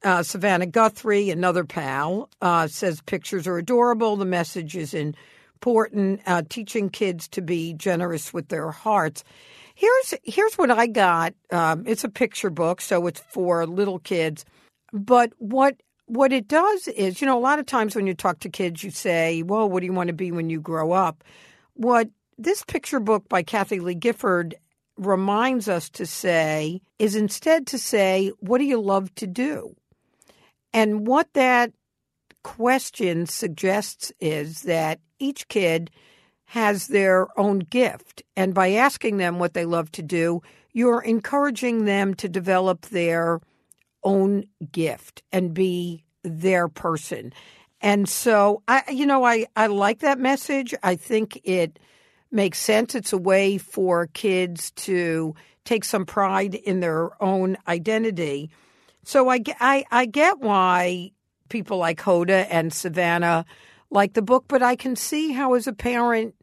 Uh, 0.03 0.23
Savannah 0.23 0.65
Guthrie, 0.65 1.29
another 1.29 1.65
pal, 1.65 2.31
uh, 2.41 2.69
says 2.69 3.03
pictures 3.03 3.47
are 3.47 3.59
adorable. 3.59 4.17
The 4.17 4.25
message 4.25 4.77
is 4.77 4.95
important. 4.95 6.23
Uh, 6.25 6.41
teaching 6.49 6.89
kids 6.89 7.29
to 7.29 7.43
be 7.43 7.75
generous 7.75 8.33
with 8.33 8.49
their 8.49 8.71
hearts. 8.71 9.25
Here's 9.75 10.15
here's 10.23 10.57
what 10.57 10.71
I 10.71 10.87
got. 10.87 11.35
Um, 11.51 11.85
it's 11.87 12.05
a 12.05 12.09
picture 12.09 12.49
book, 12.49 12.81
so 12.81 13.07
it's 13.07 13.21
for 13.21 13.67
little 13.67 13.99
kids. 13.99 14.47
But 14.93 15.33
what 15.39 15.77
what 16.07 16.33
it 16.33 16.47
does 16.47 16.87
is, 16.89 17.21
you 17.21 17.27
know, 17.27 17.37
a 17.37 17.41
lot 17.41 17.59
of 17.59 17.67
times 17.67 17.97
when 17.97 18.07
you 18.07 18.15
talk 18.15 18.39
to 18.41 18.49
kids, 18.49 18.85
you 18.85 18.91
say, 18.91 19.43
"Well, 19.43 19.69
what 19.69 19.81
do 19.81 19.87
you 19.87 19.93
want 19.93 20.09
to 20.09 20.15
be 20.15 20.31
when 20.31 20.51
you 20.51 20.61
grow 20.61 20.93
up?" 20.93 21.25
What 21.75 22.09
this 22.39 22.63
picture 22.65 23.01
book 23.01 23.29
by 23.29 23.43
Kathie 23.43 23.81
Lee 23.81 23.95
Gifford 23.95 24.55
reminds 24.97 25.69
us 25.69 25.91
to 25.91 26.07
say 26.07 26.81
is 26.99 27.17
instead 27.17 27.67
to 27.69 27.79
say, 27.79 28.33
"What 28.41 28.59
do 28.59 28.65
you 28.65 28.81
love 28.81 29.15
to 29.17 29.27
do?" 29.27 29.75
And 30.73 31.07
what 31.07 31.33
that 31.33 31.73
question 32.43 33.27
suggests 33.27 34.13
is 34.21 34.63
that 34.63 35.01
each 35.19 35.49
kid 35.49 35.91
has 36.47 36.87
their 36.87 37.27
own 37.39 37.59
gift. 37.59 38.23
And 38.37 38.55
by 38.55 38.73
asking 38.73 39.17
them 39.17 39.39
what 39.39 39.55
they 39.55 39.65
love 39.65 39.91
to 39.93 40.03
do, 40.03 40.43
you're 40.73 41.03
encouraging 41.03 41.87
them 41.87 42.15
to 42.15 42.29
develop 42.29 42.83
their 42.83 43.41
own 44.07 44.45
gift 44.73 45.23
and 45.33 45.53
be 45.53 46.05
their 46.23 46.69
person. 46.69 47.35
And 47.83 48.09
so 48.09 48.63
I 48.67 48.85
you 48.91 49.05
know 49.05 49.25
I 49.25 49.47
I 49.55 49.67
like 49.67 49.99
that 49.99 50.19
message. 50.19 50.75
I 50.83 50.97
think 50.97 51.39
it 51.45 51.79
makes 52.31 52.59
sense. 52.59 52.95
It's 52.95 53.13
a 53.13 53.19
way 53.19 53.59
for 53.59 54.07
kids 54.09 54.71
to 54.73 55.35
take 55.65 55.85
some 55.85 56.07
pride 56.07 56.55
in 56.55 56.81
their 56.81 57.23
own 57.23 57.57
identity. 57.69 58.51
So 59.03 59.29
I, 59.29 59.41
I, 59.61 59.85
I 59.91 60.07
get 60.07 60.39
why 60.39 61.11
people 61.49 61.79
like 61.79 62.01
Hoda 62.01 62.47
and 62.51 62.73
Savannah 62.73 63.45
like 63.91 64.15
the 64.15 64.23
book, 64.23 64.47
but 64.49 64.63
I 64.63 64.77
can 64.77 64.97
see 64.97 65.33
how, 65.33 65.55
as 65.55 65.67
a 65.67 65.73
parent, 65.73 66.35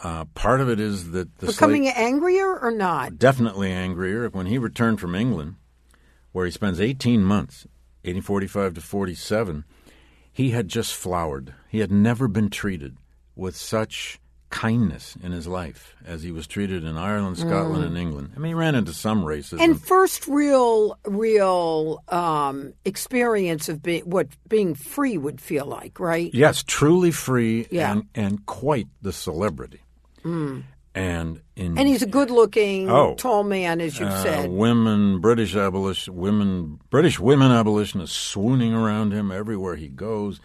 Uh, 0.00 0.24
part 0.34 0.60
of 0.60 0.68
it 0.68 0.78
is 0.78 1.10
that 1.12 1.38
the 1.38 1.46
Becoming 1.46 1.84
slave- 1.84 1.94
angrier 1.96 2.58
or 2.58 2.70
not? 2.70 3.18
definitely 3.18 3.70
angrier 3.72 4.28
when 4.28 4.46
he 4.46 4.58
returned 4.58 5.00
from 5.00 5.14
England, 5.14 5.54
where 6.32 6.44
he 6.44 6.50
spends 6.52 6.80
18 6.80 7.24
months, 7.24 7.66
1845 8.02 8.74
to 8.74 8.80
47. 8.80 9.64
He 10.34 10.50
had 10.50 10.68
just 10.68 10.94
flowered. 10.94 11.54
He 11.70 11.78
had 11.78 11.90
never 11.90 12.28
been 12.28 12.50
treated 12.50 12.98
with 13.34 13.56
such 13.56 14.20
kindness 14.50 15.16
in 15.22 15.32
his 15.32 15.48
life 15.48 15.96
as 16.04 16.22
he 16.22 16.30
was 16.30 16.46
treated 16.46 16.84
in 16.84 16.96
Ireland, 16.96 17.38
Scotland, 17.38 17.82
and 17.84 17.96
England. 17.96 18.32
I 18.36 18.38
mean, 18.38 18.50
he 18.50 18.54
ran 18.54 18.74
into 18.76 18.92
some 18.92 19.24
racism. 19.24 19.60
And 19.60 19.82
first 19.82 20.28
real, 20.28 20.96
real 21.06 22.02
um, 22.08 22.72
experience 22.84 23.68
of 23.68 23.82
being 23.82 24.02
what 24.02 24.28
being 24.48 24.74
free 24.76 25.16
would 25.18 25.40
feel 25.40 25.66
like, 25.66 25.98
right? 25.98 26.30
yes, 26.34 26.62
truly 26.62 27.10
free 27.10 27.66
Yeah. 27.70 27.92
and, 27.92 28.04
and 28.14 28.46
quite 28.46 28.86
the 29.02 29.12
celebrity. 29.12 29.80
And 30.94 31.40
in 31.56 31.76
And 31.76 31.88
he's 31.88 32.02
a 32.02 32.06
good-looking, 32.06 32.88
Oh. 32.88 33.14
tall 33.16 33.42
man, 33.42 33.80
as 33.80 33.98
you've 33.98 34.08
uh, 34.10 34.22
said. 34.22 34.50
women, 34.50 35.18
British 35.20 35.56
abolition, 35.56 36.14
women, 36.14 36.78
British 36.90 37.18
women 37.18 37.50
abolitionists 37.50 38.16
swooning 38.16 38.72
around 38.72 39.12
him 39.12 39.32
everywhere 39.32 39.74
he 39.74 39.88
goes. 39.88 40.40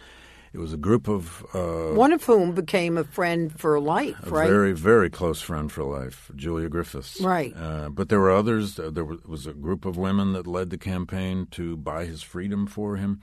It 0.52 0.58
was 0.58 0.72
a 0.72 0.76
group 0.76 1.06
of 1.06 1.46
uh, 1.54 1.94
One 1.94 2.12
of 2.12 2.24
whom 2.24 2.52
became 2.56 2.98
a 2.98 3.04
friend 3.04 3.56
for 3.56 3.78
life, 3.78 4.16
a 4.26 4.30
right? 4.30 4.48
very, 4.50 4.72
very 4.72 5.08
close 5.08 5.40
friend 5.40 5.70
for 5.70 5.84
life, 5.84 6.28
Julia 6.34 6.68
Griffiths. 6.68 7.20
Right. 7.20 7.54
Uh, 7.56 7.88
but 7.88 8.08
there 8.08 8.18
were 8.18 8.32
others. 8.32 8.76
Uh, 8.76 8.90
there 8.90 9.04
was 9.04 9.46
a 9.46 9.52
group 9.52 9.84
of 9.84 9.96
women 9.96 10.32
that 10.32 10.48
led 10.48 10.70
the 10.70 10.78
campaign 10.78 11.46
to 11.52 11.76
buy 11.76 12.04
his 12.06 12.22
freedom 12.24 12.66
for 12.66 12.96
him. 12.96 13.20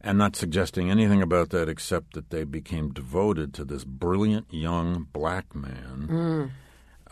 And 0.00 0.16
not 0.16 0.36
suggesting 0.36 0.90
anything 0.90 1.22
about 1.22 1.50
that 1.50 1.68
except 1.68 2.14
that 2.14 2.30
they 2.30 2.44
became 2.44 2.92
devoted 2.92 3.52
to 3.54 3.64
this 3.64 3.84
brilliant 3.84 4.46
young 4.52 5.08
black 5.12 5.54
man 5.54 6.08
mm. 6.08 6.50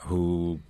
who 0.07 0.61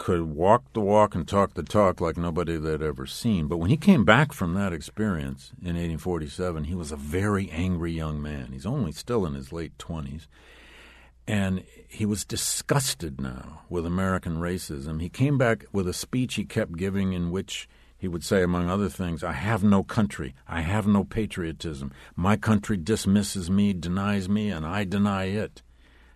could 0.00 0.22
walk 0.22 0.64
the 0.72 0.80
walk 0.80 1.14
and 1.14 1.28
talk 1.28 1.52
the 1.52 1.62
talk 1.62 2.00
like 2.00 2.16
nobody 2.16 2.56
they'd 2.56 2.80
ever 2.80 3.04
seen. 3.04 3.48
But 3.48 3.58
when 3.58 3.68
he 3.68 3.76
came 3.76 4.06
back 4.06 4.32
from 4.32 4.54
that 4.54 4.72
experience 4.72 5.52
in 5.60 5.74
1847, 5.76 6.64
he 6.64 6.74
was 6.74 6.90
a 6.90 6.96
very 6.96 7.50
angry 7.50 7.92
young 7.92 8.22
man. 8.22 8.48
He's 8.50 8.64
only 8.64 8.92
still 8.92 9.26
in 9.26 9.34
his 9.34 9.52
late 9.52 9.76
20s. 9.76 10.26
And 11.28 11.64
he 11.86 12.06
was 12.06 12.24
disgusted 12.24 13.20
now 13.20 13.60
with 13.68 13.84
American 13.84 14.38
racism. 14.38 15.02
He 15.02 15.10
came 15.10 15.36
back 15.36 15.66
with 15.70 15.86
a 15.86 15.92
speech 15.92 16.36
he 16.36 16.44
kept 16.44 16.76
giving 16.76 17.12
in 17.12 17.30
which 17.30 17.68
he 18.00 18.08
would 18.08 18.24
say, 18.24 18.42
among 18.42 18.70
other 18.70 18.88
things, 18.88 19.22
I 19.22 19.32
have 19.32 19.62
no 19.62 19.82
country. 19.84 20.34
I 20.48 20.62
have 20.62 20.86
no 20.86 21.04
patriotism. 21.04 21.92
My 22.16 22.36
country 22.36 22.78
dismisses 22.78 23.50
me, 23.50 23.74
denies 23.74 24.26
me, 24.26 24.50
and 24.50 24.64
I 24.64 24.84
deny 24.84 25.24
it. 25.24 25.60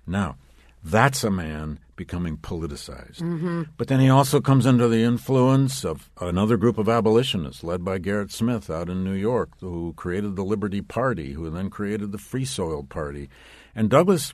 Now, 0.06 0.36
that's 0.82 1.22
a 1.22 1.30
man 1.30 1.80
becoming 1.94 2.38
politicized. 2.38 3.18
Mm-hmm. 3.18 3.62
But 3.76 3.88
then 3.88 4.00
he 4.00 4.08
also 4.08 4.40
comes 4.40 4.66
under 4.66 4.88
the 4.88 5.02
influence 5.02 5.84
of 5.84 6.10
another 6.18 6.56
group 6.56 6.78
of 6.78 6.88
abolitionists 6.88 7.62
led 7.62 7.84
by 7.84 7.98
Gerrit 7.98 8.32
Smith 8.32 8.70
out 8.70 8.88
in 8.88 9.04
New 9.04 9.12
York, 9.12 9.50
who 9.60 9.92
created 9.94 10.36
the 10.36 10.42
Liberty 10.42 10.80
Party, 10.80 11.34
who 11.34 11.50
then 11.50 11.68
created 11.68 12.12
the 12.12 12.18
Free 12.18 12.46
Soil 12.46 12.82
Party. 12.82 13.28
And 13.74 13.90
Douglass, 13.90 14.32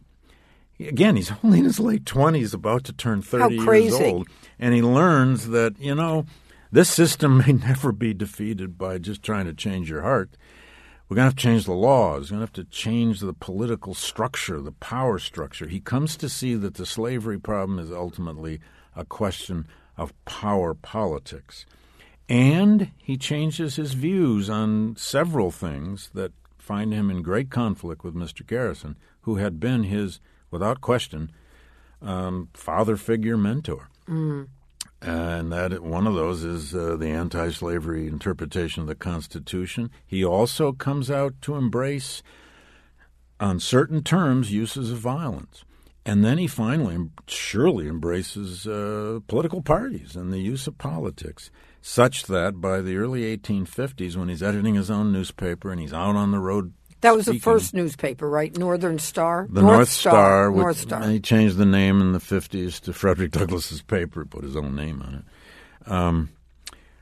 again, 0.78 1.16
he's 1.16 1.32
only 1.42 1.59
in 1.59 1.64
his 1.64 1.80
late 1.80 2.05
20s, 2.05 2.55
about 2.55 2.84
to 2.84 2.92
turn 2.92 3.22
30 3.22 3.55
years 3.57 3.64
crazy. 3.64 4.05
old. 4.05 4.28
And 4.61 4.72
he 4.72 4.82
learns 4.82 5.48
that, 5.48 5.78
you 5.80 5.96
know, 5.96 6.26
this 6.73 6.89
system 6.89 7.39
may 7.47 7.53
never 7.53 7.93
be 7.93 8.14
defeated 8.14 8.79
by 8.79 8.99
just 8.99 9.23
trying 9.23 9.47
to 9.47 9.55
change 9.55 9.91
your 9.91 10.03
heart. 10.03 10.37
We're 11.09 11.16
going 11.16 11.25
to 11.25 11.31
have 11.31 11.37
to 11.37 11.43
change 11.43 11.64
the 11.64 11.73
laws. 11.73 12.31
We're 12.31 12.37
going 12.37 12.47
to 12.47 12.61
have 12.61 12.66
to 12.66 12.71
change 12.71 13.18
the 13.18 13.33
political 13.33 13.95
structure, 13.95 14.61
the 14.61 14.71
power 14.73 15.18
structure. 15.18 15.66
He 15.66 15.81
comes 15.81 16.16
to 16.16 16.29
see 16.29 16.55
that 16.55 16.75
the 16.75 16.87
slavery 16.87 17.39
problem 17.39 17.81
is 17.81 17.91
ultimately 17.91 18.61
a 18.95 19.05
question 19.05 19.66
of 19.97 20.14
power 20.25 20.73
politics. 20.73 21.66
And 22.29 22.93
he 22.97 23.16
changes 23.16 23.75
his 23.75 23.95
views 23.95 24.49
on 24.49 24.95
several 24.97 25.51
things 25.51 26.11
that 26.14 26.33
find 26.59 26.93
him 26.93 27.11
in 27.11 27.23
great 27.23 27.51
conflict 27.51 28.05
with 28.05 28.14
Mr. 28.14 28.47
Garrison, 28.47 28.97
who 29.23 29.37
had 29.37 29.59
been 29.59 29.83
his, 29.83 30.21
without 30.53 30.81
question, 30.81 31.33
um, 32.01 32.49
father 32.55 32.97
figure 32.97 33.37
mentor. 33.37 33.89
And 35.03 35.51
that 35.53 35.83
one 35.83 36.07
of 36.07 36.14
those 36.14 36.45
is 36.45 36.74
uh, 36.74 36.97
the 36.99 37.09
anti-slavery 37.09 38.07
interpretation 38.07 38.83
of 38.83 38.87
the 38.87 38.95
Constitution. 38.95 39.91
He 40.07 40.24
also 40.24 40.72
comes 40.72 41.11
out 41.11 41.41
to 41.43 41.55
embrace, 41.55 42.22
on 43.39 43.61
certain 43.61 44.03
terms, 44.03 44.53
uses 44.53 44.91
of 44.91 44.99
violence. 44.99 45.64
And 46.05 46.24
then 46.24 46.39
he 46.39 46.47
finally, 46.47 47.11
surely, 47.26 47.87
embraces 47.87 48.66
uh, 48.66 49.20
political 49.26 49.62
parties 49.62 50.16
and 50.16 50.33
the 50.33 50.41
use 50.41 50.66
of 50.66 50.78
politics, 50.78 51.51
such 51.83 52.24
that 52.24 52.61
by 52.61 52.81
the 52.81 52.97
early 52.97 53.37
1850s, 53.37 54.16
when 54.16 54.28
he's 54.28 54.43
editing 54.43 54.74
his 54.74 54.91
own 54.91 55.12
newspaper 55.12 55.70
and 55.70 55.81
he's 55.81 55.93
out 55.93 56.16
on 56.16 56.31
the 56.31 56.39
road, 56.39 56.72
that 57.01 57.14
was 57.14 57.26
the 57.26 57.38
first 57.38 57.74
newspaper, 57.74 58.28
right? 58.28 58.57
Northern 58.57 58.98
Star? 58.98 59.46
the 59.51 59.62
North, 59.62 59.88
Star, 59.88 60.51
which- 60.51 60.61
North 60.62 60.78
Star. 60.78 61.09
he 61.09 61.20
changed 61.20 61.57
the 61.57 61.66
name 61.66 62.01
in 62.01 62.12
the 62.12 62.18
50s 62.20 62.80
to 62.80 62.92
Frederick 62.92 63.32
Douglass's 63.32 63.82
paper, 63.82 64.24
put 64.24 64.44
his 64.44 64.57
own 64.57 64.74
name 64.74 65.03
on 65.03 65.14
it. 65.14 65.90
Um, 65.90 66.30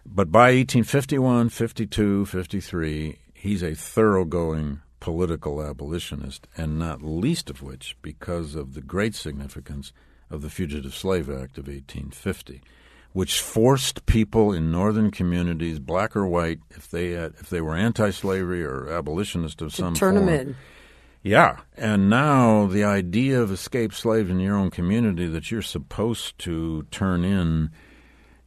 but 0.06 0.30
by 0.32 0.52
1851, 0.52 1.48
52, 1.50 2.26
53, 2.26 3.18
he's 3.34 3.62
a 3.62 3.74
thoroughgoing 3.74 4.80
political 5.00 5.62
abolitionist, 5.62 6.46
and 6.56 6.78
not 6.78 7.02
least 7.02 7.50
of 7.50 7.62
which 7.62 7.96
because 8.02 8.54
of 8.54 8.74
the 8.74 8.80
great 8.80 9.14
significance 9.14 9.92
of 10.30 10.42
the 10.42 10.50
Fugitive 10.50 10.94
Slave 10.94 11.28
Act 11.28 11.58
of 11.58 11.68
1850, 11.68 12.62
which 13.18 13.40
forced 13.40 14.06
people 14.06 14.52
in 14.52 14.70
northern 14.70 15.10
communities, 15.10 15.80
black 15.80 16.14
or 16.14 16.24
white, 16.24 16.60
if 16.70 16.88
they 16.88 17.10
had, 17.10 17.34
if 17.40 17.50
they 17.50 17.60
were 17.60 17.74
anti-slavery 17.74 18.62
or 18.62 18.88
abolitionist 18.88 19.60
of 19.60 19.74
some 19.74 19.92
Turn 19.92 20.14
them 20.14 20.28
in. 20.28 20.54
yeah, 21.24 21.58
and 21.76 22.08
now 22.08 22.66
the 22.66 22.84
idea 22.84 23.42
of 23.42 23.50
escaped 23.50 23.94
slaves 23.94 24.30
in 24.30 24.38
your 24.38 24.54
own 24.54 24.70
community 24.70 25.26
that 25.26 25.50
you're 25.50 25.62
supposed 25.62 26.38
to 26.38 26.84
turn 26.92 27.24
in, 27.24 27.70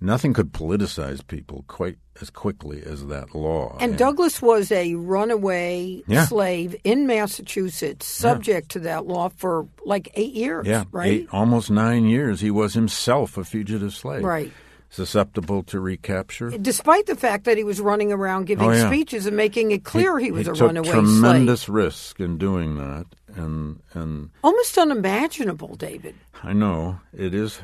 nothing 0.01 0.33
could 0.33 0.51
politicize 0.51 1.25
people 1.25 1.63
quite 1.67 1.97
as 2.21 2.29
quickly 2.29 2.81
as 2.85 3.05
that 3.07 3.33
law. 3.33 3.77
And 3.79 3.97
Douglass 3.97 4.41
was 4.41 4.71
a 4.71 4.95
runaway 4.95 6.03
Yeah. 6.07 6.25
slave 6.25 6.75
in 6.83 7.07
Massachusetts, 7.07 8.05
subject 8.07 8.69
to 8.71 8.79
that 8.81 9.07
law 9.07 9.29
for 9.37 9.67
like 9.85 10.11
eight 10.15 10.33
years, 10.33 10.67
yeah, 10.67 10.83
right? 10.91 11.11
eight, 11.11 11.27
almost 11.31 11.71
nine 11.71 12.05
years, 12.05 12.41
he 12.41 12.51
was 12.51 12.73
himself 12.73 13.37
a 13.37 13.43
fugitive 13.43 13.93
slave, 13.93 14.23
Right. 14.23 14.51
susceptible 14.89 15.63
to 15.63 15.79
recapture. 15.79 16.49
Despite 16.49 17.05
the 17.05 17.15
fact 17.15 17.45
that 17.45 17.57
he 17.57 17.63
was 17.63 17.79
running 17.79 18.11
around 18.11 18.45
giving 18.45 18.67
Oh, 18.67 18.71
yeah. 18.73 18.87
speeches 18.87 19.25
and 19.25 19.37
making 19.37 19.71
it 19.71 19.83
clear 19.85 20.19
he, 20.19 20.31
was 20.31 20.47
a 20.47 20.53
runaway 20.53 20.57
slave. 20.57 20.85
He 20.85 20.91
took 20.91 20.95
runaway 20.97 21.19
tremendous 21.21 21.61
slave. 21.61 21.75
risk 21.75 22.19
in 22.19 22.37
doing 22.37 22.77
that, 22.77 23.05
and 23.35 23.79
and 23.93 24.29
Almost 24.43 24.77
unimaginable, 24.77 25.75
David. 25.75 26.15
I 26.43 26.51
know 26.53 26.99
it 27.17 27.33
is. 27.33 27.61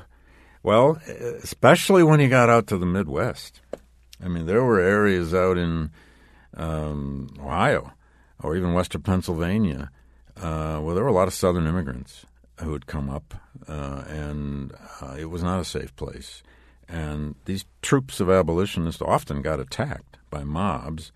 Well, 0.68 0.99
especially 1.43 2.03
when 2.03 2.20
he 2.20 2.28
got 2.28 2.49
out 2.49 2.68
to 2.68 2.78
the 2.78 2.86
Midwest. 2.86 3.61
I 4.22 4.28
mean, 4.28 4.47
there 4.47 4.65
were 4.65 4.82
areas 4.82 5.34
out 5.34 5.57
in 5.57 5.91
um, 6.57 7.30
Ohio 7.39 7.93
or 8.43 8.53
even 8.53 8.74
Western 8.74 9.01
Pennsylvania 9.01 9.91
uh, 10.36 10.80
where 10.80 10.93
there 10.93 11.05
were 11.05 11.09
a 11.09 11.13
lot 11.13 11.30
of 11.30 11.34
Southern 11.34 11.68
immigrants 11.68 12.26
who 12.59 12.74
had 12.74 12.86
come 12.86 13.09
up, 13.09 13.34
uh, 13.65 14.03
and 14.09 14.74
uh, 15.01 15.15
it 15.18 15.30
was 15.30 15.41
not 15.41 15.61
a 15.61 15.63
safe 15.63 15.95
place. 15.95 16.43
And 16.89 17.36
these 17.45 17.63
troops 17.82 18.20
of 18.20 18.30
abolitionists 18.30 19.01
often 19.01 19.41
got 19.41 19.61
attacked 19.61 20.18
by 20.30 20.43
mobs. 20.43 21.13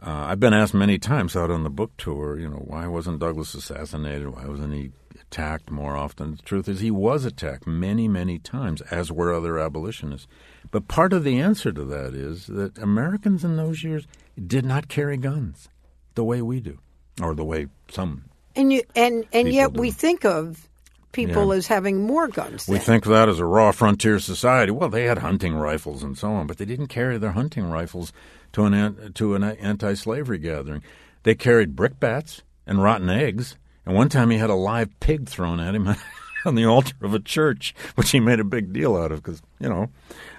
Uh, 0.00 0.26
I've 0.28 0.40
been 0.40 0.54
asked 0.54 0.74
many 0.74 0.98
times 0.98 1.34
out 1.34 1.50
on 1.50 1.64
the 1.64 1.70
book 1.70 1.90
tour, 1.98 2.38
you 2.38 2.48
know, 2.48 2.62
why 2.64 2.86
wasn't 2.86 3.18
Douglass 3.18 3.54
assassinated? 3.54 4.28
Why 4.28 4.46
wasn't 4.46 4.72
he 4.74 4.92
attacked 5.20 5.70
more 5.72 5.96
often? 5.96 6.36
The 6.36 6.42
truth 6.42 6.68
is, 6.68 6.78
he 6.80 6.90
was 6.92 7.24
attacked 7.24 7.66
many, 7.66 8.06
many 8.06 8.38
times, 8.38 8.80
as 8.82 9.10
were 9.10 9.32
other 9.34 9.58
abolitionists. 9.58 10.28
But 10.70 10.86
part 10.86 11.12
of 11.12 11.24
the 11.24 11.40
answer 11.40 11.72
to 11.72 11.84
that 11.86 12.14
is 12.14 12.46
that 12.46 12.78
Americans 12.78 13.44
in 13.44 13.56
those 13.56 13.82
years 13.82 14.06
did 14.46 14.64
not 14.64 14.88
carry 14.88 15.16
guns 15.16 15.68
the 16.14 16.22
way 16.24 16.42
we 16.42 16.60
do, 16.60 16.78
or 17.20 17.34
the 17.34 17.44
way 17.44 17.66
some. 17.90 18.24
And 18.54 18.72
you 18.72 18.82
and 18.94 19.24
and 19.32 19.48
yet 19.48 19.72
do. 19.72 19.80
we 19.80 19.90
think 19.90 20.24
of 20.24 20.68
people 21.12 21.48
Yeah. 21.48 21.56
as 21.58 21.66
having 21.66 22.02
more 22.02 22.28
guns. 22.28 22.68
We 22.68 22.76
then. 22.76 22.84
think 22.84 23.06
of 23.06 23.12
that 23.12 23.28
as 23.28 23.38
a 23.40 23.44
raw 23.44 23.72
frontier 23.72 24.18
society. 24.20 24.70
Well, 24.72 24.88
they 24.90 25.04
had 25.04 25.18
hunting 25.18 25.54
rifles 25.54 26.02
and 26.04 26.16
so 26.18 26.30
on, 26.32 26.46
but 26.46 26.58
they 26.58 26.64
didn't 26.64 26.88
carry 26.88 27.18
their 27.18 27.32
hunting 27.32 27.68
rifles 27.70 28.12
to 28.52 28.64
an 28.64 29.12
to 29.14 29.34
an 29.34 29.44
anti-slavery 29.44 30.38
gathering. 30.38 30.82
They 31.22 31.34
carried 31.34 31.76
brickbats 31.76 32.42
and 32.66 32.82
rotten 32.82 33.10
eggs. 33.10 33.56
And 33.84 33.94
one 33.94 34.08
time 34.08 34.30
he 34.30 34.38
had 34.38 34.50
a 34.50 34.54
live 34.54 34.98
pig 35.00 35.28
thrown 35.28 35.60
at 35.60 35.74
him 35.74 35.88
on 36.44 36.54
the 36.54 36.66
altar 36.66 36.94
of 37.02 37.14
a 37.14 37.20
church, 37.20 37.74
which 37.94 38.10
he 38.10 38.20
made 38.20 38.40
a 38.40 38.44
big 38.44 38.72
deal 38.72 38.96
out 38.96 39.12
of 39.12 39.22
because 39.22 39.42
you 39.58 39.68
know, 39.68 39.90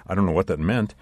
I 0.06 0.14
don't 0.14 0.26
know 0.26 0.32
what 0.32 0.46
that 0.48 0.60
meant, 0.60 0.94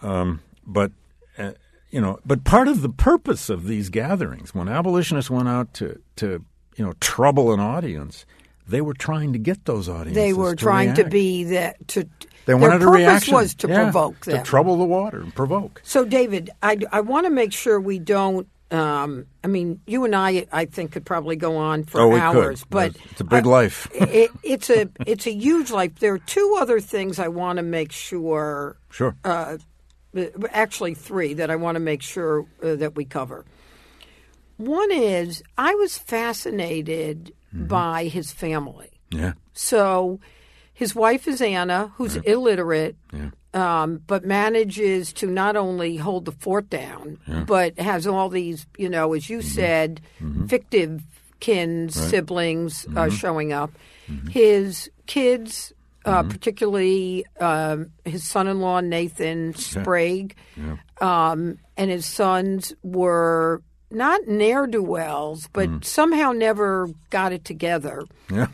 um, 0.00 0.40
but. 0.66 0.92
Uh, 1.38 1.52
you 1.90 2.00
know, 2.00 2.18
but 2.24 2.42
part 2.42 2.68
of 2.68 2.80
the 2.80 2.88
purpose 2.88 3.50
of 3.50 3.66
these 3.66 3.90
gatherings, 3.90 4.54
when 4.54 4.66
abolitionists 4.66 5.30
went 5.30 5.48
out 5.48 5.74
to, 5.74 6.00
to 6.16 6.42
you 6.76 6.84
know 6.84 6.94
trouble 7.00 7.52
an 7.52 7.60
audience, 7.60 8.24
they 8.66 8.80
were 8.80 8.94
trying 8.94 9.34
to 9.34 9.38
get 9.38 9.66
those 9.66 9.88
audiences. 9.88 10.14
they 10.14 10.32
were 10.32 10.54
to 10.54 10.62
trying 10.62 10.94
to 10.94 11.04
be 11.04 11.44
that 11.44 11.86
to. 11.88 12.08
They 12.46 12.52
their 12.52 12.56
wanted 12.58 12.82
a 12.82 12.86
purpose 12.86 12.98
reaction. 12.98 13.34
was 13.34 13.54
to 13.56 13.68
Yeah, 13.68 13.82
provoke 13.84 14.24
them. 14.24 14.38
to 14.38 14.42
trouble 14.44 14.76
the 14.78 14.84
water 14.84 15.20
and 15.20 15.34
provoke. 15.34 15.80
So, 15.84 16.04
David, 16.04 16.50
I, 16.62 16.78
I 16.90 17.00
want 17.00 17.26
to 17.26 17.30
make 17.30 17.52
sure 17.52 17.80
we 17.80 17.98
don't 17.98 18.46
Um, 18.70 19.26
I 19.44 19.48
mean, 19.48 19.80
you 19.86 20.04
and 20.06 20.14
I, 20.16 20.46
I 20.50 20.64
think, 20.64 20.92
could 20.92 21.04
probably 21.04 21.36
go 21.36 21.56
on 21.58 21.84
for 21.84 22.00
Oh, 22.00 22.16
hours, 22.16 22.62
could. 22.62 22.70
but 22.70 22.96
it's 23.10 23.20
a 23.20 23.24
big 23.24 23.44
uh, 23.46 23.50
life. 23.50 23.86
it, 23.92 24.30
it's 24.42 24.70
a 24.70 24.88
it's 25.06 25.26
a 25.26 25.32
huge 25.34 25.70
life. 25.70 25.98
There 25.98 26.14
are 26.14 26.18
two 26.18 26.56
other 26.58 26.80
things 26.80 27.18
I 27.18 27.28
want 27.28 27.58
to 27.58 27.62
make 27.62 27.92
sure. 27.92 28.76
Sure. 28.90 29.14
Uh, 29.24 29.58
actually, 30.50 30.94
three 30.94 31.34
that 31.34 31.50
I 31.50 31.56
want 31.56 31.76
to 31.76 31.80
make 31.80 32.00
sure 32.02 32.46
uh, 32.62 32.76
that 32.76 32.94
we 32.96 33.04
cover. 33.04 33.44
One 34.56 34.90
is 34.90 35.42
I 35.58 35.74
was 35.74 35.98
fascinated 35.98 37.32
Mm-hmm. 37.54 37.66
by 37.66 38.04
his 38.06 38.32
family. 38.32 38.88
yeah. 39.10 39.34
So, 39.52 40.18
his 40.74 40.94
wife 40.94 41.28
is 41.28 41.40
Anna, 41.40 41.92
who's 41.96 42.16
illiterate, 42.16 42.96
um, 43.54 44.00
but 44.06 44.24
manages 44.24 45.12
to 45.14 45.26
not 45.26 45.56
only 45.56 45.96
hold 45.96 46.24
the 46.24 46.32
fort 46.32 46.70
down, 46.70 47.18
but 47.46 47.78
has 47.78 48.06
all 48.06 48.28
these, 48.28 48.66
you 48.78 48.88
know, 48.88 49.12
as 49.12 49.28
you 49.28 49.42
said, 49.42 50.00
fictive 50.48 51.02
kin 51.40 51.90
siblings 51.90 52.86
uh, 52.96 53.10
showing 53.10 53.52
up. 53.52 53.70
His 54.30 54.90
kids, 55.06 55.72
uh, 56.04 56.22
particularly 56.24 57.24
um, 57.40 57.90
his 58.04 58.26
son-in-law 58.26 58.80
Nathan 58.80 59.54
Sprague, 59.54 60.34
um, 61.00 61.58
and 61.76 61.90
his 61.90 62.06
sons 62.06 62.74
were 62.82 63.62
not 63.90 64.26
ne'er 64.26 64.66
do 64.66 64.82
wells, 64.82 65.48
but 65.52 65.84
somehow 65.84 66.32
never 66.32 66.88
got 67.10 67.32
it 67.32 67.44
together. 67.44 68.04
Yeah. 68.30 68.46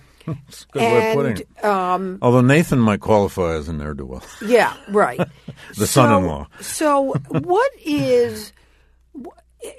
Good 0.72 0.82
way 0.82 1.10
of 1.10 1.14
putting 1.16 1.32
And 1.32 1.40
it. 1.40 1.64
um, 1.64 2.18
Although 2.22 2.40
Nathan 2.42 2.78
might 2.78 3.00
qualify 3.00 3.54
as 3.54 3.68
a 3.68 3.72
ne'er 3.72 3.94
do 3.94 4.06
well. 4.06 4.22
yeah, 4.44 4.74
right. 4.88 5.18
The 5.70 5.86
So- 5.86 6.02
son-in-law. 6.02 6.46
So, 6.60 7.14
what 7.30 7.70
is, 7.84 8.52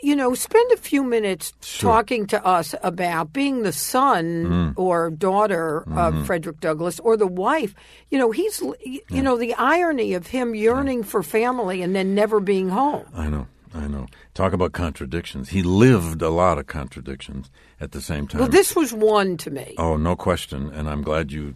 you 0.04 0.16
know, 0.16 0.34
spend 0.36 0.72
a 0.74 0.78
few 0.78 1.04
minutes 1.04 1.54
talking 1.80 2.28
to 2.28 2.46
us 2.46 2.76
about 2.84 3.32
being 3.34 3.64
the 3.64 3.72
son 3.72 4.46
Mm. 4.46 4.74
or 4.76 5.10
daughter 5.10 5.84
Mm-hmm. 5.88 5.98
of 5.98 6.26
Frederick 6.26 6.60
Douglass 6.60 7.00
or 7.00 7.16
the 7.18 7.28
wife. 7.28 7.74
You 8.12 8.18
know, 8.20 8.32
he's, 8.32 8.62
you 8.86 9.22
know, 9.24 9.38
the 9.38 9.54
irony 9.56 10.14
of 10.14 10.28
him 10.28 10.54
yearning 10.56 11.04
for 11.04 11.24
family 11.24 11.82
and 11.82 11.96
then 11.96 12.14
never 12.14 12.40
being 12.40 12.70
home. 12.70 13.06
I 13.16 13.30
know. 13.30 13.48
I 13.74 13.88
know. 13.88 14.08
Talk 14.34 14.52
about 14.54 14.72
contradictions. 14.74 15.50
He 15.50 15.62
lived 15.64 16.22
a 16.24 16.30
lot 16.30 16.58
of 16.58 16.66
contradictions 16.68 17.50
at 17.80 17.92
the 17.92 18.02
same 18.02 18.28
time. 18.28 18.42
Well, 18.42 18.50
this 18.50 18.76
was 18.76 18.94
one 18.94 19.38
to 19.38 19.52
me. 19.52 19.76
Oh, 19.78 19.98
no 19.98 20.16
question. 20.16 20.70
And 20.70 20.90
I'm 20.90 21.02
glad 21.02 21.32
you 21.32 21.56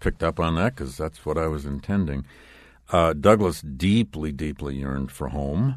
picked 0.00 0.22
up 0.22 0.40
on 0.40 0.56
that 0.56 0.74
because 0.74 0.96
that's 0.96 1.24
what 1.24 1.38
I 1.38 1.46
was 1.46 1.66
intending. 1.66 2.24
Uh, 2.90 3.12
Douglass 3.12 3.60
deeply, 3.60 4.32
deeply 4.32 4.76
yearned 4.76 5.12
for 5.12 5.28
home 5.28 5.76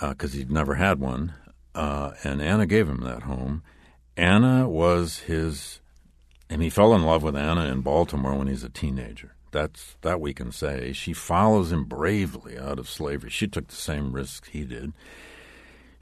because 0.00 0.32
he'd 0.32 0.50
never 0.50 0.76
had 0.76 1.00
one. 1.00 1.34
Uh, 1.74 2.12
and 2.24 2.40
Anna 2.40 2.66
gave 2.66 2.88
him 2.88 3.00
that 3.02 3.22
home. 3.22 3.62
Anna 4.16 4.68
was 4.68 5.20
his, 5.20 5.80
and 6.48 6.62
he 6.62 6.70
fell 6.70 6.94
in 6.94 7.02
love 7.02 7.22
with 7.22 7.36
Anna 7.36 7.66
in 7.66 7.80
Baltimore 7.80 8.34
when 8.34 8.48
he's 8.48 8.64
a 8.64 8.68
teenager. 8.68 9.34
That's 9.52 9.96
that 10.02 10.20
we 10.20 10.32
can 10.32 10.52
say. 10.52 10.92
She 10.92 11.12
follows 11.12 11.72
him 11.72 11.84
bravely 11.84 12.58
out 12.58 12.78
of 12.78 12.88
slavery. 12.88 13.30
She 13.30 13.48
took 13.48 13.68
the 13.68 13.74
same 13.76 14.12
risks 14.12 14.48
he 14.48 14.64
did. 14.64 14.92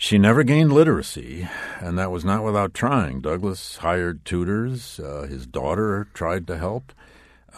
She 0.00 0.16
never 0.16 0.44
gained 0.44 0.72
literacy, 0.72 1.48
and 1.80 1.98
that 1.98 2.12
was 2.12 2.24
not 2.24 2.44
without 2.44 2.72
trying. 2.72 3.20
Douglass 3.20 3.78
hired 3.78 4.24
tutors. 4.24 5.00
Uh, 5.00 5.26
his 5.28 5.44
daughter 5.44 6.06
tried 6.14 6.46
to 6.46 6.56
help, 6.56 6.92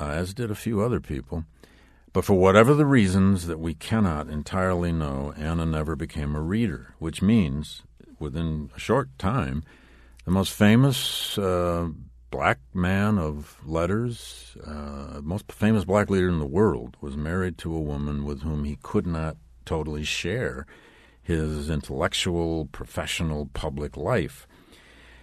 uh, 0.01 0.07
as 0.07 0.33
did 0.33 0.51
a 0.51 0.55
few 0.55 0.81
other 0.81 1.01
people. 1.01 1.45
But 2.15 2.25
for 2.25 2.33
whatever 2.33 2.73
the 2.73 2.87
reasons 2.87 3.47
that 3.47 3.61
we 3.61 3.75
cannot 3.75 4.31
entirely 4.31 4.91
know, 4.91 5.35
Anna 5.37 5.67
never 5.67 5.95
became 5.95 6.35
a 6.35 6.41
reader, 6.41 6.95
which 6.99 7.21
means 7.21 7.83
within 8.19 8.71
a 8.75 8.81
short 8.81 9.11
time, 9.19 9.63
the 10.25 10.31
most 10.31 10.55
famous 10.55 11.37
uh, 11.37 11.89
black 12.31 12.59
man 12.73 13.19
of 13.19 13.59
letters, 13.67 14.57
uh, 14.67 15.21
most 15.23 15.53
famous 15.53 15.85
black 15.85 16.09
leader 16.09 16.31
in 16.31 16.39
the 16.39 16.47
world, 16.47 16.97
was 17.03 17.19
married 17.19 17.59
to 17.59 17.77
a 17.77 17.81
woman 17.81 18.25
with 18.25 18.41
whom 18.41 18.65
he 18.65 18.79
could 18.83 19.07
not 19.07 19.37
totally 19.67 20.05
share 20.05 20.67
his 21.23 21.71
intellectual, 21.71 22.67
professional, 22.67 23.47
public 23.53 23.97
life. 23.97 24.47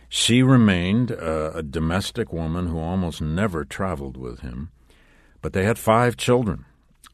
She 0.10 0.42
remained 0.42 1.12
uh, 1.12 1.52
a 1.54 1.64
domestic 1.64 2.32
woman 2.32 2.68
who 2.68 2.80
almost 2.80 3.22
never 3.22 3.66
traveled 3.66 4.16
with 4.16 4.40
him, 4.40 4.72
but 5.42 5.54
they 5.54 5.66
had 5.66 5.78
five 5.78 6.16
children. 6.16 6.66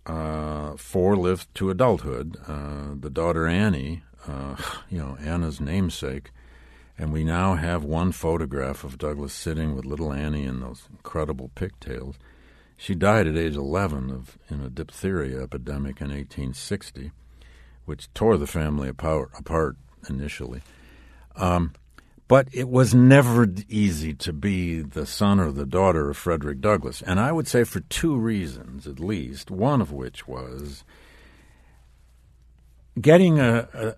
Uh, 0.05 0.75
four 0.75 1.15
lived 1.15 1.53
to 1.55 1.69
adulthood. 1.69 2.37
Uh, 2.47 2.93
the 2.99 3.09
daughter 3.09 3.47
Annie, 3.47 4.03
uh, 4.27 4.55
you 4.89 4.99
know, 4.99 5.17
Anna's 5.19 5.59
namesake, 5.59 6.31
and 6.97 7.11
we 7.11 7.23
now 7.23 7.55
have 7.55 7.83
one 7.83 8.11
photograph 8.11 8.83
of 8.83 8.97
Douglass 8.97 9.33
sitting 9.33 9.75
with 9.75 9.85
little 9.85 10.13
Annie 10.13 10.43
in 10.43 10.59
those 10.59 10.87
incredible 10.91 11.49
pigtails. 11.55 12.15
She 12.77 12.95
died 12.95 13.27
at 13.27 13.37
age 13.37 13.55
11 13.55 14.11
of 14.11 14.37
in 14.49 14.61
a 14.61 14.69
diphtheria 14.69 15.41
epidemic 15.41 16.01
in 16.01 16.09
1860, 16.09 17.11
which 17.85 18.13
tore 18.13 18.37
the 18.37 18.47
family 18.47 18.89
apart, 18.89 19.31
apart 19.37 19.75
initially. 20.09 20.61
Um, 21.35 21.73
but 22.27 22.47
it 22.51 22.69
was 22.69 22.95
never 22.95 23.47
easy 23.67 24.13
to 24.15 24.33
be 24.33 24.81
the 24.81 25.05
son 25.05 25.39
or 25.39 25.51
the 25.51 25.65
daughter 25.65 26.09
of 26.09 26.17
Frederick 26.17 26.61
Douglass, 26.61 27.01
and 27.01 27.19
I 27.19 27.31
would 27.31 27.47
say 27.47 27.63
for 27.63 27.81
two 27.81 28.15
reasons 28.17 28.87
at 28.87 28.99
least. 28.99 29.51
One 29.51 29.81
of 29.81 29.91
which 29.91 30.27
was 30.27 30.83
getting 32.99 33.39
a, 33.39 33.67
a, 33.73 33.95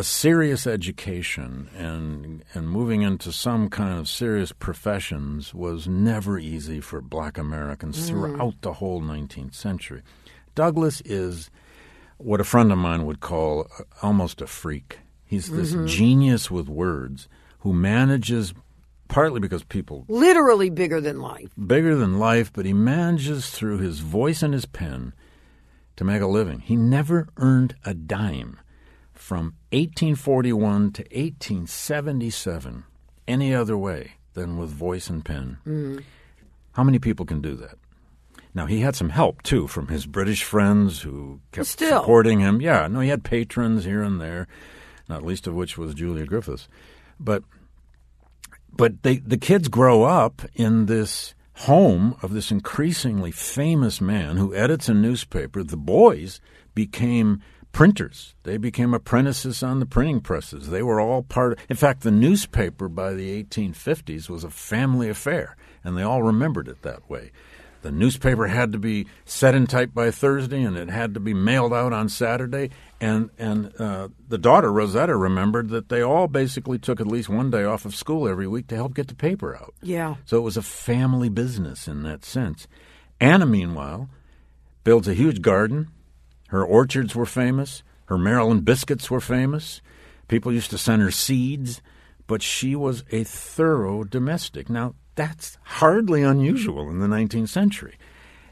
a 0.00 0.02
serious 0.02 0.66
education 0.66 1.70
and 1.74 2.44
and 2.52 2.68
moving 2.68 3.02
into 3.02 3.30
some 3.32 3.70
kind 3.70 3.98
of 3.98 4.08
serious 4.08 4.52
professions 4.52 5.54
was 5.54 5.86
never 5.86 6.38
easy 6.38 6.80
for 6.80 7.00
Black 7.00 7.38
Americans 7.38 8.08
throughout 8.08 8.60
the 8.62 8.74
whole 8.74 9.00
19th 9.00 9.54
century. 9.54 10.02
Douglass 10.54 11.00
is 11.04 11.50
what 12.18 12.40
a 12.40 12.44
friend 12.44 12.70
of 12.70 12.78
mine 12.78 13.06
would 13.06 13.20
call 13.20 13.68
almost 14.02 14.40
a 14.40 14.46
freak. 14.46 14.98
He's 15.24 15.50
this 15.50 15.72
mm-hmm. 15.72 15.86
genius 15.86 16.50
with 16.50 16.68
words 16.68 17.28
who 17.60 17.72
manages, 17.72 18.54
partly 19.08 19.40
because 19.40 19.62
people 19.64 20.04
Literally 20.08 20.70
bigger 20.70 21.00
than 21.00 21.20
life. 21.20 21.50
bigger 21.66 21.96
than 21.96 22.18
life, 22.18 22.52
but 22.52 22.66
he 22.66 22.72
manages 22.72 23.50
through 23.50 23.78
his 23.78 24.00
voice 24.00 24.42
and 24.42 24.54
his 24.54 24.66
pen 24.66 25.12
to 25.96 26.04
make 26.04 26.22
a 26.22 26.26
living. 26.26 26.60
He 26.60 26.76
never 26.76 27.28
earned 27.36 27.74
a 27.84 27.94
dime 27.94 28.58
from 29.12 29.54
1841 29.72 30.92
to 30.92 31.02
1877 31.02 32.84
any 33.26 33.54
other 33.54 33.76
way 33.76 34.12
than 34.32 34.56
with 34.56 34.70
voice 34.70 35.10
and 35.10 35.24
pen. 35.24 35.58
Mm. 35.66 36.02
How 36.72 36.84
many 36.84 36.98
people 36.98 37.26
can 37.26 37.40
do 37.40 37.54
that? 37.56 37.76
Now 38.54 38.66
he 38.66 38.80
had 38.80 38.96
some 38.96 39.10
help 39.10 39.42
too 39.42 39.66
from 39.66 39.88
his 39.88 40.06
British 40.06 40.42
friends 40.42 41.02
who 41.02 41.40
kept 41.52 41.66
Still. 41.68 42.00
supporting 42.00 42.40
him. 42.40 42.60
Yeah, 42.60 42.86
no, 42.88 43.00
he 43.00 43.08
had 43.08 43.24
patrons 43.24 43.84
here 43.84 44.02
and 44.02 44.20
there, 44.20 44.46
not 45.08 45.22
least 45.24 45.46
of 45.46 45.54
which 45.54 45.76
was 45.78 45.94
Julia 45.94 46.24
Griffiths. 46.26 46.68
But 47.20 47.44
but 48.72 49.02
they, 49.02 49.16
the 49.18 49.38
kids 49.38 49.68
grow 49.68 50.04
up 50.04 50.42
in 50.54 50.86
this 50.86 51.34
home 51.62 52.16
of 52.22 52.32
this 52.32 52.50
increasingly 52.52 53.32
famous 53.32 54.00
man 54.00 54.36
who 54.36 54.54
edits 54.54 54.88
a 54.88 54.94
newspaper. 54.94 55.62
The 55.64 55.76
boys 55.76 56.40
became 56.74 57.42
printers. 57.72 58.34
They 58.44 58.56
became 58.56 58.94
apprentices 58.94 59.62
on 59.62 59.80
the 59.80 59.86
printing 59.86 60.20
presses. 60.20 60.68
They 60.70 60.82
were 60.82 61.00
all 61.00 61.22
part. 61.22 61.58
in 61.68 61.76
fact, 61.76 62.02
the 62.02 62.10
newspaper 62.10 62.88
by 62.88 63.12
the 63.14 63.42
1850s 63.42 64.28
was 64.28 64.44
a 64.44 64.50
family 64.50 65.08
affair, 65.08 65.56
and 65.82 65.96
they 65.96 66.02
all 66.02 66.22
remembered 66.22 66.68
it 66.68 66.82
that 66.82 67.08
way. 67.10 67.32
The 67.88 67.92
newspaper 67.92 68.48
had 68.48 68.72
to 68.72 68.78
be 68.78 69.06
set 69.24 69.54
in 69.54 69.66
type 69.66 69.94
by 69.94 70.10
Thursday, 70.10 70.60
and 70.60 70.76
it 70.76 70.90
had 70.90 71.14
to 71.14 71.20
be 71.20 71.32
mailed 71.32 71.72
out 71.72 71.94
on 71.94 72.10
Saturday. 72.10 72.68
And 73.00 73.30
and 73.38 73.72
uh, 73.80 74.08
the 74.28 74.36
daughter 74.36 74.70
Rosetta 74.70 75.16
remembered 75.16 75.70
that 75.70 75.88
they 75.88 76.02
all 76.02 76.28
basically 76.28 76.78
took 76.78 77.00
at 77.00 77.06
least 77.06 77.30
one 77.30 77.50
day 77.50 77.64
off 77.64 77.86
of 77.86 77.94
school 77.94 78.28
every 78.28 78.46
week 78.46 78.66
to 78.66 78.74
help 78.74 78.92
get 78.92 79.08
the 79.08 79.14
paper 79.14 79.56
out. 79.56 79.72
Yeah. 79.80 80.16
So 80.26 80.36
it 80.36 80.42
was 80.42 80.58
a 80.58 80.62
family 80.62 81.30
business 81.30 81.88
in 81.88 82.02
that 82.02 82.26
sense. 82.26 82.68
Anna, 83.22 83.46
meanwhile, 83.46 84.10
builds 84.84 85.08
a 85.08 85.14
huge 85.14 85.40
garden. 85.40 85.88
Her 86.48 86.62
orchards 86.62 87.14
were 87.14 87.24
famous. 87.24 87.82
Her 88.04 88.18
Maryland 88.18 88.66
biscuits 88.66 89.10
were 89.10 89.18
famous. 89.18 89.80
People 90.28 90.52
used 90.52 90.68
to 90.72 90.78
send 90.78 91.00
her 91.00 91.10
seeds, 91.10 91.80
but 92.26 92.42
she 92.42 92.76
was 92.76 93.02
a 93.10 93.24
thorough 93.24 94.04
domestic. 94.04 94.68
Now, 94.68 94.94
that's 95.18 95.58
hardly 95.64 96.22
unusual 96.22 96.88
in 96.88 97.00
the 97.00 97.08
19th 97.08 97.48
century. 97.48 97.94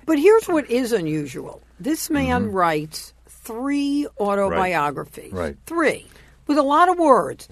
But 0.04 0.18
here's 0.18 0.46
what 0.48 0.68
is 0.68 0.92
unusual. 0.92 1.62
This 1.78 2.10
man 2.10 2.50
writes 2.50 3.14
three 3.28 4.08
autobiographies. 4.18 5.26
Mm-hmm. 5.26 5.36
Right. 5.36 5.56
Three. 5.66 6.06
With 6.48 6.58
a 6.58 6.64
lot 6.64 6.88
of 6.88 6.98
words. 6.98 7.48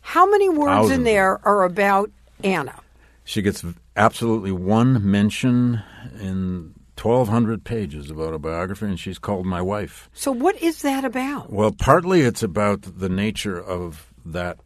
How 0.00 0.28
many 0.28 0.48
words 0.48 0.70
Thousands 0.70 0.98
in 0.98 1.04
there 1.04 1.40
are 1.46 1.62
about 1.62 2.10
Anna? 2.42 2.74
She 3.22 3.40
gets 3.40 3.64
absolutely 3.94 4.50
one 4.50 5.08
mention 5.08 5.82
in 6.20 6.74
1,200 7.00 7.62
pages 7.62 8.10
of 8.10 8.18
autobiography, 8.18 8.86
and 8.86 8.98
she's 8.98 9.18
called 9.20 9.46
my 9.46 9.62
wife. 9.62 10.10
So 10.12 10.32
what 10.32 10.60
is 10.60 10.82
that 10.82 11.04
about? 11.04 11.52
Well, 11.52 11.70
partly 11.70 12.22
it's 12.22 12.42
about 12.42 12.82
the 12.82 13.08
nature 13.08 13.62
of 13.62 14.12
that 14.24 14.58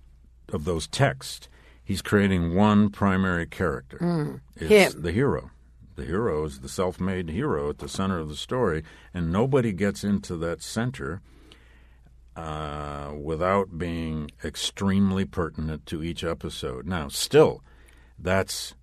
of 0.53 0.65
those 0.65 0.87
texts, 0.87 1.49
he's 1.91 2.03
creating 2.03 2.55
one 2.55 2.89
primary 2.89 3.45
character. 3.47 4.41
It's 4.55 4.95
Him. 4.95 5.03
the 5.03 5.11
hero. 5.11 5.51
The 5.97 6.05
hero 6.05 6.45
is 6.45 6.61
the 6.61 6.69
self-made 6.69 7.31
hero 7.31 7.69
at 7.69 7.79
the 7.79 7.89
center 7.89 8.21
of 8.21 8.29
the 8.29 8.37
story, 8.37 8.85
and 9.13 9.33
nobody 9.33 9.73
gets 9.73 10.05
into 10.05 10.37
that 10.37 10.63
center 10.63 11.21
uh, 12.37 13.13
without 13.21 13.77
being 13.77 14.31
extremely 14.45 15.25
pertinent 15.25 15.85
to 15.87 16.01
each 16.01 16.23
episode. 16.23 16.87
Now, 16.87 17.09
still, 17.09 17.65
that's 18.17 18.77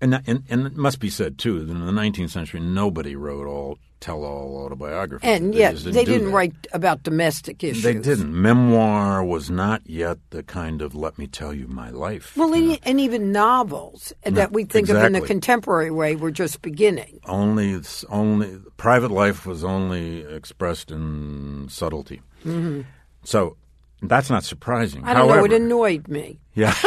and, 0.00 0.22
and 0.26 0.44
and 0.48 0.66
it 0.66 0.76
must 0.76 1.00
be 1.00 1.10
said 1.10 1.38
too 1.38 1.64
that 1.64 1.70
in 1.72 1.84
the 1.84 1.92
19th 1.92 2.30
century 2.30 2.60
nobody 2.60 3.16
wrote 3.16 3.46
all 3.46 3.78
tell-all 4.00 4.56
autobiographies. 4.64 5.28
And 5.28 5.52
They 5.52 5.58
yet, 5.58 5.72
just 5.72 5.86
they 5.86 6.04
didn't 6.04 6.28
that. 6.28 6.32
write 6.32 6.66
about 6.72 7.02
domestic 7.02 7.64
issues. 7.64 7.82
They 7.82 7.94
didn't. 7.94 8.30
Memoir 8.40 9.24
was 9.24 9.50
not 9.50 9.82
yet 9.86 10.18
the 10.30 10.44
kind 10.44 10.82
of 10.82 10.94
"let 10.94 11.18
me 11.18 11.26
tell 11.26 11.52
you 11.52 11.66
my 11.66 11.90
life." 11.90 12.36
Well, 12.36 12.50
know. 12.50 12.54
and, 12.56 12.78
and 12.84 13.00
even 13.00 13.32
novels 13.32 14.12
that 14.22 14.52
we 14.52 14.64
think 14.64 14.88
of 14.88 14.96
in 15.02 15.14
the 15.14 15.20
contemporary 15.20 15.90
way 15.90 16.14
were 16.14 16.30
just 16.30 16.62
beginning. 16.62 17.18
only 17.26 17.80
only 18.08 18.58
private 18.76 19.10
life 19.10 19.46
was 19.46 19.64
only 19.64 20.20
expressed 20.22 20.90
in 20.92 21.66
subtlety. 21.68 22.22
Mm-hmm. 22.44 22.82
So 23.24 23.56
that's 24.00 24.30
not 24.30 24.44
surprising. 24.44 25.02
I 25.04 25.14
don't 25.14 25.28
However, 25.28 25.48
know. 25.48 25.54
It 25.56 25.60
annoyed 25.60 26.06
me. 26.08 26.38
Yeah. 26.54 26.74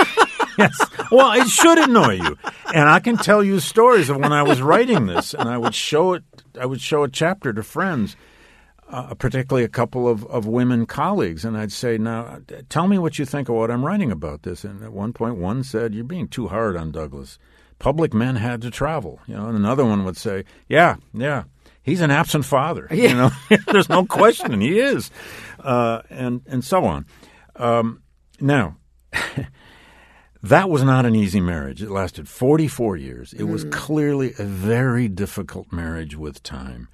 yes. 0.57 0.79
Well, 1.11 1.31
it 1.39 1.47
should 1.47 1.77
annoy 1.77 2.13
you. 2.15 2.37
And 2.73 2.89
I 2.89 2.99
can 2.99 3.17
tell 3.17 3.43
you 3.43 3.59
stories 3.59 4.09
of 4.09 4.17
when 4.17 4.33
I 4.33 4.43
was 4.43 4.61
writing 4.61 5.07
this, 5.07 5.33
and 5.33 5.49
I 5.49 5.57
would 5.57 5.75
show 5.75 6.13
it. 6.13 6.23
I 6.59 6.65
would 6.65 6.81
show 6.81 7.03
a 7.03 7.09
chapter 7.09 7.53
to 7.53 7.63
friends, 7.63 8.15
uh, 8.89 9.13
particularly 9.15 9.63
a 9.63 9.69
couple 9.69 10.07
of, 10.07 10.25
of 10.25 10.45
women 10.45 10.85
colleagues, 10.85 11.45
and 11.45 11.57
I'd 11.57 11.71
say, 11.71 11.97
"Now, 11.97 12.39
tell 12.69 12.87
me 12.87 12.97
what 12.97 13.19
you 13.19 13.25
think 13.25 13.49
of 13.49 13.55
what 13.55 13.71
I'm 13.71 13.85
writing 13.85 14.11
about 14.11 14.43
this." 14.43 14.63
And 14.63 14.83
at 14.83 14.93
one 14.93 15.13
point, 15.13 15.37
one 15.37 15.63
said, 15.63 15.93
"You're 15.93 16.03
being 16.03 16.27
too 16.27 16.47
hard 16.47 16.75
on 16.75 16.91
Douglass. 16.91 17.37
Public 17.79 18.13
men 18.13 18.35
had 18.35 18.61
to 18.61 18.71
travel." 18.71 19.19
You 19.27 19.35
know, 19.35 19.47
and 19.47 19.57
another 19.57 19.85
one 19.85 20.05
would 20.05 20.17
say, 20.17 20.45
"Yeah, 20.67 20.95
yeah." 21.13 21.43
He's 21.83 22.01
an 22.01 22.11
absent 22.11 22.45
father. 22.45 22.87
You 22.91 23.07
know, 23.09 23.31
there's 23.67 23.89
no 23.89 24.05
question 24.05 24.61
he 24.61 24.79
is, 24.79 25.09
uh, 25.59 26.01
and 26.11 26.41
and 26.45 26.63
so 26.63 26.85
on. 26.85 27.05
Um, 27.55 28.03
now, 28.39 28.77
that 30.43 30.69
was 30.69 30.83
not 30.83 31.05
an 31.05 31.15
easy 31.15 31.39
marriage. 31.39 31.81
It 31.81 31.91
lasted 31.91 32.27
44 32.27 32.97
years. 32.97 33.33
It 33.33 33.43
was 33.43 33.65
clearly 33.65 34.33
a 34.39 34.43
very 34.43 35.07
difficult 35.07 35.71
marriage 35.71 36.15
with 36.15 36.41
time. 36.43 36.87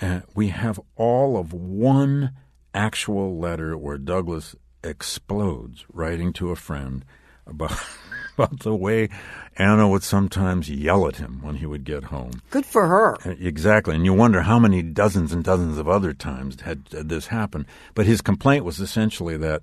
Uh, 0.00 0.20
we 0.34 0.48
have 0.48 0.80
all 0.96 1.36
of 1.36 1.52
one 1.52 2.32
actual 2.74 3.38
letter 3.38 3.76
where 3.76 3.98
Douglass 3.98 4.56
explodes 4.82 5.84
writing 5.92 6.32
to 6.34 6.50
a 6.50 6.56
friend 6.56 7.04
about, 7.46 7.72
about 8.38 8.60
the 8.60 8.74
way 8.74 9.08
Anna 9.56 9.88
would 9.88 10.02
sometimes 10.02 10.68
yell 10.68 11.06
at 11.06 11.16
him 11.16 11.40
when 11.42 11.56
he 11.56 11.66
would 11.66 11.84
get 11.84 12.04
home. 12.04 12.42
Good 12.50 12.66
for 12.66 12.86
her. 12.86 13.16
Exactly, 13.24 13.94
and 13.94 14.04
you 14.04 14.12
wonder 14.12 14.42
how 14.42 14.58
many 14.58 14.82
dozens 14.82 15.32
and 15.32 15.44
dozens 15.44 15.78
of 15.78 15.88
other 15.88 16.12
times 16.12 16.60
had, 16.60 16.88
had 16.92 17.08
this 17.08 17.28
happened. 17.28 17.66
But 17.94 18.06
his 18.06 18.20
complaint 18.20 18.64
was 18.64 18.80
essentially 18.80 19.36
that, 19.38 19.62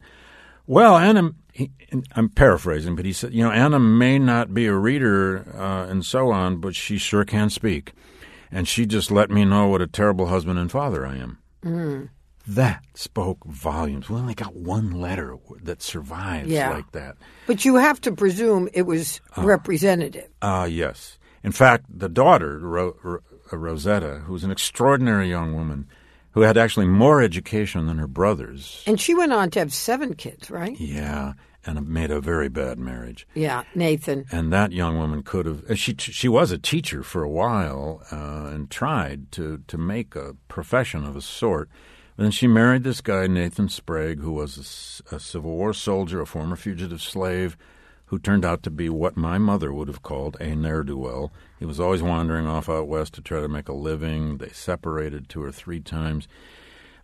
well, 0.67 0.97
Anna, 0.97 1.32
he, 1.52 1.72
I'm 2.16 2.30
paraphrasing, 2.30 2.95
but 2.95 3.06
he 3.06 3.14
said, 3.14 3.34
you 3.34 3.43
know, 3.43 3.52
Anna 3.52 3.80
may 3.80 4.18
not 4.20 4.54
be 4.54 4.66
a 4.68 4.74
reader 4.76 5.45
uh, 5.58 5.88
and 5.89 6.06
so 6.06 6.32
on, 6.32 6.58
but 6.58 6.76
she 6.76 6.97
sure 6.97 7.26
can 7.26 7.49
speak, 7.49 7.93
and 8.52 8.68
she 8.68 8.86
just 8.86 9.12
let 9.12 9.30
me 9.30 9.45
know 9.45 9.68
what 9.68 9.82
a 9.82 9.88
terrible 9.88 10.28
husband 10.28 10.58
and 10.60 10.72
father 10.72 11.06
I 11.06 11.18
am. 11.18 12.10
That 12.47 12.84
spoke 12.95 13.43
volumes. 13.45 14.10
We 14.10 14.16
only 14.16 14.34
got 14.34 14.56
one 14.56 14.91
letter 14.99 15.38
that 15.64 15.82
survives 15.84 16.49
Yeah. 16.49 16.72
like 16.72 16.91
that. 16.93 17.16
But 17.45 17.66
you 17.66 17.76
have 17.76 18.02
to 18.02 18.12
presume 18.12 18.68
it 18.74 18.82
was 18.84 19.22
representative. 19.38 20.28
Uh, 20.41 20.68
yes. 20.70 21.20
In 21.43 21.52
fact, 21.52 21.86
the 21.89 22.10
daughter, 22.10 22.58
Ro- 22.60 22.95
Ro- 23.04 23.20
Rosetta, 23.52 24.22
who 24.26 24.34
was 24.34 24.43
an 24.43 24.49
extraordinary 24.52 25.30
young 25.30 25.54
woman 25.54 25.88
who 26.32 26.41
had 26.41 26.57
actually 26.57 26.88
more 26.88 27.21
education 27.21 27.88
than 27.88 27.97
her 27.97 28.07
brothers. 28.07 28.84
And 28.88 28.99
she 28.99 29.13
went 29.13 29.34
on 29.34 29.49
to 29.51 29.59
have 29.59 29.73
seven 29.73 30.13
kids, 30.15 30.49
right? 30.49 30.79
Yeah, 30.79 31.34
and 31.65 31.88
made 31.88 32.11
a 32.11 32.21
very 32.21 32.49
bad 32.49 32.79
marriage. 32.79 33.27
Yeah, 33.34 33.63
Nathan. 33.75 34.25
And 34.32 34.51
that 34.51 34.71
young 34.71 34.97
woman 34.97 35.23
could 35.23 35.45
have. 35.45 35.77
She 35.77 35.95
she 35.97 36.27
was 36.27 36.51
a 36.51 36.57
teacher 36.57 37.03
for 37.03 37.23
a 37.23 37.29
while 37.29 38.01
uh, 38.11 38.49
and 38.53 38.69
tried 38.69 39.32
to 39.34 39.61
to 39.67 39.77
make 39.77 40.15
a 40.15 40.36
profession 40.47 41.03
of 41.05 41.15
a 41.15 41.21
sort. 41.21 41.69
But 42.15 42.23
then 42.23 42.32
she 42.32 42.47
married 42.47 42.84
this 42.84 43.01
guy 43.01 43.27
Nathan 43.27 43.69
Sprague, 43.69 44.19
who 44.19 44.34
was 44.34 45.01
a 45.11 45.19
Civil 45.19 45.51
War 45.51 45.73
soldier, 45.73 46.21
a 46.21 46.25
former 46.25 46.55
fugitive 46.55 47.01
slave, 47.01 47.57
who 48.12 48.20
turned 48.20 48.43
out 48.43 48.62
to 48.62 48.70
be 48.70 48.89
what 48.89 49.16
my 49.16 49.38
mother 49.38 49.72
would 49.72 49.88
have 49.88 50.03
called 50.03 50.36
a 50.41 50.53
ne'er 50.53 50.84
do 50.84 50.97
well. 50.97 51.32
He 51.59 51.66
was 51.66 51.80
always 51.80 52.01
wandering 52.03 52.45
off 52.45 52.68
out 52.68 52.89
west 52.89 53.14
to 53.14 53.22
try 53.22 53.39
to 53.39 53.47
make 53.47 53.70
a 53.70 53.74
living. 53.74 54.38
They 54.38 54.49
separated 54.49 55.30
two 55.30 55.41
or 55.41 55.49
three 55.49 55.80
times. 55.80 56.28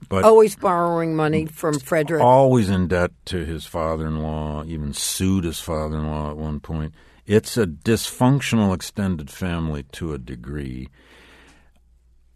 But 0.10 0.26
Always 0.26 0.58
borrowing 0.58 1.16
money 1.16 1.46
from 1.46 1.80
Frederick. 1.80 2.22
always 2.22 2.70
in 2.70 2.90
debt 2.90 3.12
to 3.28 3.46
his 3.46 3.66
father-in-law, 3.66 4.66
even 4.66 4.92
sued 4.92 5.46
his 5.46 5.62
father-in-law 5.62 6.32
at 6.32 6.38
one 6.38 6.60
point. 6.60 6.94
It's 7.26 7.56
a 7.56 7.66
dysfunctional 7.66 8.76
extended 8.76 9.30
family 9.30 9.84
to 9.94 10.14
a 10.14 10.18
degree. 10.18 10.90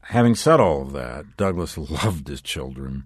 Having 0.03 0.35
said 0.35 0.61
all 0.61 0.81
of 0.81 0.93
that, 0.93 1.35
Douglass 1.35 1.77
loved 1.77 2.29
his 2.29 2.41
children, 2.41 3.03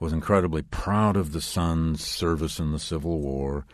was 0.00 0.12
incredibly 0.12 0.62
proud 0.62 1.16
of 1.16 1.30
the 1.30 1.40
sons' 1.40 2.04
service 2.04 2.58
in 2.58 2.72
the 2.72 2.80
Civil 2.80 3.20
War. 3.20 3.66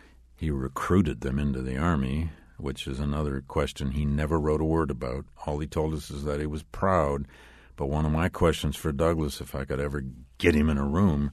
He 0.43 0.51
recruited 0.51 1.21
them 1.21 1.39
into 1.39 1.63
the 1.63 1.79
army, 1.79 2.31
which 2.57 2.89
is 2.89 2.99
another 2.99 3.45
question 3.47 3.93
he 3.93 4.05
never 4.05 4.41
wrote 4.41 4.61
a 4.61 4.65
word 4.65 4.91
about. 4.91 5.25
All 5.47 5.61
he 5.61 5.69
told 5.69 5.95
us 5.95 6.11
is 6.11 6.25
that 6.25 6.41
he 6.41 6.47
was 6.47 6.65
proud. 6.65 7.29
But 7.77 7.87
one 7.87 8.05
of 8.05 8.11
my 8.11 8.29
questions 8.29 8.75
for 8.75 8.91
Douglass, 8.91 9.41
if 9.41 9.55
I 9.55 9.65
could 9.65 9.79
ever 9.79 10.03
get 10.39 10.57
him 10.57 10.69
in 10.69 10.79
a 10.79 10.85
room, 10.85 11.31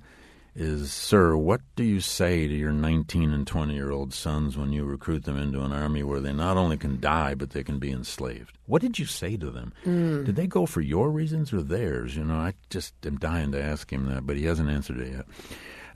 is, 0.55 0.93
Sir, 0.93 1.36
what 1.36 1.62
do 1.76 1.84
you 1.84 2.01
say 2.01 2.47
to 2.47 2.53
your 2.53 2.72
19 2.72 3.34
and 3.34 3.47
20 3.47 3.74
year 3.74 3.89
old 3.89 4.14
sons 4.14 4.55
when 4.55 4.72
you 4.72 4.86
recruit 4.86 5.24
them 5.24 5.39
into 5.39 5.62
an 5.62 5.72
army 5.72 6.03
where 6.03 6.20
they 6.20 6.32
not 6.32 6.57
only 6.57 6.78
can 6.78 6.99
die, 6.99 7.34
but 7.34 7.49
they 7.49 7.64
can 7.64 7.80
be 7.80 7.91
enslaved? 7.91 8.60
What 8.68 8.84
did 8.84 8.99
you 8.99 9.07
say 9.07 9.38
to 9.38 9.49
them? 9.49 9.74
Mm. 9.86 10.24
Did 10.26 10.36
they 10.36 10.45
go 10.45 10.68
for 10.68 10.82
your 10.82 11.10
reasons 11.10 11.51
or 11.51 11.64
theirs? 11.64 12.16
You 12.16 12.26
know, 12.26 12.36
I 12.36 12.53
just 12.70 12.93
am 13.07 13.18
dying 13.18 13.53
to 13.53 13.64
ask 13.64 13.91
him 13.91 14.05
that, 14.05 14.28
but 14.28 14.38
he 14.38 14.45
hasn't 14.45 14.70
answered 14.70 14.99
it 14.99 15.14
yet. 15.14 15.26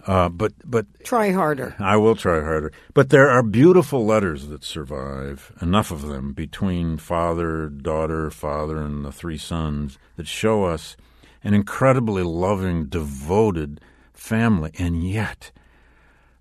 Uh, 0.05 0.27
but 0.27 0.53
but 0.65 0.85
Try 1.03 1.31
harder. 1.31 1.75
I 1.79 1.95
will 1.95 2.15
try 2.15 2.41
harder. 2.41 2.71
But 2.93 3.09
there 3.09 3.29
are 3.29 3.41
beautiful 3.41 4.05
letters 4.05 4.47
that 4.47 4.63
survive, 4.63 5.53
enough 5.61 5.91
of 5.91 6.07
them, 6.07 6.33
between 6.33 6.97
father, 6.97 7.69
daughter, 7.69 8.29
father, 8.29 8.81
and 8.81 9.05
the 9.05 9.13
three 9.13 9.37
sons 9.37 9.97
that 10.17 10.27
show 10.27 10.65
us 10.65 10.97
an 11.43 11.53
incredibly 11.53 12.23
loving, 12.23 12.85
devoted 12.85 13.79
family. 14.13 14.71
And 14.77 15.07
yet, 15.07 15.51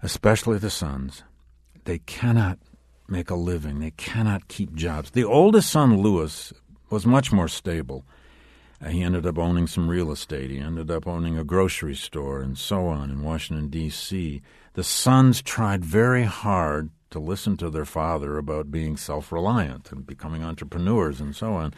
especially 0.03 0.59
the 0.59 0.71
sons, 0.71 1.23
they 1.85 1.99
cannot 1.99 2.59
make 3.09 3.31
a 3.31 3.37
living. 3.37 3.79
They 3.79 3.93
cannot 3.93 4.49
keep 4.49 4.75
jobs. 4.75 5.11
The 5.11 5.25
oldest 5.25 5.71
son, 5.71 6.01
Lewis, 6.01 6.53
was 6.91 7.07
much 7.07 7.31
more 7.33 7.49
stable. 7.49 8.05
Uh, 8.83 8.89
He 8.89 9.03
ended 9.03 9.26
up 9.26 9.39
owning 9.39 9.66
some 9.66 9.89
real 9.89 10.11
estate. 10.11 10.51
He 10.51 10.59
ended 10.59 10.91
up 10.91 11.07
owning 11.07 11.39
a 11.39 11.45
grocery 11.45 11.95
store 11.95 12.41
and 12.41 12.57
so 12.59 12.87
on 12.87 13.11
in 13.11 13.22
Washington, 13.22 13.68
D.C. 13.68 14.43
The 14.74 14.85
sons 14.85 15.43
tried 15.43 15.85
very 15.85 16.24
hard 16.24 16.91
to 17.11 17.18
listen 17.18 17.57
to 17.59 17.68
their 17.70 17.85
father 17.85 18.39
about 18.39 18.70
being 18.70 18.97
self 18.97 19.30
reliant 19.33 19.93
and 19.93 20.07
becoming 20.07 20.43
entrepreneurs 20.43 21.20
and 21.20 21.37
so 21.37 21.53
on. 21.55 21.74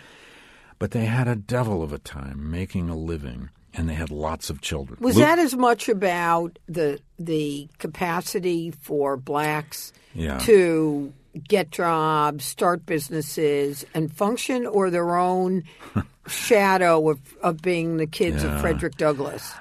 But 0.79 0.93
they 0.93 1.05
had 1.07 1.29
a 1.29 1.37
devil 1.37 1.83
of 1.83 1.93
a 1.93 1.99
time 1.99 2.51
making 2.51 2.89
a 2.89 2.97
living, 2.97 3.51
and 3.73 3.89
they 3.89 3.95
had 3.95 4.11
lots 4.11 4.49
of 4.51 4.61
children. 4.61 4.99
Was 5.01 5.17
Lu- 5.17 5.23
that 5.23 5.39
as 5.39 5.57
much 5.57 5.89
about 5.89 6.59
the 6.69 7.01
the 7.19 7.69
capacity 7.79 8.71
for 8.71 9.17
blacks 9.17 9.93
Yeah. 10.15 10.39
to 10.41 11.13
get 11.49 11.71
jobs, 11.71 12.45
start 12.45 12.87
businesses, 12.87 13.85
and 13.95 14.13
function, 14.13 14.67
or 14.67 14.91
their 14.91 15.17
own 15.17 15.65
shadow 16.27 17.11
of, 17.11 17.21
of 17.43 17.63
being 17.63 17.97
the 17.97 18.07
kids 18.07 18.43
of 18.43 18.61
Frederick 18.61 18.97
Douglass? 18.97 19.53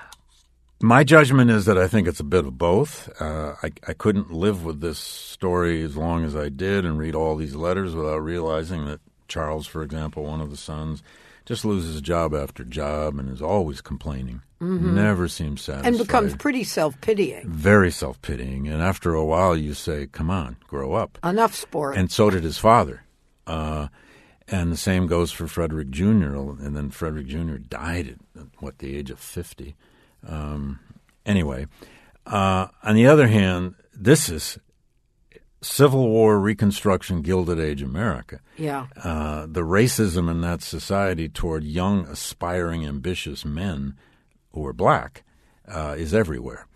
My 0.81 1.05
judgment 1.05 1.49
is 1.49 1.65
that 1.65 1.77
I 1.77 1.87
think 1.87 2.09
it's 2.09 2.19
a 2.19 2.25
bit 2.25 2.45
of 2.45 2.57
both. 2.57 3.09
Uh, 3.21 3.55
I, 3.63 3.71
I 3.87 3.93
couldn't 3.93 4.31
live 4.31 4.65
with 4.65 4.81
this 4.81 4.99
story 4.99 5.81
as 5.81 5.95
long 5.95 6.25
as 6.25 6.35
I 6.35 6.49
did 6.49 6.83
and 6.83 6.99
read 6.99 7.15
all 7.15 7.37
these 7.37 7.55
letters 7.55 7.95
without 7.95 8.17
realizing 8.17 8.85
that 8.87 8.99
Charles, 9.29 9.65
for 9.65 9.81
example, 9.81 10.23
one 10.23 10.41
of 10.41 10.49
the 10.49 10.57
sons, 10.57 11.01
just 11.45 11.65
loses 11.65 12.01
job 12.01 12.33
after 12.33 12.63
job 12.63 13.19
and 13.19 13.29
is 13.29 13.41
always 13.41 13.81
complaining. 13.81 14.41
Never 14.59 15.27
seems 15.27 15.61
satisfied. 15.61 15.87
And 15.87 15.97
becomes 15.97 16.35
pretty 16.37 16.63
self 16.63 16.99
pitying. 17.01 17.49
very 17.49 17.91
self 17.91 18.21
pitying. 18.21 18.69
And 18.69 18.81
after 18.81 19.13
a 19.13 19.25
while, 19.25 19.57
you 19.57 19.73
say, 19.73 20.07
"Come 20.07 20.29
on, 20.29 20.55
grow 20.69 20.93
up." 20.93 21.19
Enough 21.21 21.53
sport. 21.53 21.97
And 21.97 22.09
so 22.09 22.29
did 22.29 22.43
his 22.43 22.57
father. 22.57 23.03
Uh, 23.45 23.89
and 24.47 24.71
the 24.71 24.77
same 24.77 25.05
goes 25.07 25.33
for 25.33 25.47
Frederick 25.47 25.89
Jr. 25.89 26.33
And 26.63 26.77
then 26.77 26.91
Frederick 26.91 27.27
Jr. 27.27 27.57
died 27.57 28.17
at 28.39 28.45
what 28.59 28.77
the 28.77 28.95
age 28.95 29.11
of 29.11 29.19
fifty. 29.19 29.75
Um, 30.25 30.79
anyway, 31.25 31.67
uh, 32.25 32.67
on 32.83 32.95
the 32.95 33.07
other 33.07 33.27
hand, 33.27 33.75
this 33.93 34.29
is 34.29 34.57
Civil 35.63 36.09
War, 36.09 36.39
Reconstruction, 36.39 37.21
Gilded 37.21 37.59
Age 37.59 37.81
America. 37.81 38.39
Yeah. 38.57 38.87
Uh, 39.01 39.45
the 39.49 39.61
racism 39.61 40.29
in 40.29 40.41
that 40.41 40.61
society 40.61 41.29
toward 41.29 41.63
young, 41.63 42.05
aspiring, 42.07 42.85
ambitious 42.85 43.45
men 43.45 43.95
who 44.53 44.65
are 44.65 44.73
black 44.73 45.23
uh, 45.67 45.95
is 45.97 46.13
everywhere. 46.13 46.67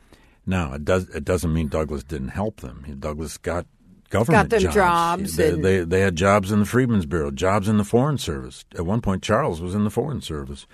Now, 0.46 0.74
it 0.74 0.86
does 0.86 1.10
it 1.10 1.26
doesn't 1.26 1.54
mean 1.54 1.68
Douglass 1.68 2.04
didn't 2.06 2.30
help 2.30 2.62
them. 2.62 2.96
Douglass 3.00 3.38
got 3.38 3.66
government 4.10 4.50
got 4.50 4.60
them 4.62 4.72
jobs. 4.72 4.76
jobs 4.76 5.36
They, 5.36 5.50
and- 5.50 5.66
they, 5.66 5.80
they 5.82 6.00
had 6.00 6.16
jobs 6.16 6.52
in 6.52 6.60
the 6.60 6.66
Freedmen's 6.66 7.06
Bureau, 7.06 7.30
jobs 7.32 7.68
in 7.68 7.78
the 7.78 7.84
Foreign 7.84 8.18
Service. 8.18 8.64
At 8.74 8.86
one 8.86 9.02
point, 9.02 9.22
Charles 9.22 9.60
was 9.62 9.76
in 9.76 9.84
the 9.84 9.90
Foreign 9.90 10.22
Service. 10.22 10.66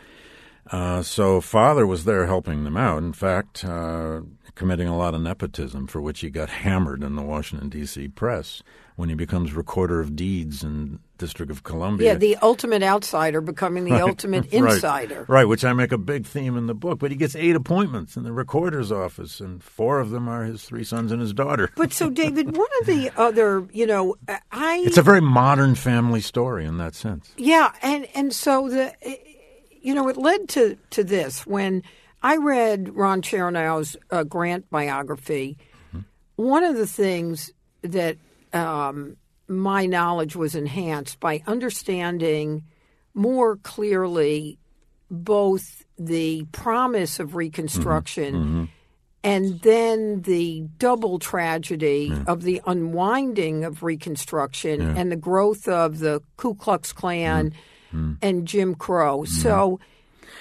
Uh, 0.71 1.01
so 1.01 1.41
father 1.41 1.85
was 1.85 2.05
there 2.05 2.25
helping 2.27 2.63
them 2.63 2.77
out. 2.77 3.01
In 3.03 3.11
fact, 3.13 3.65
uh, 3.65 4.21
committing 4.55 4.87
a 4.87 4.95
lot 4.97 5.15
of 5.15 5.21
nepotism 5.21 5.87
for 5.87 5.99
which 6.01 6.19
he 6.19 6.29
got 6.29 6.49
hammered 6.49 7.03
in 7.03 7.15
the 7.15 7.21
Washington 7.23 7.69
D.C. 7.69 8.07
press 8.09 8.61
when 8.95 9.09
he 9.09 9.15
becomes 9.15 9.53
recorder 9.53 9.99
of 9.99 10.15
deeds 10.15 10.63
in 10.63 10.99
District 11.17 11.51
of 11.51 11.63
Columbia. 11.63 12.09
Yeah, 12.09 12.15
the 12.15 12.35
ultimate 12.37 12.83
outsider 12.83 13.41
becoming 13.41 13.85
the 13.85 13.99
ultimate 13.99 14.43
Right. 14.53 14.73
insider. 14.75 15.25
Right, 15.27 15.45
which 15.47 15.65
I 15.65 15.73
make 15.73 15.91
a 15.91 15.97
big 15.97 16.27
theme 16.27 16.55
in 16.57 16.67
the 16.67 16.75
book. 16.75 16.99
But 16.99 17.09
he 17.09 17.17
gets 17.17 17.35
eight 17.35 17.55
appointments 17.55 18.15
in 18.15 18.23
the 18.23 18.31
recorder's 18.31 18.91
office, 18.91 19.39
and 19.39 19.63
four 19.63 19.99
of 19.99 20.11
them 20.11 20.27
are 20.27 20.43
his 20.43 20.63
three 20.63 20.83
sons 20.83 21.11
and 21.11 21.19
his 21.21 21.33
daughter. 21.33 21.71
But 21.75 21.91
so, 21.91 22.11
David, 22.11 22.55
one 22.55 22.67
of 22.81 22.85
the 22.87 23.09
other, 23.17 23.67
you 23.73 23.87
know, 23.87 24.15
I 24.51 24.83
It's 24.85 24.97
a 24.97 25.01
very 25.01 25.21
modern 25.21 25.73
family 25.73 26.21
story 26.21 26.65
in 26.65 26.77
that 26.77 26.93
sense. 26.93 27.31
Yeah, 27.37 27.71
and 27.81 28.07
and 28.13 28.31
so 28.33 28.69
the 28.69 28.93
you 29.81 29.95
know 29.95 30.07
it 30.09 30.17
led 30.17 30.47
to 30.49 30.77
to 30.91 31.03
this 31.03 31.47
when 31.47 31.81
I 32.23 32.37
read 32.37 32.95
Ron 32.95 33.21
Chernow's 33.21 33.97
uh, 34.09 34.23
Grant 34.23 34.69
biography. 34.69 35.57
Mm-hmm. 35.89 35.99
One 36.37 36.63
of 36.63 36.77
the 36.77 36.87
things 36.87 37.51
that 37.81 38.17
um, 38.53 39.17
my 39.47 39.85
knowledge 39.85 40.35
was 40.35 40.55
enhanced 40.55 41.19
by 41.19 41.43
understanding 41.45 42.63
more 43.13 43.57
clearly 43.57 44.57
both 45.11 45.83
the 45.99 46.45
promise 46.51 47.19
of 47.19 47.35
Reconstruction 47.35 48.33
mm-hmm. 48.33 48.43
Mm-hmm. 48.43 48.65
and 49.23 49.61
then 49.61 50.21
the 50.21 50.61
double 50.79 51.19
tragedy 51.19 52.11
of 52.25 52.41
the 52.41 52.61
unwinding 52.65 53.63
of 53.63 53.83
Reconstruction 53.83 54.81
and 54.97 55.11
the 55.11 55.17
growth 55.17 55.67
of 55.67 55.99
the 55.99 56.21
Ku 56.37 56.55
Klux 56.55 56.93
Klan 56.93 57.53
and 58.23 58.47
Jim 58.47 58.73
Crow. 58.73 59.23
So, 59.25 59.79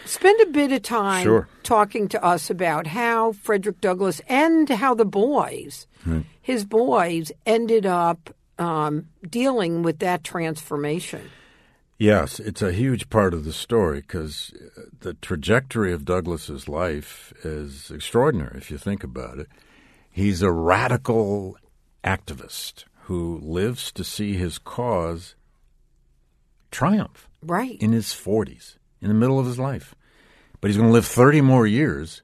spend 0.04 0.40
a 0.40 0.46
bit 0.46 0.72
of 0.72 0.82
time 0.82 1.22
Sure. 1.24 1.48
talking 1.62 2.08
to 2.08 2.24
us 2.24 2.50
about 2.50 2.86
how 2.88 3.32
Frederick 3.32 3.80
Douglass 3.80 4.20
and 4.28 4.68
how 4.68 4.94
the 4.94 5.04
boys, 5.04 5.86
his 6.40 6.64
boys, 6.64 7.32
ended 7.46 7.86
up 7.86 8.34
um, 8.58 9.06
dealing 9.28 9.82
with 9.82 9.98
that 10.00 10.22
transformation. 10.24 11.30
Yes, 11.98 12.40
it's 12.40 12.62
a 12.62 12.72
huge 12.72 13.10
part 13.10 13.32
of 13.32 13.44
the 13.44 13.52
story 13.52 14.00
because 14.00 14.52
the 15.00 15.14
trajectory 15.14 15.92
of 15.92 16.04
Douglass's 16.04 16.68
life 16.68 17.32
is 17.44 17.90
extraordinary 17.90 18.58
if 18.58 18.70
you 18.70 18.78
think 18.78 19.04
about 19.04 19.38
it. 19.38 19.46
He's 20.10 20.42
a 20.42 20.50
radical 20.50 21.56
activist 22.04 22.84
who 23.04 23.38
lives 23.42 23.92
to 23.92 24.02
see 24.04 24.34
his 24.34 24.58
cause 24.58 25.34
triumph 26.70 27.28
Right. 27.42 27.76
in 27.80 27.92
his 27.92 28.06
40s, 28.08 28.76
in 29.02 29.08
the 29.08 29.14
middle 29.14 29.38
of 29.38 29.46
his 29.46 29.58
life. 29.58 29.94
But 30.60 30.68
he's 30.68 30.76
going 30.76 30.88
to 30.88 30.92
live 30.92 31.06
30 31.06 31.40
more 31.40 31.66
years 31.66 32.22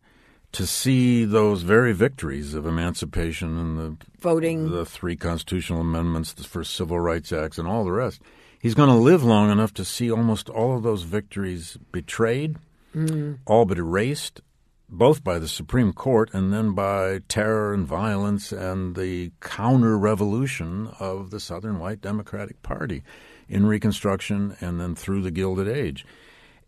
to 0.53 0.67
see 0.67 1.25
those 1.25 1.63
very 1.63 1.93
victories 1.93 2.55
of 2.55 2.67
emancipation 2.67 3.59
and 3.59 3.79
the 3.79 4.07
Voting. 4.21 4.71
the 4.71 4.87
three 4.87 5.17
constitutional 5.17 5.81
amendments, 5.81 6.33
the 6.33 6.45
first 6.45 6.75
civil 6.75 6.99
rights 6.99 7.33
acts, 7.33 7.59
and 7.59 7.69
all 7.69 7.85
the 7.85 7.93
rest. 7.93 8.23
He's 8.61 8.75
going 8.75 8.89
to 8.89 8.95
live 8.95 9.23
long 9.23 9.51
enough 9.51 9.75
to 9.75 9.85
see 9.85 10.11
almost 10.11 10.49
all 10.49 10.77
of 10.77 10.83
those 10.83 11.03
victories 11.03 11.77
betrayed, 11.93 12.57
mm. 12.95 13.39
all 13.47 13.67
but 13.67 13.79
erased, 13.79 14.41
both 14.89 15.23
by 15.23 15.39
the 15.39 15.47
Supreme 15.49 15.93
Court 15.93 16.31
and 16.33 16.53
then 16.53 16.73
by 16.73 17.21
terror 17.29 17.75
and 17.75 17.87
violence 17.87 18.51
and 18.51 18.97
the 18.97 19.33
counter 19.41 19.99
revolution 19.99 20.89
of 20.99 21.31
the 21.31 21.41
Southern 21.41 21.79
White 21.79 22.01
Democratic 22.01 22.63
Party 22.63 23.05
in 23.49 23.67
Reconstruction 23.67 24.57
and 24.61 24.81
then 24.81 24.95
through 24.95 25.23
the 25.23 25.31
Gilded 25.31 25.69
Age. 25.69 26.07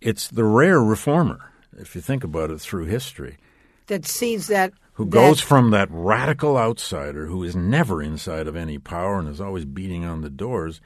It's 0.00 0.28
the 0.28 0.44
rare 0.44 0.80
reformer, 0.82 1.52
if 1.78 1.94
you 1.94 2.00
think 2.00 2.24
about 2.24 2.50
it 2.50 2.60
through 2.60 2.86
history 2.86 3.36
that 3.86 4.06
sees 4.06 4.46
that 4.46 4.72
who 4.94 5.04
that- 5.04 5.10
goes 5.10 5.40
from 5.40 5.70
that 5.72 5.88
radical 5.90 6.56
outsider 6.56 7.26
who 7.26 7.42
is 7.42 7.56
never 7.56 8.00
inside 8.02 8.46
of 8.46 8.54
any 8.56 8.78
power 8.78 9.18
and 9.18 9.28
is 9.28 9.40
always 9.40 9.64
beating 9.64 10.04
on 10.04 10.20
the 10.20 10.30
doors 10.30 10.80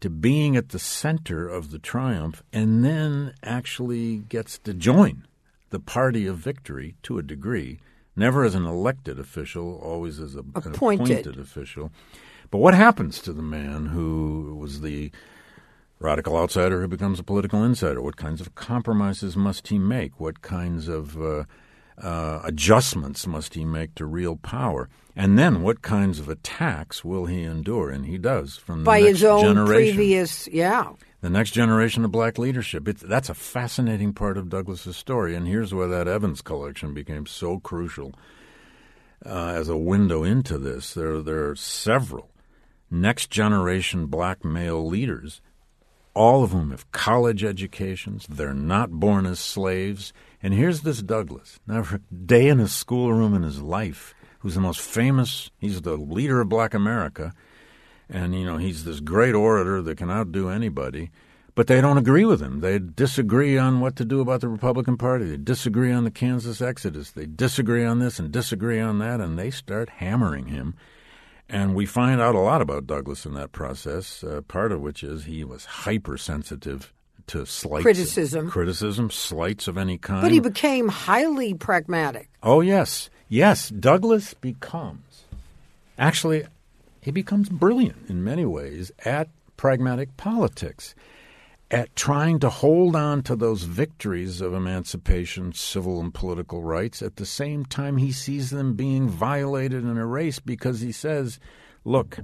to 0.00 0.08
being 0.08 0.56
at 0.56 0.68
the 0.68 0.78
center 0.78 1.48
of 1.48 1.70
the 1.72 1.78
triumph 1.80 2.42
and 2.52 2.84
then 2.84 3.34
actually 3.42 4.18
gets 4.18 4.56
to 4.58 4.72
join 4.72 5.26
the 5.70 5.80
party 5.80 6.26
of 6.26 6.36
victory 6.38 6.94
to 7.02 7.18
a 7.18 7.22
degree, 7.22 7.80
never 8.14 8.44
as 8.44 8.54
an 8.54 8.64
elected 8.64 9.18
official, 9.18 9.74
always 9.82 10.20
as 10.20 10.36
a, 10.36 10.40
an 10.40 10.52
Appointed. 10.54 11.08
appointed 11.26 11.38
official. 11.40 11.90
But 12.52 12.58
what 12.58 12.74
happens 12.74 13.20
to 13.22 13.32
the 13.32 13.42
man 13.42 13.86
who 13.86 14.56
was 14.58 14.80
the 14.80 15.10
radical 15.98 16.36
outsider 16.36 16.80
who 16.80 16.88
becomes 16.88 17.18
a 17.18 17.24
political 17.24 17.62
insider? 17.64 18.00
What 18.00 18.16
kinds 18.16 18.40
of 18.40 18.54
compromises 18.54 19.36
must 19.36 19.68
he 19.68 19.78
make? 19.78 20.20
What 20.20 20.42
kinds 20.42 20.88
of 20.88 21.20
uh, 21.20 21.44
uh, 22.00 22.40
adjustments 22.44 23.26
must 23.26 23.54
he 23.54 23.64
make 23.64 23.94
to 23.96 24.06
real 24.06 24.36
power? 24.36 24.88
And 25.16 25.38
then 25.38 25.62
what 25.62 25.82
kinds 25.82 26.20
of 26.20 26.28
attacks 26.28 27.04
will 27.04 27.26
he 27.26 27.42
endure? 27.42 27.90
And 27.90 28.06
he 28.06 28.18
does 28.18 28.56
from 28.56 28.80
the 28.80 28.84
by 28.84 29.00
next 29.00 29.08
his 29.08 29.24
own 29.24 29.42
generation. 29.42 29.96
previous, 29.96 30.48
yeah. 30.48 30.92
The 31.20 31.30
next 31.30 31.50
generation 31.50 32.04
of 32.04 32.12
black 32.12 32.38
leadership. 32.38 32.86
It's, 32.86 33.02
that's 33.02 33.28
a 33.28 33.34
fascinating 33.34 34.12
part 34.12 34.38
of 34.38 34.48
Douglass's 34.48 34.96
story. 34.96 35.34
And 35.34 35.48
here's 35.48 35.74
where 35.74 35.88
that 35.88 36.06
Evans 36.06 36.40
collection 36.40 36.94
became 36.94 37.26
so 37.26 37.58
crucial 37.58 38.14
uh, 39.26 39.48
as 39.56 39.68
a 39.68 39.76
window 39.76 40.22
into 40.22 40.58
this. 40.58 40.94
There, 40.94 41.20
there 41.20 41.48
are 41.50 41.56
several 41.56 42.30
next 42.90 43.30
generation 43.30 44.06
black 44.06 44.44
male 44.44 44.86
leaders, 44.86 45.40
all 46.18 46.42
of 46.42 46.50
whom 46.50 46.72
have 46.72 46.90
college 46.90 47.44
educations. 47.44 48.26
They're 48.28 48.52
not 48.52 48.90
born 48.90 49.24
as 49.24 49.38
slaves. 49.38 50.12
And 50.42 50.52
here's 50.52 50.80
this 50.80 51.00
Douglass, 51.00 51.60
never 51.64 52.00
day 52.26 52.48
in 52.48 52.58
a 52.58 52.66
schoolroom 52.66 53.34
in 53.34 53.44
his 53.44 53.62
life, 53.62 54.16
who's 54.40 54.56
the 54.56 54.60
most 54.60 54.80
famous, 54.80 55.52
he's 55.58 55.80
the 55.82 55.96
leader 55.96 56.40
of 56.40 56.48
black 56.48 56.74
America. 56.74 57.32
And, 58.10 58.34
you 58.34 58.44
know, 58.44 58.56
he's 58.56 58.84
this 58.84 58.98
great 58.98 59.34
orator 59.34 59.80
that 59.80 59.96
can 59.96 60.10
outdo 60.10 60.48
anybody. 60.48 61.10
But 61.54 61.68
they 61.68 61.80
don't 61.80 61.98
agree 61.98 62.24
with 62.24 62.40
him. 62.40 62.60
They 62.60 62.78
disagree 62.78 63.56
on 63.56 63.80
what 63.80 63.94
to 63.96 64.04
do 64.04 64.20
about 64.20 64.40
the 64.40 64.48
Republican 64.48 64.96
Party. 64.96 65.24
They 65.24 65.36
disagree 65.36 65.92
on 65.92 66.04
the 66.04 66.10
Kansas 66.10 66.60
Exodus. 66.60 67.12
They 67.12 67.26
disagree 67.26 67.84
on 67.84 68.00
this 68.00 68.18
and 68.18 68.32
disagree 68.32 68.80
on 68.80 68.98
that, 68.98 69.20
and 69.20 69.38
they 69.38 69.50
start 69.50 69.88
hammering 69.88 70.46
him. 70.46 70.74
And 71.48 71.74
we 71.74 71.86
find 71.86 72.20
out 72.20 72.34
a 72.34 72.40
lot 72.40 72.60
about 72.60 72.86
Douglass 72.86 73.24
in 73.24 73.34
that 73.34 73.52
process, 73.52 74.22
uh, 74.22 74.42
part 74.48 74.70
of 74.70 74.80
which 74.80 75.02
is 75.02 75.24
he 75.24 75.44
was 75.44 75.64
hypersensitive 75.64 76.92
to 77.28 77.46
slights. 77.46 77.82
Criticism. 77.82 78.50
Criticism, 78.50 79.10
slights 79.10 79.66
of 79.68 79.78
any 79.78 79.96
kind. 79.96 80.22
But 80.22 80.32
he 80.32 80.40
became 80.40 80.88
highly 80.88 81.54
pragmatic. 81.54 82.28
Oh, 82.42 82.60
yes. 82.60 83.08
Yes, 83.28 83.68
Douglass 83.68 84.32
becomes, 84.34 85.24
actually, 85.98 86.46
he 87.02 87.10
becomes 87.10 87.50
brilliant 87.50 88.08
in 88.08 88.24
many 88.24 88.46
ways 88.46 88.90
at 89.04 89.28
pragmatic 89.58 90.16
politics, 90.16 90.94
at 91.70 91.94
trying 91.94 92.38
to 92.38 92.48
hold 92.48 92.96
on 92.96 93.22
to 93.22 93.36
those 93.36 93.64
victories 93.64 94.40
of 94.40 94.54
emancipation, 94.54 95.52
civil 95.52 96.00
and 96.00 96.14
political 96.14 96.62
rights. 96.62 97.02
At 97.02 97.16
the 97.16 97.26
same 97.26 97.64
time, 97.64 97.98
he 97.98 98.10
sees 98.10 98.50
them 98.50 98.74
being 98.74 99.08
violated 99.08 99.84
and 99.84 99.98
erased 99.98 100.46
because 100.46 100.80
he 100.80 100.92
says, 100.92 101.38
look, 101.84 102.18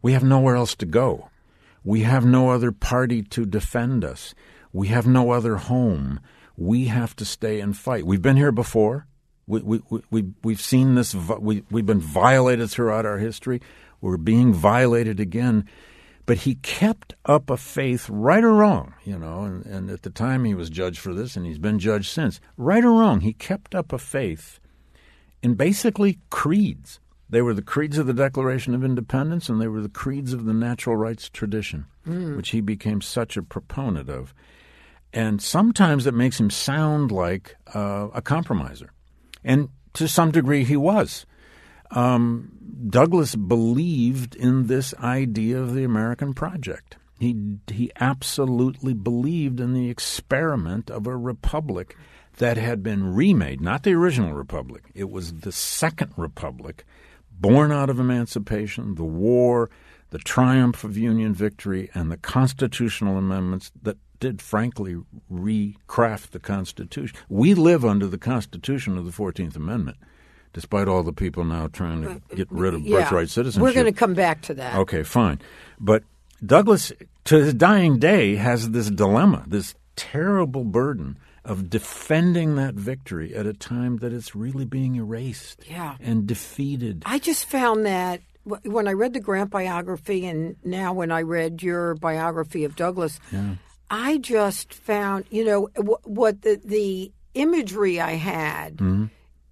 we 0.00 0.12
have 0.12 0.24
nowhere 0.24 0.56
else 0.56 0.74
to 0.76 0.86
go. 0.86 1.28
We 1.84 2.02
have 2.02 2.24
no 2.24 2.50
other 2.50 2.72
party 2.72 3.22
to 3.22 3.44
defend 3.44 4.04
us. 4.04 4.34
We 4.72 4.88
have 4.88 5.06
no 5.06 5.32
other 5.32 5.56
home. 5.56 6.20
We 6.56 6.86
have 6.86 7.14
to 7.16 7.24
stay 7.24 7.60
and 7.60 7.76
fight. 7.76 8.06
We've 8.06 8.22
been 8.22 8.36
here 8.36 8.52
before. 8.52 9.06
We, 9.46 9.60
we, 9.60 9.80
we, 9.90 10.00
we, 10.10 10.24
we've 10.42 10.60
seen 10.60 10.94
this. 10.94 11.14
We, 11.14 11.64
we've 11.70 11.84
been 11.84 12.00
violated 12.00 12.70
throughout 12.70 13.04
our 13.04 13.18
history. 13.18 13.60
We're 14.00 14.16
being 14.16 14.54
violated 14.54 15.20
again. 15.20 15.68
But 16.32 16.38
he 16.38 16.54
kept 16.54 17.12
up 17.26 17.50
a 17.50 17.58
faith, 17.58 18.08
right 18.08 18.42
or 18.42 18.54
wrong, 18.54 18.94
you 19.04 19.18
know, 19.18 19.42
and, 19.42 19.66
and 19.66 19.90
at 19.90 20.00
the 20.00 20.08
time 20.08 20.46
he 20.46 20.54
was 20.54 20.70
judged 20.70 20.98
for 20.98 21.12
this, 21.12 21.36
and 21.36 21.44
he's 21.44 21.58
been 21.58 21.78
judged 21.78 22.10
since. 22.10 22.40
Right 22.56 22.82
or 22.82 22.92
wrong, 22.92 23.20
he 23.20 23.34
kept 23.34 23.74
up 23.74 23.92
a 23.92 23.98
faith 23.98 24.58
in 25.42 25.56
basically 25.56 26.20
creeds. 26.30 27.00
They 27.28 27.42
were 27.42 27.52
the 27.52 27.60
creeds 27.60 27.98
of 27.98 28.06
the 28.06 28.14
Declaration 28.14 28.74
of 28.74 28.82
Independence, 28.82 29.50
and 29.50 29.60
they 29.60 29.68
were 29.68 29.82
the 29.82 29.90
creeds 29.90 30.32
of 30.32 30.46
the 30.46 30.54
natural 30.54 30.96
rights 30.96 31.28
tradition, 31.28 31.84
which 32.34 32.48
he 32.48 32.62
became 32.62 33.02
such 33.02 33.36
a 33.36 33.42
proponent 33.42 34.08
of. 34.08 34.32
And 35.12 35.42
sometimes 35.42 36.06
it 36.06 36.14
makes 36.14 36.40
him 36.40 36.48
sound 36.48 37.12
like 37.12 37.56
uh, 37.74 38.08
a 38.14 38.22
compromiser. 38.22 38.90
And 39.44 39.68
to 39.92 40.08
some 40.08 40.30
degree, 40.30 40.64
he 40.64 40.78
was. 40.78 41.26
Um, 41.92 42.52
Douglass 42.88 43.34
believed 43.34 44.34
in 44.34 44.66
this 44.66 44.94
idea 44.94 45.60
of 45.60 45.74
the 45.74 45.84
American 45.84 46.34
project. 46.34 46.96
He 47.18 47.58
he 47.70 47.92
absolutely 48.00 48.94
believed 48.94 49.60
in 49.60 49.74
the 49.74 49.88
experiment 49.88 50.90
of 50.90 51.06
a 51.06 51.16
republic 51.16 51.96
that 52.38 52.56
had 52.56 52.82
been 52.82 53.14
remade, 53.14 53.60
not 53.60 53.84
the 53.84 53.92
original 53.92 54.32
republic. 54.32 54.84
It 54.94 55.10
was 55.10 55.32
the 55.32 55.52
second 55.52 56.12
republic, 56.16 56.84
born 57.30 57.70
out 57.70 57.90
of 57.90 58.00
emancipation, 58.00 58.96
the 58.96 59.04
war, 59.04 59.70
the 60.10 60.18
triumph 60.18 60.82
of 60.82 60.96
Union 60.96 61.34
victory, 61.34 61.90
and 61.94 62.10
the 62.10 62.16
constitutional 62.16 63.18
amendments 63.18 63.70
that 63.82 63.98
did, 64.18 64.42
frankly, 64.42 64.96
recraft 65.30 66.30
the 66.30 66.40
Constitution. 66.40 67.16
We 67.28 67.54
live 67.54 67.84
under 67.84 68.06
the 68.06 68.18
Constitution 68.18 68.98
of 68.98 69.04
the 69.04 69.12
Fourteenth 69.12 69.54
Amendment 69.54 69.98
despite 70.52 70.88
all 70.88 71.02
the 71.02 71.12
people 71.12 71.44
now 71.44 71.66
trying 71.68 72.02
to 72.02 72.20
get 72.36 72.48
rid 72.50 72.74
of 72.74 72.82
Yeah. 72.82 73.00
birthright 73.00 73.30
citizenship. 73.30 73.62
We're 73.62 73.72
going 73.74 73.86
to 73.92 73.98
come 73.98 74.14
back 74.14 74.42
to 74.42 74.54
that. 74.54 74.76
Okay, 74.76 75.02
fine. 75.02 75.40
But 75.80 76.02
Douglass, 76.44 76.92
to 77.24 77.36
his 77.36 77.54
dying 77.54 77.98
day, 77.98 78.36
has 78.36 78.70
this 78.70 78.90
dilemma, 78.90 79.44
this 79.46 79.74
terrible 79.96 80.64
burden 80.64 81.18
of 81.44 81.68
defending 81.70 82.54
that 82.56 82.74
victory 82.74 83.34
at 83.34 83.46
a 83.46 83.52
time 83.52 83.96
that 83.98 84.12
it's 84.12 84.34
really 84.34 84.64
being 84.64 84.94
erased 84.96 85.64
Yeah. 85.68 85.96
and 86.00 86.26
defeated. 86.26 87.02
I 87.06 87.18
just 87.18 87.46
found 87.46 87.84
that 87.86 88.20
when 88.64 88.88
I 88.88 88.92
read 88.92 89.12
the 89.12 89.20
Grant 89.20 89.50
biography 89.50 90.26
and 90.26 90.56
now 90.64 90.92
when 90.92 91.10
I 91.12 91.22
read 91.22 91.62
your 91.62 91.94
biography 91.94 92.64
of 92.64 92.74
Douglass, 92.76 93.18
I 93.90 94.18
just 94.18 94.72
found, 94.74 95.24
you 95.30 95.44
know, 95.44 95.68
what 96.04 96.42
the, 96.42 96.60
the 96.64 97.12
imagery 97.34 98.00
I 98.00 98.12
had 98.12 98.76
Mm-hmm. 98.78 99.04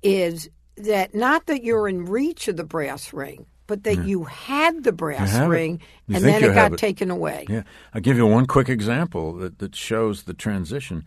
is 0.02 0.48
that 0.84 1.14
not 1.14 1.46
that 1.46 1.62
you're 1.62 1.88
in 1.88 2.04
reach 2.04 2.48
of 2.48 2.56
the 2.56 2.64
brass 2.64 3.12
ring, 3.12 3.46
but 3.66 3.84
that 3.84 4.04
you 4.04 4.24
had 4.24 4.82
the 4.82 4.92
brass 4.92 5.38
ring 5.46 5.80
and 6.08 6.24
then 6.24 6.42
it 6.42 6.54
got 6.54 6.72
it. 6.72 6.78
taken 6.78 7.10
away. 7.10 7.46
Yeah. 7.48 7.62
I'll 7.94 8.00
give 8.00 8.16
you 8.16 8.26
one 8.26 8.46
quick 8.46 8.68
example 8.68 9.34
that, 9.34 9.58
that 9.60 9.76
shows 9.76 10.24
the 10.24 10.34
transition. 10.34 11.04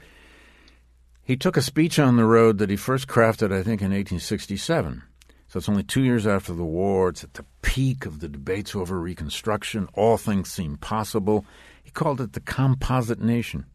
He 1.24 1.36
took 1.36 1.58
a 1.58 1.62
speech 1.62 2.00
on 2.00 2.16
the 2.16 2.26
road 2.26 2.58
that 2.60 2.70
he 2.70 2.76
first 2.76 3.08
crafted, 3.08 3.52
I 3.52 3.64
think, 3.64 3.82
in 3.82 3.92
1867. 3.92 5.04
So 5.48 5.58
it's 5.58 5.70
only 5.70 5.84
two 5.84 6.04
years 6.04 6.26
after 6.26 6.54
the 6.54 6.64
war. 6.64 7.10
It's 7.10 7.24
at 7.24 7.34
the 7.34 7.46
peak 7.62 8.06
of 8.06 8.20
the 8.20 8.28
debates 8.28 8.76
over 8.76 9.00
Reconstruction. 9.00 9.88
All 9.94 10.18
things 10.18 10.50
seem 10.50 10.78
possible. 10.78 11.46
He 11.84 11.92
called 11.92 12.22
it 12.22 12.34
the 12.34 12.40
Composite 12.40 13.22
Nation. 13.22 13.66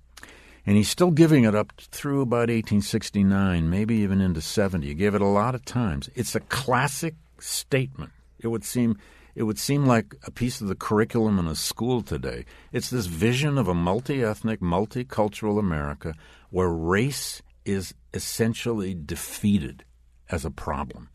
And 0.68 0.76
he's 0.76 0.90
still 0.90 1.12
giving 1.12 1.44
it 1.44 1.54
up 1.54 1.72
through 1.80 2.20
about 2.20 2.50
1869, 2.50 3.70
maybe 3.70 3.94
even 3.94 4.20
into 4.20 4.42
70. 4.42 4.86
He 4.86 4.92
gave 4.92 5.14
it 5.14 5.22
a 5.22 5.26
lot 5.26 5.54
of 5.54 5.64
times. 5.64 6.10
It's 6.14 6.34
a 6.34 6.40
classic 6.40 7.14
statement. 7.40 8.12
It 8.38 8.48
would 8.48 8.64
seem 8.64 8.98
it 9.34 9.44
would 9.44 9.58
seem 9.58 9.86
like 9.86 10.14
a 10.24 10.30
piece 10.30 10.60
of 10.60 10.68
the 10.68 10.74
curriculum 10.74 11.38
in 11.38 11.46
a 11.46 11.54
school 11.54 12.02
today. 12.02 12.44
It's 12.70 12.90
this 12.90 13.06
vision 13.06 13.56
of 13.56 13.66
a 13.66 13.72
multi-ethnic, 13.72 14.60
multicultural 14.60 15.58
America 15.58 16.12
where 16.50 16.68
race 16.68 17.40
is 17.64 17.94
essentially 18.12 18.92
defeated 18.92 19.84
as 20.28 20.44
a 20.44 20.50
problem. 20.50 21.08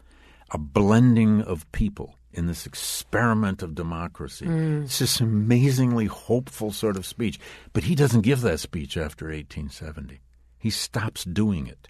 A 0.50 0.58
blending 0.58 1.44
of 1.44 1.72
people 1.72 2.16
in 2.34 2.48
this 2.48 2.66
experiment 2.66 3.62
of 3.62 3.76
democracy. 3.76 4.46
Mm. 4.46 4.86
It's 4.86 5.00
this 5.00 5.20
amazingly 5.20 6.06
hopeful 6.06 6.72
sort 6.72 6.98
of 6.98 7.06
speech. 7.06 7.40
But 7.72 7.84
he 7.84 7.96
doesn't 7.96 8.22
give 8.22 8.42
that 8.42 8.60
speech 8.60 8.98
after 8.98 9.26
1870. 9.26 10.20
He 10.58 10.70
stops 10.70 11.24
doing 11.24 11.68
it. 11.68 11.88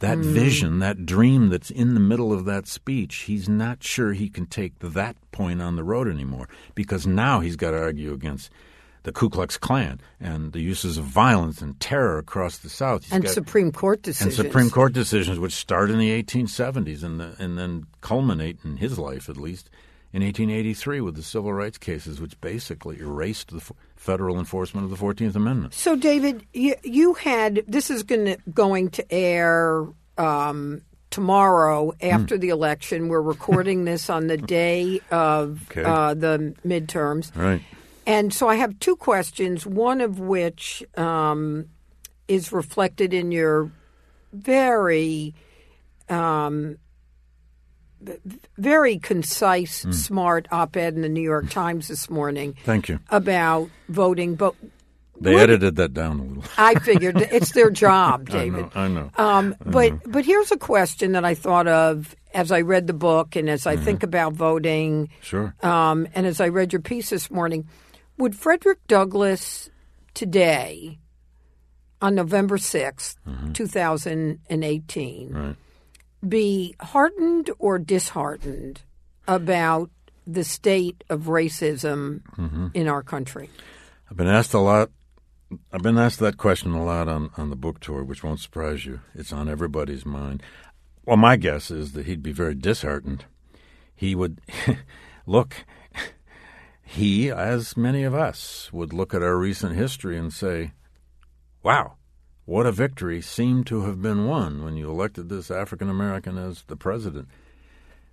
That 0.00 0.18
mm. 0.18 0.24
vision, 0.24 0.78
that 0.78 1.06
dream 1.06 1.48
that's 1.48 1.70
in 1.70 1.94
the 1.94 2.00
middle 2.00 2.32
of 2.32 2.44
that 2.44 2.68
speech, 2.68 3.16
he's 3.22 3.48
not 3.48 3.82
sure 3.82 4.12
he 4.12 4.28
can 4.28 4.46
take 4.46 4.78
that 4.78 5.16
point 5.32 5.60
on 5.60 5.76
the 5.76 5.82
road 5.82 6.08
anymore 6.08 6.48
because 6.74 7.06
now 7.06 7.40
he's 7.40 7.56
got 7.56 7.72
to 7.72 7.78
argue 7.78 8.12
against 8.12 8.50
the 9.04 9.12
Ku 9.12 9.28
Klux 9.30 9.56
Klan 9.56 10.00
and 10.20 10.52
the 10.52 10.60
uses 10.60 10.98
of 10.98 11.04
violence 11.04 11.60
and 11.62 11.78
terror 11.80 12.18
across 12.18 12.58
the 12.58 12.68
South. 12.68 13.06
And 13.12 13.24
got- 13.24 13.32
Supreme 13.32 13.72
Court 13.72 14.02
decisions. 14.02 14.38
and. 14.38 14.46
Supreme 14.46 14.70
Court 14.70 14.92
decisions, 14.92 15.38
which 15.38 15.52
start 15.54 15.90
in 15.90 15.98
the 15.98 16.22
1870s 16.22 17.02
and, 17.02 17.20
the, 17.20 17.34
and 17.38 17.58
then 17.58 17.84
culminate 18.00 18.58
in 18.64 18.76
his 18.78 18.98
life, 18.98 19.28
at 19.28 19.36
least, 19.36 19.70
in 20.12 20.22
1883 20.22 21.00
with 21.02 21.16
the 21.16 21.22
civil 21.22 21.52
rights 21.52 21.76
cases, 21.78 22.20
which 22.20 22.40
basically 22.40 22.98
erased 22.98 23.50
the 23.50 23.58
f- 23.58 23.72
federal 23.94 24.38
enforcement 24.38 24.84
of 24.84 24.90
the 24.90 24.96
14th 24.96 25.34
Amendment. 25.36 25.74
So, 25.74 25.96
David, 25.96 26.46
you, 26.54 26.74
you 26.82 27.14
had 27.14 27.62
this 27.68 27.90
is 27.90 28.02
going 28.02 28.24
to 28.24 28.38
going 28.54 28.88
to 28.90 29.12
air 29.12 29.86
um, 30.16 30.80
tomorrow 31.10 31.92
after 32.00 32.38
the 32.38 32.48
election. 32.48 33.08
We're 33.08 33.20
recording 33.20 33.84
this 33.84 34.08
on 34.08 34.26
the 34.28 34.36
day 34.38 35.00
of 35.10 35.62
Okay. 35.70 35.84
uh, 35.84 36.14
the 36.14 36.54
midterms, 36.66 37.34
Right. 37.36 37.60
And 38.08 38.32
so 38.34 38.48
I 38.48 38.56
have 38.56 38.78
two 38.80 38.96
questions. 38.96 39.64
One 39.66 40.00
of 40.00 40.18
which 40.18 40.82
um, 40.96 41.66
is 42.26 42.50
reflected 42.52 43.12
in 43.14 43.30
your 43.30 43.70
very. 44.32 45.34
Um, 46.08 46.78
very 48.56 48.98
concise, 48.98 49.82
Hmm. 49.82 49.90
smart 49.90 50.46
op-ed 50.52 50.94
in 50.94 51.02
the 51.02 51.08
New 51.08 51.20
York 51.22 51.50
Times 51.50 51.88
this 51.88 52.08
morning 52.08 52.54
Thank 52.64 52.88
you. 52.88 53.00
about 53.10 53.68
voting, 53.88 54.36
but 54.36 54.54
They 55.20 55.34
edited 55.36 55.74
that 55.76 55.94
down 55.94 56.20
a 56.20 56.22
little. 56.22 56.44
I 56.56 56.76
figured 56.76 57.20
it's 57.32 57.50
their 57.52 57.70
job, 57.70 58.28
I 58.30 58.32
David. 58.32 58.60
know. 58.66 58.70
I 58.76 58.88
know. 58.88 59.10
Um, 59.18 59.56
but 59.66 59.94
but 60.06 60.24
here's 60.24 60.52
a 60.52 60.56
question 60.56 61.10
that 61.12 61.24
I 61.24 61.34
thought 61.34 61.66
of 61.66 62.14
as 62.32 62.52
I 62.52 62.60
read 62.60 62.86
the 62.86 62.92
book 62.92 63.34
and 63.34 63.50
as 63.50 63.66
I 63.66 63.74
Mm-hmm. 63.74 63.84
think 63.84 64.02
about 64.04 64.32
voting, 64.34 65.08
sure. 65.20 65.52
um, 65.64 66.06
and 66.14 66.24
as 66.24 66.40
I 66.40 66.48
read 66.48 66.72
your 66.72 66.82
piece 66.82 67.10
this 67.10 67.32
morning. 67.32 67.66
Would 68.18 68.34
Frederick 68.36 68.78
Douglass 68.88 69.70
today, 70.14 70.98
on 72.02 72.14
November 72.14 72.58
6th, 72.58 73.16
2018, 73.54 75.28
Mm-hmm. 75.28 75.36
Right. 75.36 75.56
be 76.28 76.74
heartened 76.80 77.50
or 77.58 77.78
disheartened 77.78 78.82
about 79.28 79.90
the 80.26 80.44
state 80.44 81.04
of 81.08 81.22
racism 81.22 82.22
Mm-hmm. 82.36 82.68
in 82.74 82.88
our 82.88 83.02
country? 83.02 83.50
I've 84.10 84.16
been 84.16 84.26
asked 84.28 84.54
a 84.54 84.58
lot. 84.58 84.90
I've 85.72 85.82
been 85.82 85.96
asked 85.98 86.18
that 86.20 86.36
question 86.36 86.72
a 86.72 86.84
lot 86.84 87.08
on, 87.08 87.30
on 87.36 87.50
the 87.50 87.56
book 87.56 87.80
tour, 87.80 88.04
which 88.04 88.22
won't 88.24 88.40
surprise 88.40 88.84
you. 88.84 89.00
It's 89.14 89.32
on 89.32 89.48
everybody's 89.48 90.04
mind. 90.04 90.42
Well, 91.06 91.16
my 91.16 91.36
guess 91.36 91.70
is 91.70 91.92
that 91.92 92.04
he'd 92.06 92.22
be 92.22 92.32
very 92.32 92.54
disheartened. 92.54 93.24
He 93.94 94.14
would 94.14 94.40
look. 95.26 95.54
He, 96.90 97.30
as 97.30 97.76
many 97.76 98.02
of 98.02 98.14
us, 98.14 98.70
would 98.72 98.94
look 98.94 99.12
at 99.12 99.22
our 99.22 99.36
recent 99.36 99.76
history 99.76 100.16
and 100.16 100.32
say, 100.32 100.72
"Wow, 101.62 101.96
what 102.46 102.64
a 102.64 102.72
victory 102.72 103.20
seemed 103.20 103.66
to 103.66 103.82
have 103.82 104.00
been 104.00 104.24
won 104.24 104.64
when 104.64 104.76
you 104.78 104.90
elected 104.90 105.28
this 105.28 105.50
African 105.50 105.90
American 105.90 106.38
as 106.38 106.62
the 106.62 106.76
president." 106.76 107.28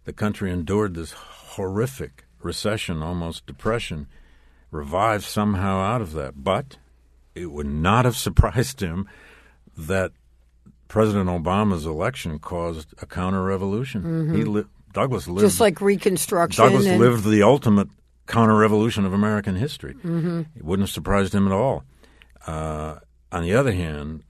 The 0.03 0.11
country 0.11 0.51
endured 0.51 0.93
this 0.93 1.13
horrific 1.13 2.25
recession, 2.41 3.01
almost 3.01 3.45
depression 3.45 4.07
revived 4.71 5.23
somehow 5.23 5.79
out 5.79 6.01
of 6.01 6.11
that. 6.11 6.43
But 6.43 6.75
it 7.33 7.51
would 7.51 7.67
not 7.67 8.03
have 8.03 8.17
surprised 8.17 8.81
him 8.81 9.07
that 9.77 10.11
President 10.89 11.29
Obama's 11.29 11.85
election 11.85 12.39
caused 12.39 12.93
a 13.01 13.05
counter 13.05 13.41
revolution. 13.41 14.01
He 14.35 14.41
mm-hmm. 14.43 14.51
li- 14.51 14.65
Douglass 14.91 15.29
lived 15.29 15.47
Just 15.47 15.61
like 15.61 15.79
Reconstruction. 15.79 16.61
Douglass 16.61 16.85
lived 16.85 17.23
the 17.23 17.43
ultimate 17.43 17.87
counter 18.27 18.55
revolution 18.55 19.05
of 19.05 19.13
American 19.13 19.55
history. 19.55 19.93
Mm-hmm. 19.93 20.41
It 20.55 20.63
wouldn't 20.63 20.87
have 20.87 20.93
surprised 20.93 21.33
him 21.33 21.47
at 21.47 21.53
all. 21.53 21.83
Uh, 22.47 22.99
on 23.31 23.43
the 23.43 23.53
other 23.53 23.73
hand, 23.73 24.23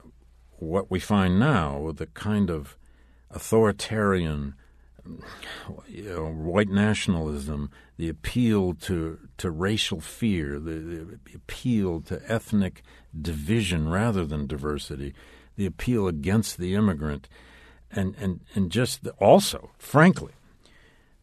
what 0.58 0.90
we 0.90 1.00
find 1.00 1.38
now 1.38 1.78
with 1.78 1.98
the 1.98 2.06
kind 2.06 2.50
of 2.50 2.76
authoritarian 3.30 4.54
you 5.86 6.02
know, 6.02 6.26
white 6.26 6.68
nationalism, 6.68 7.70
the 7.96 8.08
appeal 8.08 8.74
to, 8.74 9.18
to 9.38 9.50
racial 9.50 10.00
fear, 10.00 10.58
the, 10.58 10.72
the 10.72 11.18
appeal 11.34 12.00
to 12.00 12.20
ethnic 12.26 12.82
division 13.20 13.88
rather 13.88 14.24
than 14.24 14.46
diversity, 14.46 15.14
the 15.56 15.66
appeal 15.66 16.08
against 16.08 16.58
the 16.58 16.74
immigrant, 16.74 17.28
and, 17.90 18.14
and, 18.18 18.40
and 18.54 18.70
just 18.70 19.04
the, 19.04 19.12
also, 19.12 19.70
frankly, 19.78 20.32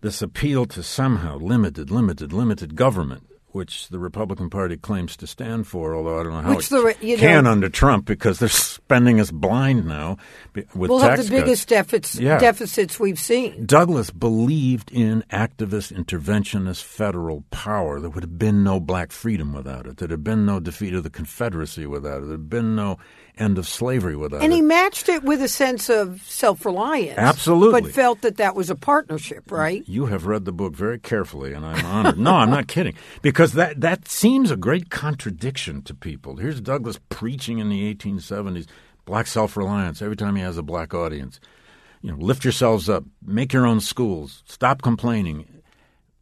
this 0.03 0.21
appeal 0.21 0.65
to 0.67 0.83
somehow 0.83 1.37
limited, 1.39 1.89
limited, 1.89 2.31
limited 2.31 2.75
government 2.75 3.23
which 3.51 3.89
the 3.89 3.99
Republican 3.99 4.49
Party 4.49 4.75
claims 4.75 5.15
to 5.15 5.27
stand 5.27 5.67
for, 5.67 5.95
although 5.95 6.19
I 6.19 6.23
don't 6.23 6.33
know 6.33 6.41
how 6.41 6.55
Which 6.55 6.71
it 6.71 6.99
the- 6.99 7.05
you 7.07 7.17
can 7.19 7.43
know- 7.43 7.51
under 7.51 7.69
Trump 7.69 8.03
because 8.05 8.39
they're 8.39 8.49
spending 8.49 9.19
us 9.19 9.29
blind 9.29 9.85
now 9.85 10.17
with 10.55 10.65
We'll 10.89 10.97
have 10.97 11.11
the 11.17 11.17
cuts. 11.17 11.29
biggest 11.29 11.67
deficits, 11.69 12.15
Yeah. 12.19 12.39
deficits 12.39 12.99
we've 12.99 13.19
seen. 13.19 13.67
Douglass 13.67 14.09
believed 14.09 14.91
in 14.91 15.23
activist 15.31 15.93
interventionist 15.95 16.81
federal 16.83 17.43
power. 17.51 17.99
There 17.99 18.09
would 18.09 18.23
have 18.23 18.39
been 18.39 18.63
no 18.63 18.79
black 18.79 19.11
freedom 19.11 19.53
without 19.53 19.85
it. 19.85 19.97
There'd 19.97 20.09
have 20.09 20.23
been 20.23 20.47
no 20.47 20.59
defeat 20.59 20.95
of 20.95 21.03
the 21.03 21.11
Confederacy 21.11 21.85
without 21.85 22.23
it. 22.23 22.27
There'd 22.29 22.31
have 22.39 22.49
been 22.49 22.75
no 22.75 22.97
end 23.37 23.57
of 23.57 23.67
slavery 23.67 24.15
with 24.15 24.31
without 24.31 24.43
And 24.43 24.53
it. 24.53 24.57
he 24.57 24.61
matched 24.61 25.09
it 25.09 25.23
with 25.23 25.41
a 25.41 25.47
sense 25.47 25.89
of 25.89 26.21
self 26.23 26.65
reliance. 26.65 27.17
Absolutely. 27.17 27.81
But 27.81 27.91
felt 27.91 28.21
that 28.21 28.37
that 28.37 28.55
was 28.55 28.69
a 28.69 28.75
partnership, 28.75 29.51
right? 29.51 29.83
You 29.87 30.05
have 30.07 30.25
read 30.25 30.45
the 30.45 30.51
book 30.51 30.75
very 30.75 30.99
carefully, 30.99 31.53
and 31.53 31.65
I'm 31.65 31.85
honored. 31.85 32.17
no, 32.19 32.31
I'm 32.35 32.49
not 32.49 32.67
kidding, 32.67 32.95
because 33.21 33.53
that 33.53 33.81
that 33.81 34.07
seems 34.07 34.51
a 34.51 34.57
great 34.57 34.89
contradiction 34.89 35.81
to 35.83 35.93
people. 35.93 36.37
Here's 36.37 36.61
Douglass 36.61 36.99
preaching 37.09 37.59
in 37.59 37.69
the 37.69 37.93
1870s 37.93 38.67
black 39.05 39.27
self-reliance 39.27 40.01
every 40.01 40.15
time 40.15 40.35
he 40.35 40.41
has 40.41 40.57
a 40.57 40.63
black 40.63 40.93
audience. 40.93 41.39
You 42.01 42.11
know, 42.11 42.17
lift 42.17 42.43
yourselves 42.43 42.89
up, 42.89 43.05
make 43.25 43.53
your 43.53 43.65
own 43.65 43.79
schools, 43.79 44.43
stop 44.45 44.81
complaining. 44.81 45.45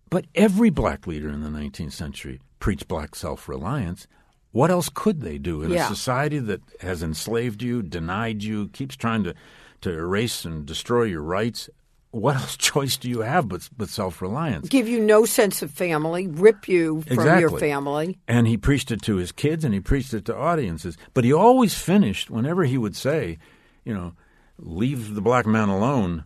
But 0.09 0.25
every 0.35 0.69
black 0.69 1.07
leader 1.07 1.29
in 1.29 1.41
the 1.41 1.49
19th 1.49 1.93
century 1.93 2.39
preached 2.59 2.87
black 2.87 3.15
self-reliance. 3.15 4.07
What 4.51 4.69
else 4.69 4.89
could 4.93 5.21
they 5.21 5.37
do 5.37 5.61
in 5.63 5.71
Yeah. 5.71 5.85
a 5.85 5.87
society 5.87 6.39
that 6.39 6.61
has 6.81 7.01
enslaved 7.01 7.61
you, 7.63 7.81
denied 7.81 8.43
you, 8.43 8.67
keeps 8.69 8.95
trying 8.95 9.23
to, 9.23 9.33
to 9.81 9.89
erase 9.91 10.43
and 10.45 10.65
destroy 10.65 11.03
your 11.03 11.21
rights? 11.21 11.69
What 12.11 12.35
else 12.41 12.57
choice 12.57 12.97
do 12.97 13.09
you 13.09 13.21
have 13.21 13.47
but, 13.47 13.69
but 13.77 13.87
self-reliance? 13.87 14.67
Give 14.67 14.87
you 14.89 14.99
no 14.99 15.23
sense 15.23 15.61
of 15.61 15.71
family, 15.71 16.27
rip 16.27 16.67
you 16.67 17.03
from 17.03 17.39
your 17.39 17.57
family. 17.57 18.17
And 18.27 18.45
he 18.47 18.57
preached 18.57 18.91
it 18.91 19.01
to 19.03 19.15
his 19.15 19.31
kids 19.31 19.63
and 19.63 19.73
he 19.73 19.79
preached 19.79 20.13
it 20.13 20.25
to 20.25 20.35
audiences. 20.35 20.97
But 21.13 21.23
he 21.23 21.31
always 21.31 21.73
finished, 21.73 22.29
whenever 22.29 22.65
he 22.65 22.77
would 22.77 22.97
say, 22.97 23.37
you 23.85 23.93
know, 23.93 24.13
leave 24.59 25.15
the 25.15 25.21
black 25.21 25.45
man 25.45 25.69
alone, 25.69 26.25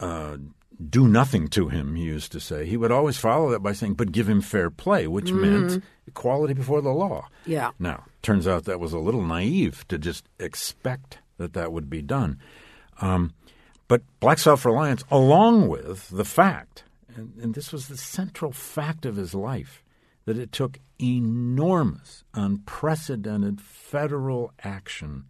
uh, 0.00 0.38
do 0.78 1.08
nothing 1.08 1.48
to 1.48 1.68
him, 1.68 1.94
he 1.96 2.04
used 2.04 2.32
to 2.32 2.40
say. 2.40 2.66
He 2.66 2.76
would 2.76 2.92
always 2.92 3.18
follow 3.18 3.50
that 3.50 3.60
by 3.60 3.72
saying, 3.72 3.94
but 3.94 4.12
give 4.12 4.28
him 4.28 4.40
fair 4.40 4.70
play, 4.70 5.06
which 5.06 5.32
meant 5.32 5.82
equality 6.06 6.54
before 6.54 6.80
the 6.80 6.90
law. 6.90 7.28
Yeah. 7.46 7.70
Now, 7.78 8.04
turns 8.22 8.46
out 8.46 8.64
that 8.64 8.80
was 8.80 8.92
a 8.92 8.98
little 8.98 9.22
naive 9.22 9.86
to 9.88 9.98
just 9.98 10.28
expect 10.38 11.18
that 11.38 11.52
that 11.54 11.72
would 11.72 11.90
be 11.90 12.02
done. 12.02 12.38
Um, 13.00 13.34
but 13.88 14.02
black 14.20 14.38
self 14.38 14.64
reliance, 14.64 15.02
along 15.10 15.68
with 15.68 16.08
the 16.10 16.24
fact, 16.24 16.84
and, 17.16 17.32
and 17.40 17.54
this 17.54 17.72
was 17.72 17.88
the 17.88 17.96
central 17.96 18.52
fact 18.52 19.06
of 19.06 19.16
his 19.16 19.34
life, 19.34 19.82
that 20.26 20.38
it 20.38 20.52
took 20.52 20.78
enormous, 21.00 22.22
unprecedented 22.34 23.60
federal 23.60 24.52
action 24.62 25.24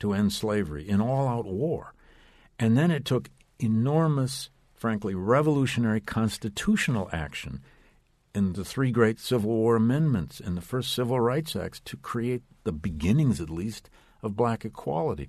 to 0.00 0.12
end 0.12 0.32
slavery 0.32 0.88
in 0.88 1.00
all 1.00 1.28
out 1.28 1.46
war. 1.46 1.94
And 2.58 2.76
then 2.76 2.90
it 2.90 3.04
took 3.04 3.30
enormous, 3.58 4.50
frankly, 4.80 5.14
revolutionary 5.14 6.00
constitutional 6.00 7.10
action 7.12 7.60
in 8.34 8.54
the 8.54 8.64
three 8.64 8.90
great 8.90 9.20
Civil 9.20 9.50
War 9.50 9.76
amendments 9.76 10.40
and 10.40 10.56
the 10.56 10.62
first 10.62 10.94
Civil 10.94 11.20
Rights 11.20 11.54
Acts 11.54 11.80
to 11.80 11.98
create 11.98 12.42
the 12.64 12.72
beginnings, 12.72 13.42
at 13.42 13.50
least, 13.50 13.90
of 14.22 14.36
black 14.36 14.64
equality. 14.64 15.28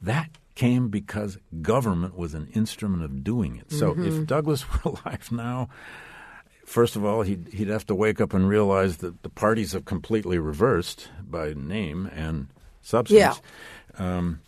That 0.00 0.30
came 0.54 0.88
because 0.88 1.36
government 1.60 2.16
was 2.16 2.32
an 2.32 2.48
instrument 2.54 3.04
of 3.04 3.22
doing 3.22 3.56
it. 3.56 3.70
So 3.70 3.92
if 4.06 4.26
Douglass 4.26 4.64
were 4.84 4.92
alive 4.92 5.30
now, 5.30 5.68
first 6.64 6.96
of 6.96 7.04
all, 7.04 7.20
he'd, 7.20 7.48
he'd 7.52 7.68
have 7.68 7.84
to 7.88 7.94
wake 7.94 8.18
up 8.22 8.32
and 8.32 8.48
realize 8.48 8.96
that 8.98 9.22
the 9.22 9.28
parties 9.28 9.72
have 9.72 9.84
completely 9.84 10.38
reversed 10.38 11.10
by 11.22 11.52
name 11.52 12.08
and 12.14 12.46
substance. 12.80 13.18
Um, 13.98 14.40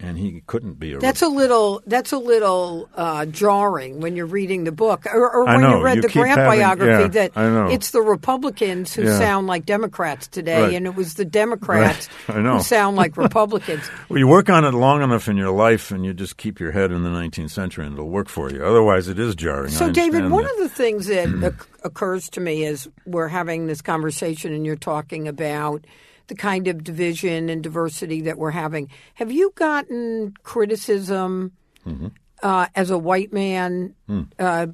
and 0.00 0.18
he 0.18 0.42
couldn't 0.46 0.74
be 0.78 0.92
a 0.92 0.98
That's 0.98 1.22
a 1.22 1.28
little. 1.28 1.80
That's 1.86 2.12
a 2.12 2.18
little 2.18 2.88
uh, 2.94 3.26
jarring 3.26 4.00
when 4.00 4.16
you're 4.16 4.26
reading 4.26 4.64
the 4.64 4.72
book, 4.72 5.06
or, 5.06 5.30
or 5.30 5.44
when 5.44 5.60
know. 5.60 5.78
you 5.78 5.84
read 5.84 5.96
You 5.96 6.02
the 6.02 6.08
Grant 6.08 6.38
having- 6.38 6.58
biography. 6.60 7.02
yeah, 7.02 7.08
that 7.08 7.32
I 7.36 7.44
know. 7.48 7.68
it's 7.68 7.90
the 7.92 8.02
Republicans 8.02 8.92
who 8.92 9.04
Yeah. 9.04 9.18
sound 9.18 9.46
like 9.46 9.64
Democrats 9.66 10.26
today, 10.26 10.62
Right. 10.62 10.74
and 10.74 10.86
it 10.86 10.94
was 10.96 11.14
the 11.14 11.24
Democrats 11.24 12.08
Right. 12.28 12.36
I 12.38 12.40
know. 12.42 12.56
who 12.56 12.62
sound 12.62 12.96
like 12.96 13.16
Republicans. 13.28 13.82
Well, 14.08 14.18
you 14.18 14.26
work 14.28 14.50
on 14.50 14.64
it 14.64 14.72
long 14.74 15.00
enough 15.02 15.28
in 15.28 15.36
your 15.36 15.50
life, 15.52 15.90
and 15.90 16.04
you 16.04 16.12
just 16.12 16.36
keep 16.36 16.58
your 16.60 16.72
head 16.72 16.90
in 16.90 17.02
the 17.04 17.10
19th 17.10 17.50
century, 17.50 17.86
and 17.86 17.94
it'll 17.94 18.08
work 18.10 18.28
for 18.28 18.50
you. 18.50 18.64
Otherwise, 18.64 19.08
it 19.08 19.18
is 19.18 19.34
jarring. 19.34 19.70
So, 19.70 19.90
David, 19.92 20.28
one 20.30 20.42
that. 20.44 20.52
of 20.54 20.58
the 20.58 20.68
things 20.68 21.06
that 21.06 21.54
occurs 21.84 22.28
to 22.30 22.40
me 22.40 22.64
is 22.64 22.88
we're 23.06 23.28
having 23.28 23.66
this 23.68 23.80
conversation 23.80 24.52
and 24.52 24.66
you're 24.66 24.74
talking 24.76 25.28
about 25.28 25.84
the 26.28 26.34
kind 26.34 26.68
of 26.68 26.82
division 26.84 27.48
and 27.48 27.62
diversity 27.62 28.22
that 28.22 28.38
we're 28.38 28.50
having, 28.52 28.88
have 29.14 29.30
you 29.32 29.52
gotten 29.54 30.34
criticism 30.42 31.52
Mm-hmm. 31.86 32.06
uh, 32.42 32.66
as 32.74 32.90
a 32.90 32.96
white 32.98 33.32
man 33.32 33.94
Mm. 34.08 34.28
uh, 34.38 34.66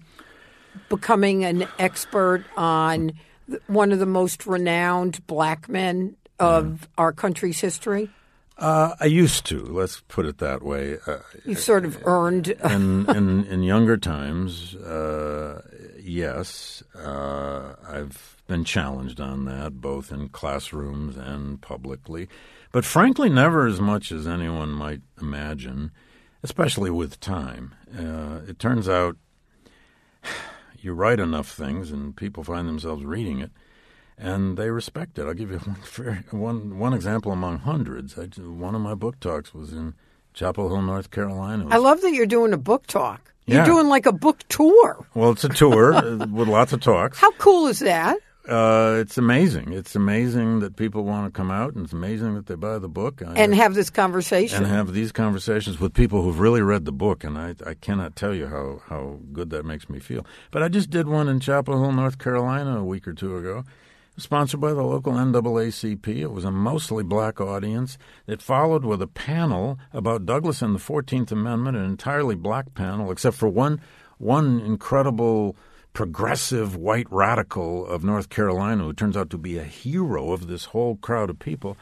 becoming 0.88 1.44
an 1.44 1.66
expert 1.78 2.44
on 2.56 3.12
one 3.66 3.90
of 3.92 3.98
the 3.98 4.06
most 4.06 4.46
renowned 4.46 5.24
black 5.26 5.68
men 5.68 6.16
of 6.38 6.88
our 6.96 7.12
country's 7.12 7.60
history? 7.60 8.10
Uh, 8.56 8.94
I 9.00 9.06
used 9.06 9.46
to. 9.46 9.58
Let's 9.64 10.02
put 10.06 10.26
it 10.26 10.38
that 10.38 10.62
way. 10.62 10.98
Uh, 11.06 11.18
You've 11.44 11.58
sort 11.58 11.84
of 11.84 11.98
earned. 12.04 12.48
in, 12.48 13.08
in 13.16 13.44
in 13.46 13.62
younger 13.62 13.96
times, 13.96 14.74
uh, 14.76 15.62
yes, 16.10 16.82
uh, 16.94 17.74
I've 17.88 18.42
been 18.46 18.64
challenged 18.64 19.20
on 19.20 19.44
that, 19.44 19.80
both 19.80 20.10
in 20.10 20.28
classrooms 20.28 21.16
and 21.16 21.60
publicly. 21.60 22.28
But 22.72 22.84
frankly, 22.84 23.28
never 23.28 23.66
as 23.66 23.80
much 23.80 24.10
as 24.12 24.26
anyone 24.26 24.70
might 24.70 25.02
imagine, 25.20 25.92
especially 26.42 26.90
with 26.90 27.20
time. 27.20 27.74
Uh, 27.96 28.40
it 28.48 28.58
turns 28.58 28.88
out 28.88 29.16
you 30.80 30.92
write 30.92 31.20
enough 31.20 31.48
things, 31.50 31.90
and 31.90 32.16
people 32.16 32.42
find 32.42 32.68
themselves 32.68 33.04
reading 33.04 33.40
it, 33.40 33.52
and 34.18 34.58
they 34.58 34.70
respect 34.70 35.18
it. 35.18 35.26
I'll 35.26 35.34
give 35.34 35.50
you 35.50 35.58
one 36.30 36.40
one 36.40 36.78
one 36.78 36.92
example 36.92 37.32
among 37.32 37.58
hundreds. 37.58 38.18
I, 38.18 38.24
one 38.40 38.74
of 38.74 38.80
my 38.80 38.94
book 38.94 39.20
talks 39.20 39.54
was 39.54 39.72
in 39.72 39.94
Chapel 40.34 40.68
Hill, 40.68 40.82
North 40.82 41.10
Carolina. 41.10 41.68
I 41.70 41.78
love 41.78 42.00
that 42.02 42.12
you're 42.12 42.26
doing 42.26 42.52
a 42.52 42.58
book 42.58 42.86
talk. 42.86 43.32
You're 43.50 43.60
Yeah. 43.60 43.64
doing 43.66 43.88
like 43.88 44.06
a 44.06 44.12
book 44.12 44.38
tour. 44.48 45.04
Well, 45.14 45.30
it's 45.32 45.44
a 45.44 45.48
tour 45.48 45.92
uh, 45.94 46.26
with 46.26 46.48
lots 46.48 46.72
of 46.72 46.80
talks. 46.80 47.18
How 47.18 47.30
cool 47.32 47.66
is 47.66 47.80
that? 47.80 48.16
Uh, 48.48 48.96
it's 48.98 49.18
amazing. 49.18 49.72
It's 49.72 49.94
amazing 49.94 50.60
that 50.60 50.74
people 50.76 51.04
want 51.04 51.26
to 51.26 51.30
come 51.36 51.50
out, 51.50 51.74
and 51.74 51.84
it's 51.84 51.92
amazing 51.92 52.34
that 52.36 52.46
they 52.46 52.54
buy 52.54 52.78
the 52.78 52.88
book 52.88 53.22
I- 53.24 53.34
and 53.34 53.54
have 53.54 53.74
this 53.74 53.90
conversation. 53.90 54.64
and 54.64 54.66
have 54.66 54.92
these 54.94 55.12
conversations 55.12 55.78
with 55.78 55.92
people 55.94 56.22
who've 56.22 56.40
really 56.40 56.62
read 56.62 56.84
the 56.86 56.92
book. 56.92 57.22
And 57.22 57.36
I, 57.38 57.54
I 57.66 57.74
cannot 57.74 58.16
tell 58.16 58.34
you 58.34 58.46
how, 58.46 58.80
how 58.88 59.18
good 59.32 59.50
that 59.50 59.64
makes 59.66 59.90
me 59.90 59.98
feel. 60.00 60.24
But 60.50 60.62
I 60.62 60.68
just 60.68 60.90
did 60.90 61.06
one 61.06 61.28
in 61.28 61.38
Chapel 61.40 61.78
Hill, 61.80 61.92
North 61.92 62.18
Carolina, 62.18 62.78
a 62.78 62.84
week 62.84 63.06
or 63.06 63.12
two 63.12 63.36
ago. 63.36 63.64
Sponsored 64.20 64.60
by 64.60 64.74
the 64.74 64.82
local 64.82 65.14
NAACP. 65.14 66.06
It 66.06 66.26
was 66.26 66.44
a 66.44 66.50
mostly 66.50 67.02
black 67.02 67.40
audience. 67.40 67.96
It 68.26 68.42
followed 68.42 68.84
with 68.84 69.00
a 69.00 69.06
panel 69.06 69.78
about 69.94 70.26
Douglass 70.26 70.60
and 70.60 70.74
the 70.74 70.78
14th 70.78 71.32
Amendment, 71.32 71.78
an 71.78 71.86
entirely 71.86 72.34
black 72.34 72.74
panel, 72.74 73.10
except 73.10 73.34
for 73.34 73.48
one, 73.48 73.80
one 74.18 74.60
incredible 74.60 75.56
progressive 75.94 76.76
white 76.76 77.06
radical 77.10 77.86
of 77.86 78.04
North 78.04 78.28
Carolina 78.28 78.84
who 78.84 78.92
turns 78.92 79.16
out 79.16 79.30
to 79.30 79.38
be 79.38 79.56
a 79.56 79.64
hero 79.64 80.32
of 80.32 80.48
this 80.48 80.66
whole 80.66 80.96
crowd 80.96 81.30
of 81.30 81.38
people. 81.38 81.78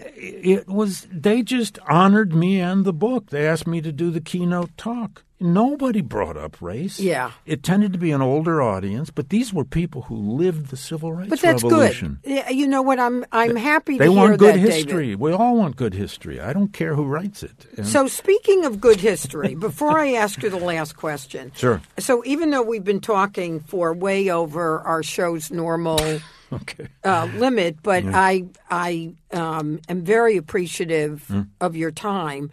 It 0.00 0.68
was, 0.68 1.06
they 1.10 1.42
just 1.42 1.78
honored 1.88 2.34
me 2.34 2.60
and 2.60 2.84
the 2.84 2.92
book. 2.92 3.30
They 3.30 3.46
asked 3.46 3.66
me 3.66 3.80
to 3.80 3.92
do 3.92 4.10
the 4.10 4.20
keynote 4.20 4.76
talk. 4.76 5.24
Nobody 5.40 6.00
brought 6.00 6.36
up 6.36 6.60
race. 6.60 6.98
Yeah. 6.98 7.30
It 7.46 7.62
tended 7.62 7.92
to 7.92 7.98
be 7.98 8.10
an 8.10 8.20
older 8.20 8.60
audience, 8.60 9.10
but 9.10 9.28
these 9.28 9.54
were 9.54 9.64
people 9.64 10.02
who 10.02 10.16
lived 10.16 10.66
the 10.66 10.76
civil 10.76 11.12
rights 11.12 11.30
but 11.30 11.40
that's 11.40 11.62
revolution. 11.62 12.18
good. 12.24 12.32
Yeah, 12.34 12.50
You 12.50 12.66
know 12.66 12.82
what? 12.82 12.98
I'm 12.98 13.24
I'm 13.30 13.54
happy 13.54 13.98
They 13.98 14.08
want 14.08 14.38
good 14.38 14.56
that, 14.56 14.58
history. 14.60 15.04
David. 15.10 15.20
We 15.20 15.32
all 15.32 15.56
want 15.56 15.76
good 15.76 15.94
history. 15.94 16.40
I 16.40 16.52
don't 16.52 16.72
care 16.72 16.96
who 16.96 17.04
writes 17.04 17.44
it. 17.44 17.66
And- 17.76 17.86
So 17.86 18.08
speaking 18.08 18.64
of 18.64 18.80
good 18.80 18.98
history, 19.00 19.54
before 19.54 19.96
I 19.96 20.14
ask 20.14 20.42
you 20.42 20.50
the 20.50 20.56
last 20.58 20.96
question, 20.96 21.52
Sure. 21.54 21.80
So 22.00 22.24
even 22.26 22.50
though 22.50 22.62
we've 22.62 22.82
been 22.84 23.00
talking 23.00 23.60
for 23.60 23.94
way 23.94 24.28
over 24.30 24.80
our 24.80 25.04
show's 25.04 25.52
normal 25.52 26.00
okay. 26.62 26.88
uh, 27.04 27.26
limit, 27.26 27.76
but 27.82 28.04
I 28.12 28.46
I 28.70 29.14
um, 29.32 29.80
am 29.88 30.02
very 30.02 30.36
appreciative 30.36 31.24
Hmm. 31.28 31.42
of 31.60 31.76
your 31.76 31.90
time. 31.90 32.50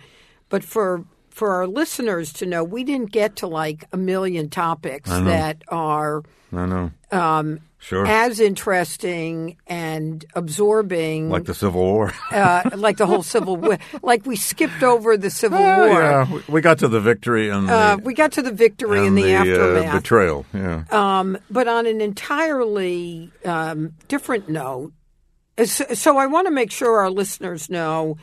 But 0.50 0.64
for 0.64 1.06
for 1.36 1.52
our 1.56 1.68
listeners 1.68 2.32
to 2.32 2.46
know, 2.46 2.64
we 2.64 2.84
didn't 2.86 3.12
get 3.12 3.36
to 3.38 3.48
like 3.48 3.84
a 3.92 3.98
million 3.98 4.50
topics 4.50 5.10
that 5.10 5.62
are 5.68 6.24
I 6.54 6.66
know. 6.66 6.92
um, 7.12 7.60
Sure. 7.78 8.08
as 8.08 8.40
interesting 8.40 9.58
and 9.68 10.26
absorbing, 10.34 11.30
like 11.30 11.44
the 11.44 11.54
Civil 11.54 11.84
War. 11.84 12.12
uh, 12.32 12.70
like 12.78 12.98
the 12.98 13.06
whole 13.06 13.22
Civil 13.22 13.58
War. 13.58 13.78
Like 14.02 14.26
we 14.26 14.38
skipped 14.38 14.82
over 14.82 15.18
the 15.18 15.30
Civil 15.30 15.60
Oh, 15.60 15.90
War. 15.90 16.00
yeah, 16.02 16.34
we- 16.34 16.44
we 16.48 16.62
got 16.62 16.80
to 16.80 16.88
the 16.88 17.00
victory 17.02 17.50
and 17.50 17.68
the, 17.70 17.74
Uh, 17.74 17.98
we 17.98 18.14
got 18.16 18.32
to 18.34 18.42
the 18.42 18.52
victory 18.54 19.00
and, 19.06 19.10
and 19.10 19.18
the, 19.18 19.36
uh, 19.36 19.40
aftermath. 19.44 20.02
betrayal. 20.02 20.46
Yeah. 20.54 20.84
Um, 20.90 21.38
but 21.52 21.68
on 21.68 21.86
an 21.86 22.00
entirely 22.02 23.32
um, 23.44 23.92
different 24.08 24.50
note, 24.50 24.94
so, 25.64 25.86
so 25.94 26.18
I 26.18 26.26
want 26.28 26.48
to 26.48 26.52
make 26.52 26.72
sure 26.72 27.00
our 27.02 27.12
listeners 27.12 27.70
know 27.70 28.18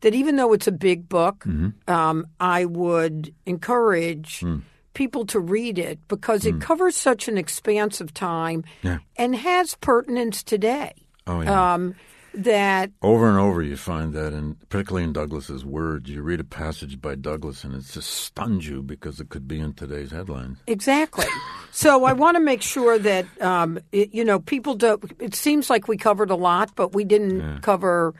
that 0.00 0.14
even 0.14 0.36
though 0.36 0.52
it's 0.52 0.66
a 0.66 0.72
big 0.72 1.08
book, 1.08 1.44
Mm-hmm. 1.46 1.90
um, 1.92 2.26
I 2.40 2.64
would 2.64 3.34
encourage 3.46 4.40
Hmm. 4.40 4.58
people 4.94 5.26
to 5.26 5.40
read 5.40 5.78
it 5.78 5.98
because 6.08 6.46
it 6.46 6.60
covers 6.60 6.96
such 6.96 7.28
an 7.28 7.36
expanse 7.38 8.00
of 8.00 8.12
time 8.14 8.64
Yeah. 8.82 8.98
and 9.16 9.34
has 9.36 9.74
pertinence 9.76 10.42
today. 10.42 10.92
Oh 11.26 11.40
yeah. 11.42 11.74
Um, 11.74 11.94
that 12.34 12.90
over 13.00 13.30
and 13.30 13.38
over, 13.38 13.62
you 13.62 13.76
find 13.78 14.12
that, 14.12 14.34
in 14.34 14.56
particularly 14.68 15.04
in 15.04 15.12
Douglass's 15.14 15.64
words, 15.64 16.10
you 16.10 16.22
read 16.22 16.38
a 16.38 16.44
passage 16.44 17.00
by 17.00 17.14
Douglass, 17.14 17.64
and 17.64 17.74
it 17.74 17.84
just 17.90 18.10
stuns 18.10 18.68
you 18.68 18.82
because 18.82 19.20
it 19.20 19.30
could 19.30 19.48
be 19.48 19.58
in 19.58 19.72
today's 19.72 20.10
headlines. 20.10 20.58
Exactly. 20.66 21.24
so 21.72 22.04
I 22.04 22.12
want 22.22 22.36
to 22.36 22.42
make 22.42 22.60
sure 22.60 22.98
that 22.98 23.24
um, 23.40 23.78
it, 23.90 24.12
you 24.12 24.22
know 24.24 24.38
people 24.40 24.74
don't 24.74 25.02
It 25.18 25.34
seems 25.34 25.70
like 25.70 25.88
we 25.88 25.96
covered 25.96 26.30
a 26.30 26.36
lot, 26.36 26.72
but 26.76 26.94
we 26.94 27.04
didn't 27.04 27.60
cover. 27.62 28.14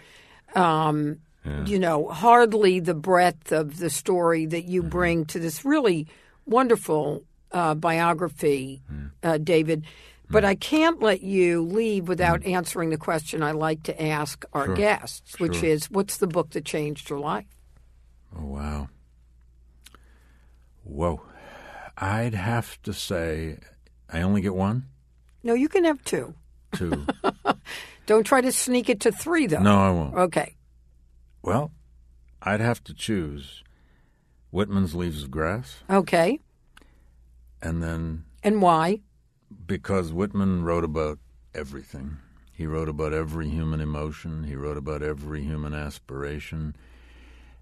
Um, 0.55 1.19
You 1.65 1.79
know, 1.79 2.09
hardly 2.09 2.81
the 2.81 2.95
breadth 2.95 3.53
of 3.53 3.79
the 3.79 3.89
story 3.91 4.47
that 4.47 4.65
you 4.65 4.83
bring 4.83 5.25
to 5.27 5.39
this 5.39 5.65
really 5.65 6.07
wonderful 6.45 7.23
uh, 7.53 7.75
biography, 7.75 8.83
uh, 9.23 9.39
David. 9.39 9.85
But 10.29 10.45
I 10.45 10.57
can't 10.57 11.01
let 11.01 11.23
you 11.23 11.63
leave 11.63 12.09
without 12.09 12.45
answering 12.45 12.91
the 12.91 12.99
question 12.99 13.45
I 13.45 13.53
like 13.53 13.85
to 13.85 14.03
ask 14.03 14.45
our 14.53 14.75
guests, 14.75 15.39
which 15.39 15.57
Sure. 15.57 15.69
is, 15.69 15.89
"What's 15.89 16.17
the 16.17 16.27
book 16.27 16.51
that 16.51 16.65
changed 16.65 17.09
your 17.09 17.21
life?" 17.21 17.47
Oh 18.37 18.45
wow. 18.45 18.89
Whoa. 20.83 21.23
I'd 21.97 22.35
have 22.35 22.81
to 22.83 22.93
say, 22.93 23.59
I 24.13 24.23
only 24.23 24.41
get 24.41 24.55
one, 24.55 24.87
No, 25.45 25.55
you 25.55 25.69
can 25.69 25.85
have 25.85 26.03
two. 26.05 26.35
two. 26.75 27.07
Don't 28.07 28.25
try 28.25 28.41
to 28.41 28.51
sneak 28.53 28.89
it 28.91 29.01
to 29.01 29.13
three, 29.13 29.47
though. 29.47 29.63
no, 29.63 29.79
I 29.79 29.91
won't. 29.91 30.15
Okay. 30.15 30.56
Well, 31.47 31.71
I'd 32.43 32.59
have 32.61 32.83
to 32.85 32.93
choose 32.93 33.63
Whitman's 34.51 34.97
Leaves 34.97 35.23
of 35.23 35.31
Grass, 35.31 35.85
Okay. 35.89 36.41
and 37.63 37.81
then 37.83 38.25
And 38.43 38.61
why? 38.61 39.01
because 39.67 40.13
Whitman 40.13 40.65
wrote 40.65 40.83
about 40.85 41.21
everything. 41.55 42.17
He 42.53 42.67
wrote 42.67 42.89
about 42.89 43.13
every 43.13 43.49
human 43.49 43.81
emotion. 43.81 44.43
He 44.45 44.57
wrote 44.57 44.77
about 44.77 45.03
every 45.03 45.43
human 45.45 45.73
aspiration. 45.73 46.75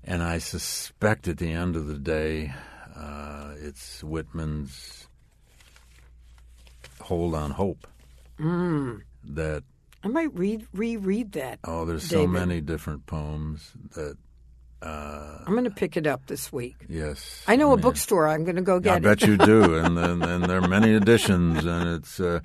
And 0.02 0.23
I 0.23 0.39
suspect 0.39 1.28
at 1.28 1.36
the 1.39 1.51
end 1.52 1.77
of 1.77 1.86
the 1.86 1.98
day, 1.98 2.55
uh, 2.97 3.55
it's 3.61 4.02
Whitman's 4.02 5.09
hold 7.02 7.35
on 7.35 7.51
hope. 7.52 7.86
Mm. 8.39 9.02
That, 9.24 9.65
I 10.05 10.09
might 10.09 10.35
read 10.35 10.66
reread 10.74 11.32
that. 11.32 11.60
oh, 11.64 11.85
there's 11.86 12.09
so 12.09 12.26
many 12.26 12.60
different 12.60 13.06
poems 13.06 13.72
that, 13.94 14.16
uh, 14.82 15.39
I'm 15.47 15.52
going 15.55 15.64
to 15.64 15.70
pick 15.70 15.97
it 15.97 16.06
up 16.06 16.26
this 16.26 16.52
week. 16.52 16.76
yes. 16.89 17.43
I 17.48 17.56
know 17.56 17.72
a 17.72 17.76
mean, 17.76 17.82
bookstore. 17.82 18.28
I'm 18.28 18.44
going 18.44 18.56
to 18.56 18.62
go 18.62 18.81
get 18.81 18.93
it. 18.93 18.97
I 18.97 18.98
bet 18.98 19.22
you 19.22 19.39
do, 19.39 19.76
and 19.82 19.97
then 19.97 20.22
and 20.22 20.44
there 20.44 20.59
are 20.62 20.68
many 20.68 20.93
editions, 20.93 21.64
and 21.64 21.89
it's 21.89 22.20
uh, 22.20 22.40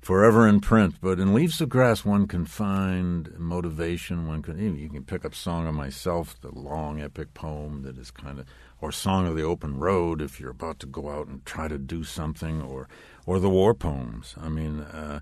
forever 0.00 0.48
in 0.48 0.60
print. 0.60 0.94
But 1.02 1.20
in 1.20 1.34
Leaves 1.34 1.60
of 1.60 1.68
Grass, 1.68 2.04
one 2.06 2.26
can 2.26 2.46
find 2.46 3.38
motivation. 3.38 4.26
One 4.26 4.40
can 4.40 4.58
you 4.78 4.88
can 4.88 5.04
pick 5.04 5.26
up 5.26 5.34
"Song 5.34 5.66
of 5.66 5.74
Myself," 5.74 6.40
the 6.40 6.54
long 6.54 7.02
epic 7.02 7.34
poem 7.34 7.82
that 7.82 7.98
is 7.98 8.10
kind 8.10 8.38
of, 8.38 8.46
or 8.80 8.90
"Song 8.90 9.26
of 9.26 9.36
the 9.36 9.42
Open 9.42 9.78
Road" 9.78 10.22
if 10.22 10.40
you're 10.40 10.50
about 10.50 10.78
to 10.80 10.86
go 10.86 11.10
out 11.10 11.26
and 11.26 11.44
try 11.44 11.68
to 11.68 11.76
do 11.76 12.02
something, 12.02 12.62
or 12.62 12.88
or 13.26 13.38
the 13.38 13.50
war 13.50 13.74
poems. 13.74 14.34
I 14.40 14.48
mean, 14.48 14.80
uh, 14.80 15.20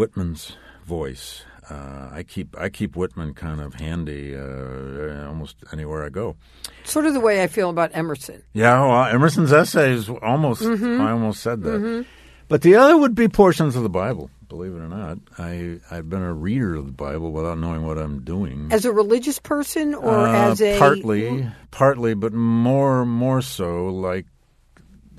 Whitman's 0.00 0.56
voice. 0.86 1.42
Uh, 1.68 2.08
I 2.10 2.24
keep 2.26 2.56
I 2.58 2.70
keep 2.70 2.96
Whitman 2.96 3.34
kind 3.34 3.60
of 3.60 3.74
handy 3.74 4.34
uh, 4.34 5.28
almost 5.28 5.56
anywhere 5.74 6.06
I 6.06 6.08
go. 6.08 6.36
Sort 6.84 7.04
of 7.04 7.12
the 7.12 7.20
way 7.20 7.42
I 7.42 7.48
feel 7.48 7.68
about 7.68 7.90
Emerson. 7.92 8.42
Yeah, 8.54 8.80
well, 8.80 9.04
Emerson's 9.04 9.52
essays 9.52 10.08
almost. 10.08 10.62
Mm-hmm. 10.62 11.02
I 11.02 11.10
almost 11.10 11.42
said 11.42 11.62
that. 11.64 12.06
But 12.48 12.62
the 12.62 12.76
other 12.76 12.96
would 12.96 13.14
be 13.14 13.28
portions 13.28 13.76
of 13.76 13.82
the 13.82 13.90
Bible. 13.90 14.30
Believe 14.48 14.72
it 14.72 14.78
or 14.78 14.88
not, 14.88 15.18
I 15.38 15.80
I've 15.90 16.08
been 16.08 16.22
a 16.22 16.32
reader 16.32 16.76
of 16.76 16.86
the 16.86 16.92
Bible 16.92 17.30
without 17.30 17.58
knowing 17.58 17.86
what 17.86 17.98
I'm 17.98 18.24
doing. 18.24 18.68
As 18.72 18.86
a 18.86 18.92
religious 18.92 19.38
person 19.38 19.94
or 19.94 20.26
Uh, 20.26 20.50
as 20.50 20.62
a 20.62 20.78
partly, 20.78 21.46
partly, 21.70 22.14
but 22.14 22.32
more 22.32 23.04
more 23.04 23.42
so 23.42 23.88
like 23.88 24.24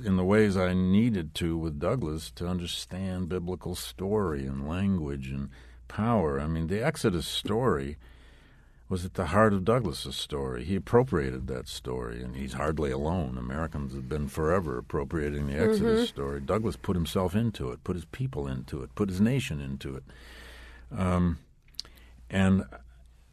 in 0.05 0.17
the 0.17 0.23
ways 0.23 0.57
I 0.57 0.73
needed 0.73 1.33
to 1.35 1.57
with 1.57 1.79
Douglas 1.79 2.31
to 2.31 2.47
understand 2.47 3.29
biblical 3.29 3.75
story 3.75 4.45
and 4.45 4.67
language 4.67 5.29
and 5.29 5.49
power. 5.87 6.39
I 6.39 6.47
mean, 6.47 6.67
the 6.67 6.83
Exodus 6.83 7.27
story 7.27 7.97
was 8.89 9.05
at 9.05 9.13
the 9.13 9.27
heart 9.27 9.53
of 9.53 9.63
Douglass's 9.63 10.17
story. 10.17 10.65
He 10.65 10.75
appropriated 10.75 11.47
that 11.47 11.69
story, 11.69 12.21
and 12.21 12.35
he's 12.35 12.53
hardly 12.53 12.91
alone. 12.91 13.37
Americans 13.37 13.93
have 13.93 14.09
been 14.09 14.27
forever 14.27 14.77
appropriating 14.77 15.47
the 15.47 15.57
Exodus 15.57 16.09
story. 16.09 16.41
Douglas 16.41 16.75
put 16.75 16.97
himself 16.97 17.33
into 17.33 17.71
it, 17.71 17.83
put 17.85 17.95
his 17.95 18.05
people 18.05 18.47
into 18.47 18.83
it, 18.83 18.93
put 18.93 19.07
his 19.07 19.21
nation 19.21 19.61
into 19.61 19.95
it. 19.95 20.03
Um, 20.95 21.39
and 22.29 22.65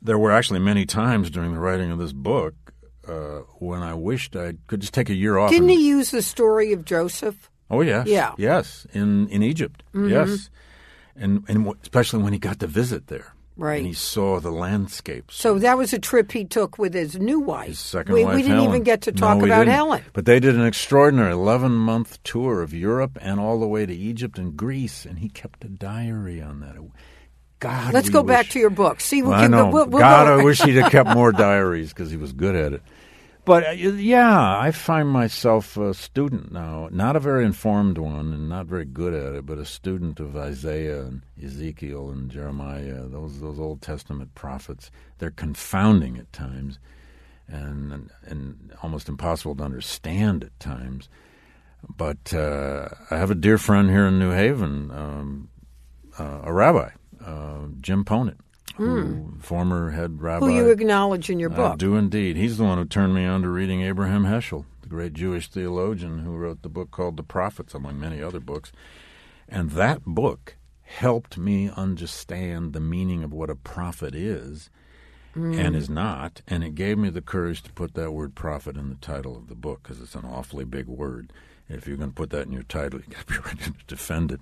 there 0.01 0.19
were 0.19 0.31
actually 0.31 0.61
many 0.61 0.87
times 0.87 1.29
during 1.29 1.53
the 1.53 1.61
writing 1.61 1.91
of 1.91 1.99
this 1.99 2.13
book 2.13 2.55
uh, 3.09 3.41
when 3.59 3.83
I 3.83 3.95
wished 3.95 4.37
I 4.37 4.55
could 4.67 4.81
just 4.81 4.95
take 4.95 5.11
a 5.11 5.15
year 5.15 5.39
off. 5.39 5.51
Didn't 5.51 5.71
and- 5.71 5.79
he 5.79 5.89
use 5.89 6.11
the 6.11 6.23
story 6.23 6.73
of 6.73 6.85
Joseph? 6.85 7.51
Oh 7.71 7.83
yes, 7.83 8.07
Yeah. 8.07 8.31
Mm-hmm. 8.31 8.43
yes, 8.43 8.87
in 8.93 9.29
in 9.29 9.43
Egypt, 9.43 9.83
yes, 9.95 10.51
and 11.17 11.45
and 11.49 11.75
especially 11.83 12.23
when 12.23 12.33
he 12.33 12.39
got 12.39 12.61
to 12.61 12.67
visit 12.67 13.09
there, 13.09 13.35
Right. 13.59 13.79
And 13.79 13.87
he 13.89 13.93
saw 13.93 14.39
the 14.41 14.53
landscapes. 14.53 15.35
So 15.35 15.59
that 15.59 15.77
was 15.77 15.93
a 15.93 15.99
trip 15.99 16.31
he 16.33 16.45
took 16.45 16.79
with 16.79 16.95
his 16.95 17.19
new 17.19 17.41
wife. 17.41 17.67
his 17.69 17.79
second 17.81 18.15
we, 18.15 18.25
wife, 18.25 18.37
we 18.37 18.43
didn't 18.43 18.57
Helen. 18.59 18.71
even 18.71 18.83
get 18.85 19.03
to 19.03 19.13
talk 19.13 19.43
we 19.43 19.49
about. 19.51 19.67
Helen. 19.67 20.03
But 20.13 20.27
they 20.27 20.39
did 20.39 20.55
an 20.55 20.65
extraordinary 20.65 21.33
eleven 21.33 21.73
month 21.73 22.23
tour 22.23 22.63
of 22.63 22.73
Europe 22.73 23.19
and 23.21 23.41
all 23.41 23.59
the 23.61 23.67
way 23.67 23.85
to 23.85 23.93
Egypt 23.95 24.39
and 24.39 24.57
Greece, 24.57 25.05
and 25.05 25.19
he 25.19 25.29
kept 25.29 25.65
a 25.65 25.69
diary 25.69 26.41
on 26.41 26.61
that. 26.61 26.77
God, 27.61 27.93
Let's 27.93 28.09
go 28.09 28.23
back 28.23 28.49
to 28.51 28.59
your 28.59 28.71
book. 28.71 29.01
See, 29.01 29.23
we 29.23 29.29
Well, 29.29 29.39
I 29.39 29.43
can, 29.43 29.51
know. 29.51 29.71
We'll, 29.71 29.87
we'll 29.87 30.01
God, 30.01 30.27
go. 30.27 30.39
I 30.39 30.45
wish 30.45 30.61
he'd 30.63 30.77
have 30.77 30.93
kept 30.93 31.11
more 31.11 31.33
diaries 31.47 31.89
because 31.91 32.11
he 32.11 32.17
was 32.17 32.33
good 32.33 32.55
at 32.55 32.73
it. 32.73 32.83
But 33.49 33.67
uh, 33.67 33.71
yeah, 33.71 34.59
I 34.59 34.73
find 34.73 35.09
myself 35.09 35.79
a 35.79 35.95
student 35.95 36.53
now, 36.53 36.91
not 36.93 37.17
a 37.17 37.21
very 37.21 37.47
informed 37.47 37.97
one 37.97 38.33
and 38.35 38.47
not 38.47 38.67
very 38.67 38.85
good 38.85 39.15
at 39.15 39.35
it, 39.35 39.47
but 39.47 39.57
a 39.57 39.65
student 39.65 40.21
of 40.21 40.37
Isaiah 40.37 41.01
and 41.01 41.23
Ezekiel 41.43 42.11
and 42.11 42.31
Jeremiah, 42.31 43.05
those 43.07 43.41
those 43.41 43.59
Old 43.59 43.81
Testament 43.81 44.35
prophets. 44.35 44.91
They're 45.17 45.31
confounding 45.31 46.19
at 46.19 46.31
times, 46.31 46.79
and 47.49 48.11
and 48.27 48.71
almost 48.83 49.09
impossible 49.09 49.57
to 49.57 49.65
understand 49.65 50.45
at 50.45 50.61
times. 50.61 51.09
But 51.89 52.35
uh, 52.35 52.91
I 53.11 53.17
have 53.17 53.31
a 53.31 53.35
dear 53.35 53.57
friend 53.57 53.89
here 53.89 54.07
in 54.09 54.19
New 54.19 54.33
Haven, 54.33 54.91
um, 54.91 55.49
uh, 56.19 56.41
a 56.45 56.53
rabbi, 56.53 56.91
uh, 57.29 57.67
Jim 57.81 58.05
Ponet, 58.05 58.37
who, 58.77 59.35
former 59.41 59.91
head 59.91 60.21
rabbi. 60.23 60.47
who 60.47 60.55
you 60.55 60.69
acknowledge 60.71 61.29
in 61.31 61.39
your 61.39 61.53
I 61.53 61.57
book. 61.57 61.79
do 61.79 61.97
indeed. 61.97 62.37
He's 62.37 62.59
the 62.59 62.65
one 62.65 62.79
who 62.79 62.85
turned 62.85 63.15
me 63.15 63.25
on 63.27 63.43
to 63.43 63.49
reading 63.49 63.83
Abraham 63.83 64.25
Heschel, 64.25 64.65
the 64.83 64.89
great 64.89 65.13
Jewish 65.13 65.49
theologian 65.49 66.21
who 66.21 66.33
wrote 66.37 66.63
the 66.63 66.69
book 66.69 66.91
called 66.91 67.17
The 67.17 67.23
Prophets, 67.23 67.75
among 67.75 67.99
many 68.01 68.23
other 68.23 68.41
books. 68.41 68.73
And 69.49 69.71
that 69.73 70.05
book 70.05 70.57
helped 70.83 71.37
me 71.37 71.71
understand 71.77 72.73
the 72.73 72.81
meaning 72.81 73.23
of 73.23 73.33
what 73.33 73.51
a 73.51 73.55
prophet 73.57 74.15
is 74.15 74.71
and 75.35 75.77
is 75.77 75.89
not. 75.89 76.41
And 76.49 76.65
it 76.65 76.75
gave 76.75 76.99
me 76.99 77.11
the 77.11 77.21
courage 77.23 77.63
to 77.63 77.73
put 77.73 77.95
that 77.95 78.11
word 78.13 78.35
prophet 78.35 78.77
in 78.77 78.89
the 78.89 78.97
title 78.97 79.37
of 79.37 79.49
the 79.49 79.55
book 79.55 79.83
because 79.83 80.01
it's 80.01 80.15
an 80.15 80.25
awfully 80.25 80.65
big 80.65 80.87
word. 80.87 81.33
If 81.69 81.87
you're 81.87 81.99
going 81.99 82.11
to 82.11 82.15
put 82.15 82.31
that 82.31 82.47
in 82.47 82.53
your 82.53 82.63
title, 82.63 83.01
you've 83.07 83.11
got 83.11 83.27
to 83.27 83.33
be 83.35 83.39
ready 83.47 83.65
to 83.65 83.73
defend 83.87 84.33
it. 84.33 84.41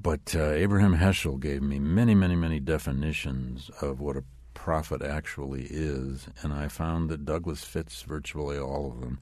But 0.00 0.34
uh, 0.34 0.50
Abraham 0.50 0.96
Heschel 0.96 1.40
gave 1.40 1.62
me 1.62 1.78
many, 1.78 2.14
many, 2.14 2.36
many 2.36 2.60
definitions 2.60 3.70
of 3.80 4.00
what 4.00 4.16
a 4.16 4.24
prophet 4.54 5.02
actually 5.02 5.66
is, 5.70 6.28
and 6.42 6.52
I 6.52 6.68
found 6.68 7.08
that 7.10 7.24
Douglass 7.24 7.64
fits 7.64 8.02
virtually 8.02 8.58
all 8.58 8.92
of 8.92 9.00
them. 9.00 9.18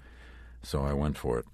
So 0.63 0.83
I 0.83 0.93
went 0.93 1.17
for 1.17 1.39
it. 1.39 1.47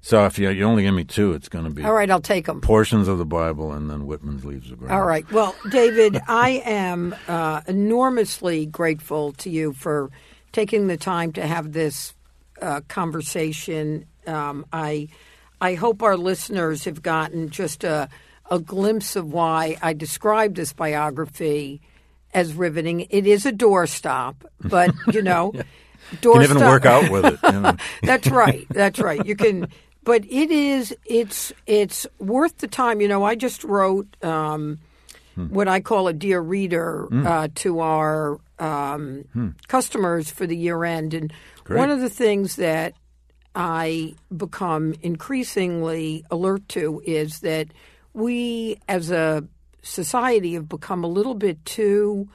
So 0.00 0.24
if 0.26 0.38
you, 0.38 0.48
you 0.50 0.64
only 0.64 0.82
give 0.84 0.94
me 0.94 1.04
two, 1.04 1.32
it's 1.32 1.48
going 1.48 1.64
to 1.64 1.70
be 1.70 1.84
All 1.84 1.92
right, 1.92 2.10
I'll 2.10 2.20
take 2.20 2.46
them. 2.46 2.60
portions 2.60 3.08
of 3.08 3.18
the 3.18 3.26
Bible 3.26 3.72
and 3.72 3.90
then 3.90 4.06
Whitman's 4.06 4.44
Leaves 4.44 4.70
of 4.70 4.78
Grass. 4.78 4.92
All 4.92 5.04
right. 5.04 5.30
Well, 5.32 5.54
David, 5.70 6.20
I 6.28 6.62
am 6.64 7.14
uh, 7.26 7.62
enormously 7.66 8.66
grateful 8.66 9.32
to 9.34 9.50
you 9.50 9.72
for 9.72 10.10
taking 10.52 10.86
the 10.86 10.96
time 10.96 11.32
to 11.32 11.46
have 11.46 11.72
this 11.72 12.14
uh, 12.62 12.80
conversation. 12.88 14.06
Um, 14.26 14.66
I 14.72 15.08
I 15.60 15.74
hope 15.74 16.02
our 16.02 16.16
listeners 16.16 16.84
have 16.84 17.02
gotten 17.02 17.50
just 17.50 17.82
a 17.82 18.08
a 18.50 18.58
glimpse 18.58 19.16
of 19.16 19.32
why 19.32 19.76
I 19.82 19.92
described 19.92 20.56
this 20.56 20.72
biography 20.72 21.80
as 22.34 22.54
riveting. 22.54 23.06
It 23.10 23.26
is 23.26 23.46
a 23.46 23.52
doorstop, 23.52 24.36
but 24.60 24.94
you 25.12 25.22
know, 25.22 25.52
doorstop. 26.16 26.32
Can 26.32 26.42
even 26.42 26.58
work 26.58 26.86
out 26.86 27.10
with 27.10 27.24
it. 27.24 27.38
You 27.42 27.60
know? 27.60 27.76
That's 28.02 28.28
right. 28.28 28.66
That's 28.70 28.98
right. 28.98 29.24
You 29.24 29.36
can, 29.36 29.68
but 30.04 30.24
it 30.24 30.50
is. 30.50 30.94
It's 31.04 31.52
it's 31.66 32.06
worth 32.18 32.58
the 32.58 32.68
time. 32.68 33.00
You 33.00 33.08
know, 33.08 33.24
I 33.24 33.34
just 33.34 33.64
wrote 33.64 34.08
um, 34.24 34.78
hmm. 35.34 35.46
what 35.46 35.68
I 35.68 35.80
call 35.80 36.08
a 36.08 36.12
dear 36.12 36.40
reader 36.40 37.06
hmm. 37.08 37.26
uh, 37.26 37.48
to 37.56 37.80
our 37.80 38.40
um, 38.58 39.24
hmm. 39.32 39.48
customers 39.68 40.30
for 40.30 40.46
the 40.46 40.56
year 40.56 40.84
end, 40.84 41.14
and 41.14 41.32
Great. 41.64 41.78
one 41.78 41.90
of 41.90 42.00
the 42.00 42.10
things 42.10 42.56
that 42.56 42.94
I 43.54 44.14
become 44.34 44.94
increasingly 45.02 46.24
alert 46.30 46.68
to 46.70 47.02
is 47.04 47.40
that 47.40 47.68
we 48.18 48.76
as 48.88 49.10
a 49.10 49.44
society 49.82 50.54
have 50.54 50.68
become 50.68 51.04
a 51.04 51.08
little 51.08 51.34
bit 51.34 51.64
too 51.64 52.28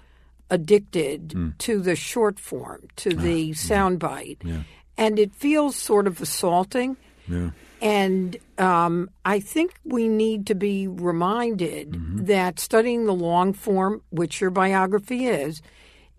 addicted 0.50 1.30
mm. 1.30 1.58
to 1.58 1.80
the 1.80 1.96
short 1.96 2.40
form, 2.40 2.88
to 2.96 3.16
ah, 3.18 3.22
the 3.22 3.52
ah, 3.52 3.54
soundbite. 3.54 4.38
Yeah. 4.44 4.64
And 4.98 5.20
it 5.20 5.34
feels 5.34 5.76
sort 5.76 6.08
of 6.08 6.22
assaulting. 6.22 6.98
Yeah. 7.28 7.52
And 7.82 8.38
um, 8.58 9.10
I 9.26 9.40
think 9.40 9.74
we 9.84 10.08
need 10.08 10.48
to 10.48 10.56
be 10.56 10.88
reminded 10.88 11.92
mm-hmm. 11.92 12.26
that 12.26 12.60
studying 12.60 13.06
the 13.06 13.14
long 13.14 13.54
form, 13.54 14.02
which 14.10 14.40
your 14.40 14.52
biography 14.52 15.26
is, 15.26 15.62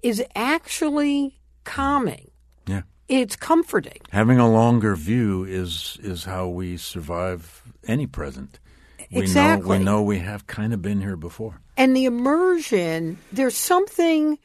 is 0.03 0.23
actually 0.35 1.39
calming. 1.63 2.31
Yeah. 2.67 2.83
It's 3.09 3.37
comforting. 3.37 4.01
Having 4.11 4.41
a 4.41 4.51
longer 4.51 4.95
view 4.97 5.45
is 5.45 5.99
is 6.03 6.25
how 6.25 6.49
we 6.49 6.77
survive 6.77 7.63
any 7.87 8.07
present. 8.07 8.59
We 9.15 9.23
exactly. 9.23 9.79
Know, 9.79 9.79
we 9.79 9.85
know 9.85 10.03
we 10.03 10.19
have 10.19 10.47
kind 10.47 10.73
of 10.73 10.83
been 10.83 11.01
here 11.01 11.17
before. 11.17 11.61
And 11.77 11.97
the 11.97 12.05
immersion, 12.05 13.19
there's 13.33 13.57
something 13.57 14.39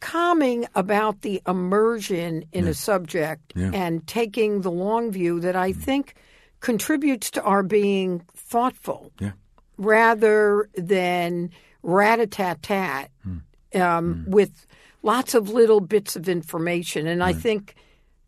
calming 0.00 0.66
about 0.74 1.22
the 1.22 1.40
immersion 1.46 2.44
in 2.52 2.64
yeah. 2.64 2.70
a 2.70 2.74
subject 2.74 3.54
yeah. 3.56 3.70
and 3.72 4.06
taking 4.06 4.60
the 4.60 4.70
long 4.70 5.10
view 5.10 5.40
that 5.40 5.56
I 5.56 5.72
mm. 5.72 5.76
think 5.76 6.14
contributes 6.60 7.30
to 7.32 7.42
our 7.42 7.62
being 7.62 8.22
thoughtful 8.34 9.12
yeah. 9.18 9.32
rather 9.78 10.68
than 10.76 11.50
rat 11.82 12.20
a 12.20 12.26
tat 12.26 12.62
tat 12.62 13.10
mm. 13.26 13.40
um, 13.80 14.26
mm. 14.26 14.28
with 14.28 14.66
lots 15.02 15.34
of 15.34 15.48
little 15.48 15.80
bits 15.80 16.16
of 16.16 16.28
information. 16.28 17.06
And 17.06 17.20
right. 17.20 17.34
I 17.34 17.38
think 17.38 17.74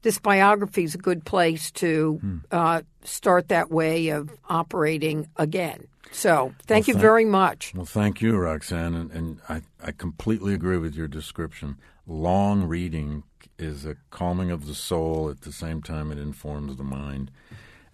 this 0.03 0.19
biography 0.19 0.85
is 0.85 0.95
a 0.95 0.99
good 0.99 1.25
place 1.25 1.71
to 1.73 2.21
mm. 2.23 2.41
uh, 2.51 2.83
start 3.05 3.49
that 3.49 3.71
way 3.71 4.09
of 4.09 4.31
operating 4.49 5.29
again. 5.37 5.87
So, 6.13 6.55
thank 6.67 6.87
well, 6.87 6.89
you 6.89 6.95
thank, 6.95 7.03
very 7.03 7.25
much. 7.25 7.75
Well, 7.75 7.85
thank 7.85 8.23
you, 8.23 8.37
Roxanne. 8.37 8.95
And, 8.95 9.11
and 9.11 9.39
I, 9.49 9.63
I 9.83 9.93
completely 9.93 10.55
agree 10.55 10.79
with 10.79 10.95
your 10.95 11.09
description. 11.09 11.77
Long 12.07 12.65
reading 12.65 13.25
is 13.59 13.85
a 13.85 13.97
calming 14.11 14.51
of 14.51 14.67
the 14.67 14.75
soul. 14.75 15.29
At 15.29 15.43
the 15.43 15.53
same 15.53 15.83
time, 15.83 16.13
it 16.13 16.19
informs 16.19 16.77
the 16.77 16.85
mind. 16.85 17.31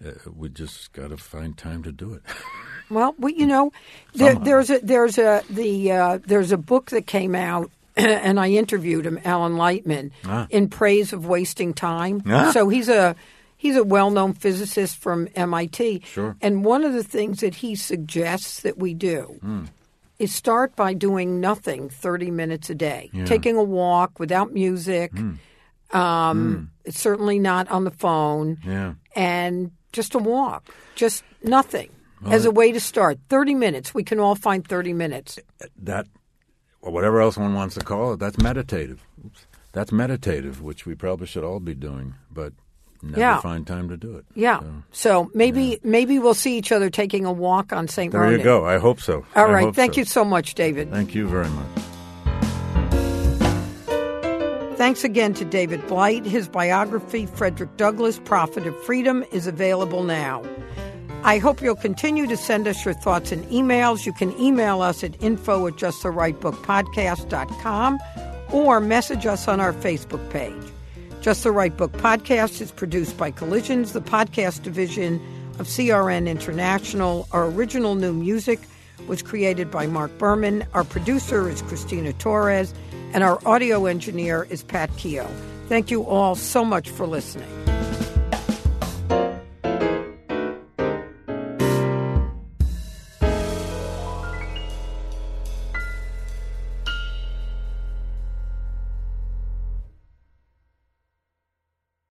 Uh, 0.05 0.11
we 0.35 0.49
just 0.49 0.93
got 0.93 1.09
to 1.09 1.17
find 1.17 1.57
time 1.57 1.83
to 1.83 1.91
do 1.91 2.13
it. 2.13 2.21
well, 2.89 3.15
we, 3.17 3.33
you 3.35 3.47
know, 3.47 3.71
there, 4.13 4.35
there's 4.35 4.69
a 4.69 4.79
there's 4.79 5.17
a 5.17 5.41
the 5.49 5.91
uh, 5.91 6.19
there's 6.25 6.51
a 6.51 6.57
book 6.57 6.91
that 6.91 7.07
came 7.07 7.35
out 7.35 7.71
and 7.95 8.39
I 8.39 8.49
interviewed 8.49 9.05
him, 9.05 9.19
Alan 9.23 9.53
Lightman, 9.53 10.11
ah. 10.25 10.47
in 10.49 10.69
praise 10.69 11.13
of 11.13 11.25
wasting 11.27 11.73
time. 11.73 12.23
Ah. 12.27 12.51
So 12.51 12.69
he's 12.69 12.89
a 12.89 13.15
he's 13.55 13.75
a 13.77 13.83
well-known 13.83 14.33
physicist 14.33 14.97
from 14.97 15.29
MIT. 15.35 16.01
Sure. 16.05 16.35
And 16.41 16.65
one 16.65 16.83
of 16.83 16.93
the 16.93 17.03
things 17.03 17.39
that 17.39 17.55
he 17.55 17.75
suggests 17.75 18.61
that 18.61 18.77
we 18.77 18.93
do 18.93 19.39
mm. 19.43 19.67
is 20.19 20.35
start 20.35 20.75
by 20.75 20.93
doing 20.93 21.39
nothing 21.39 21.89
30 21.89 22.29
minutes 22.31 22.69
a 22.69 22.75
day, 22.75 23.09
yeah. 23.13 23.25
taking 23.25 23.55
a 23.55 23.63
walk 23.63 24.19
without 24.19 24.51
music. 24.51 25.13
Mm. 25.13 25.37
Um, 25.93 26.55
mm. 26.55 26.67
It's 26.83 26.99
certainly 26.99 27.39
not 27.39 27.69
on 27.69 27.85
the 27.85 27.91
phone. 27.91 28.57
Yeah. 28.65 28.95
And 29.15 29.71
just 29.93 30.15
a 30.15 30.19
walk, 30.19 30.73
just 30.95 31.23
nothing. 31.43 31.89
Well, 32.21 32.33
as 32.33 32.45
a 32.45 32.51
way 32.51 32.71
to 32.71 32.79
start. 32.79 33.19
30 33.29 33.55
minutes. 33.55 33.93
We 33.93 34.03
can 34.03 34.19
all 34.19 34.35
find 34.35 34.65
30 34.65 34.93
minutes. 34.93 35.39
That 35.77 36.07
or 36.83 36.91
whatever 36.91 37.21
else 37.21 37.37
one 37.37 37.53
wants 37.53 37.75
to 37.75 37.81
call 37.81 38.13
it, 38.13 38.19
that's 38.19 38.37
meditative. 38.37 39.03
Oops. 39.25 39.45
That's 39.71 39.91
meditative, 39.91 40.61
which 40.61 40.85
we 40.85 40.93
probably 40.93 41.25
should 41.25 41.43
all 41.43 41.59
be 41.59 41.73
doing, 41.73 42.13
but 42.31 42.53
never 43.01 43.19
yeah. 43.19 43.39
find 43.39 43.65
time 43.65 43.89
to 43.89 43.97
do 43.97 44.17
it. 44.17 44.25
Yeah. 44.35 44.59
So, 44.59 44.73
so 44.91 45.31
maybe 45.33 45.63
yeah. 45.63 45.77
maybe 45.83 46.19
we'll 46.19 46.35
see 46.35 46.57
each 46.57 46.71
other 46.71 46.89
taking 46.89 47.25
a 47.25 47.31
walk 47.31 47.73
on 47.73 47.87
St. 47.87 48.11
There 48.11 48.31
you 48.31 48.43
go. 48.43 48.65
I 48.65 48.77
hope 48.77 48.99
so. 48.99 49.25
All 49.35 49.49
right. 49.49 49.73
Thank 49.73 49.95
so. 49.95 50.01
you 50.01 50.05
so 50.05 50.23
much, 50.23 50.53
David. 50.53 50.91
Thank 50.91 51.15
you 51.15 51.27
very 51.27 51.49
much. 51.49 51.67
Thanks 54.77 55.03
again 55.03 55.33
to 55.35 55.45
David 55.45 55.85
Blight. 55.87 56.25
His 56.25 56.47
biography, 56.49 57.25
Frederick 57.25 57.77
Douglass, 57.77 58.19
Prophet 58.19 58.67
of 58.67 58.77
Freedom, 58.83 59.23
is 59.31 59.47
available 59.47 60.03
now. 60.03 60.43
I 61.25 61.37
hope 61.37 61.61
you'll 61.61 61.75
continue 61.75 62.27
to 62.27 62.35
send 62.35 62.67
us 62.67 62.83
your 62.83 62.93
thoughts 62.93 63.31
and 63.31 63.45
emails. 63.45 64.05
You 64.05 64.11
can 64.11 64.37
email 64.37 64.81
us 64.81 65.05
at 65.05 65.15
info 65.23 65.67
at 65.67 65.75
justtherightbookpodcast.com 65.75 67.99
or 68.51 68.81
message 68.81 69.25
us 69.25 69.47
on 69.47 69.61
our 69.61 69.71
Facebook 69.71 70.29
page. 70.29 70.61
Just 71.21 71.43
the 71.43 71.53
Right 71.53 71.77
Book 71.77 71.93
Podcast 71.93 72.59
is 72.59 72.71
produced 72.71 73.17
by 73.17 73.31
Collisions, 73.31 73.93
the 73.93 74.01
podcast 74.01 74.63
division 74.63 75.21
of 75.59 75.67
CRN 75.67 76.27
International. 76.27 77.25
Our 77.31 77.45
original 77.45 77.95
new 77.95 78.11
music 78.11 78.59
was 79.07 79.21
created 79.21 79.71
by 79.71 79.87
Mark 79.87 80.17
Berman. 80.17 80.65
Our 80.73 80.83
producer 80.83 81.49
is 81.49 81.61
Christina 81.61 82.11
Torres, 82.11 82.73
and 83.13 83.23
our 83.23 83.39
audio 83.47 83.85
engineer 83.85 84.45
is 84.49 84.63
Pat 84.63 84.89
Keogh. 84.97 85.31
Thank 85.69 85.89
you 85.89 86.03
all 86.03 86.35
so 86.35 86.65
much 86.65 86.89
for 86.89 87.07
listening. 87.07 87.62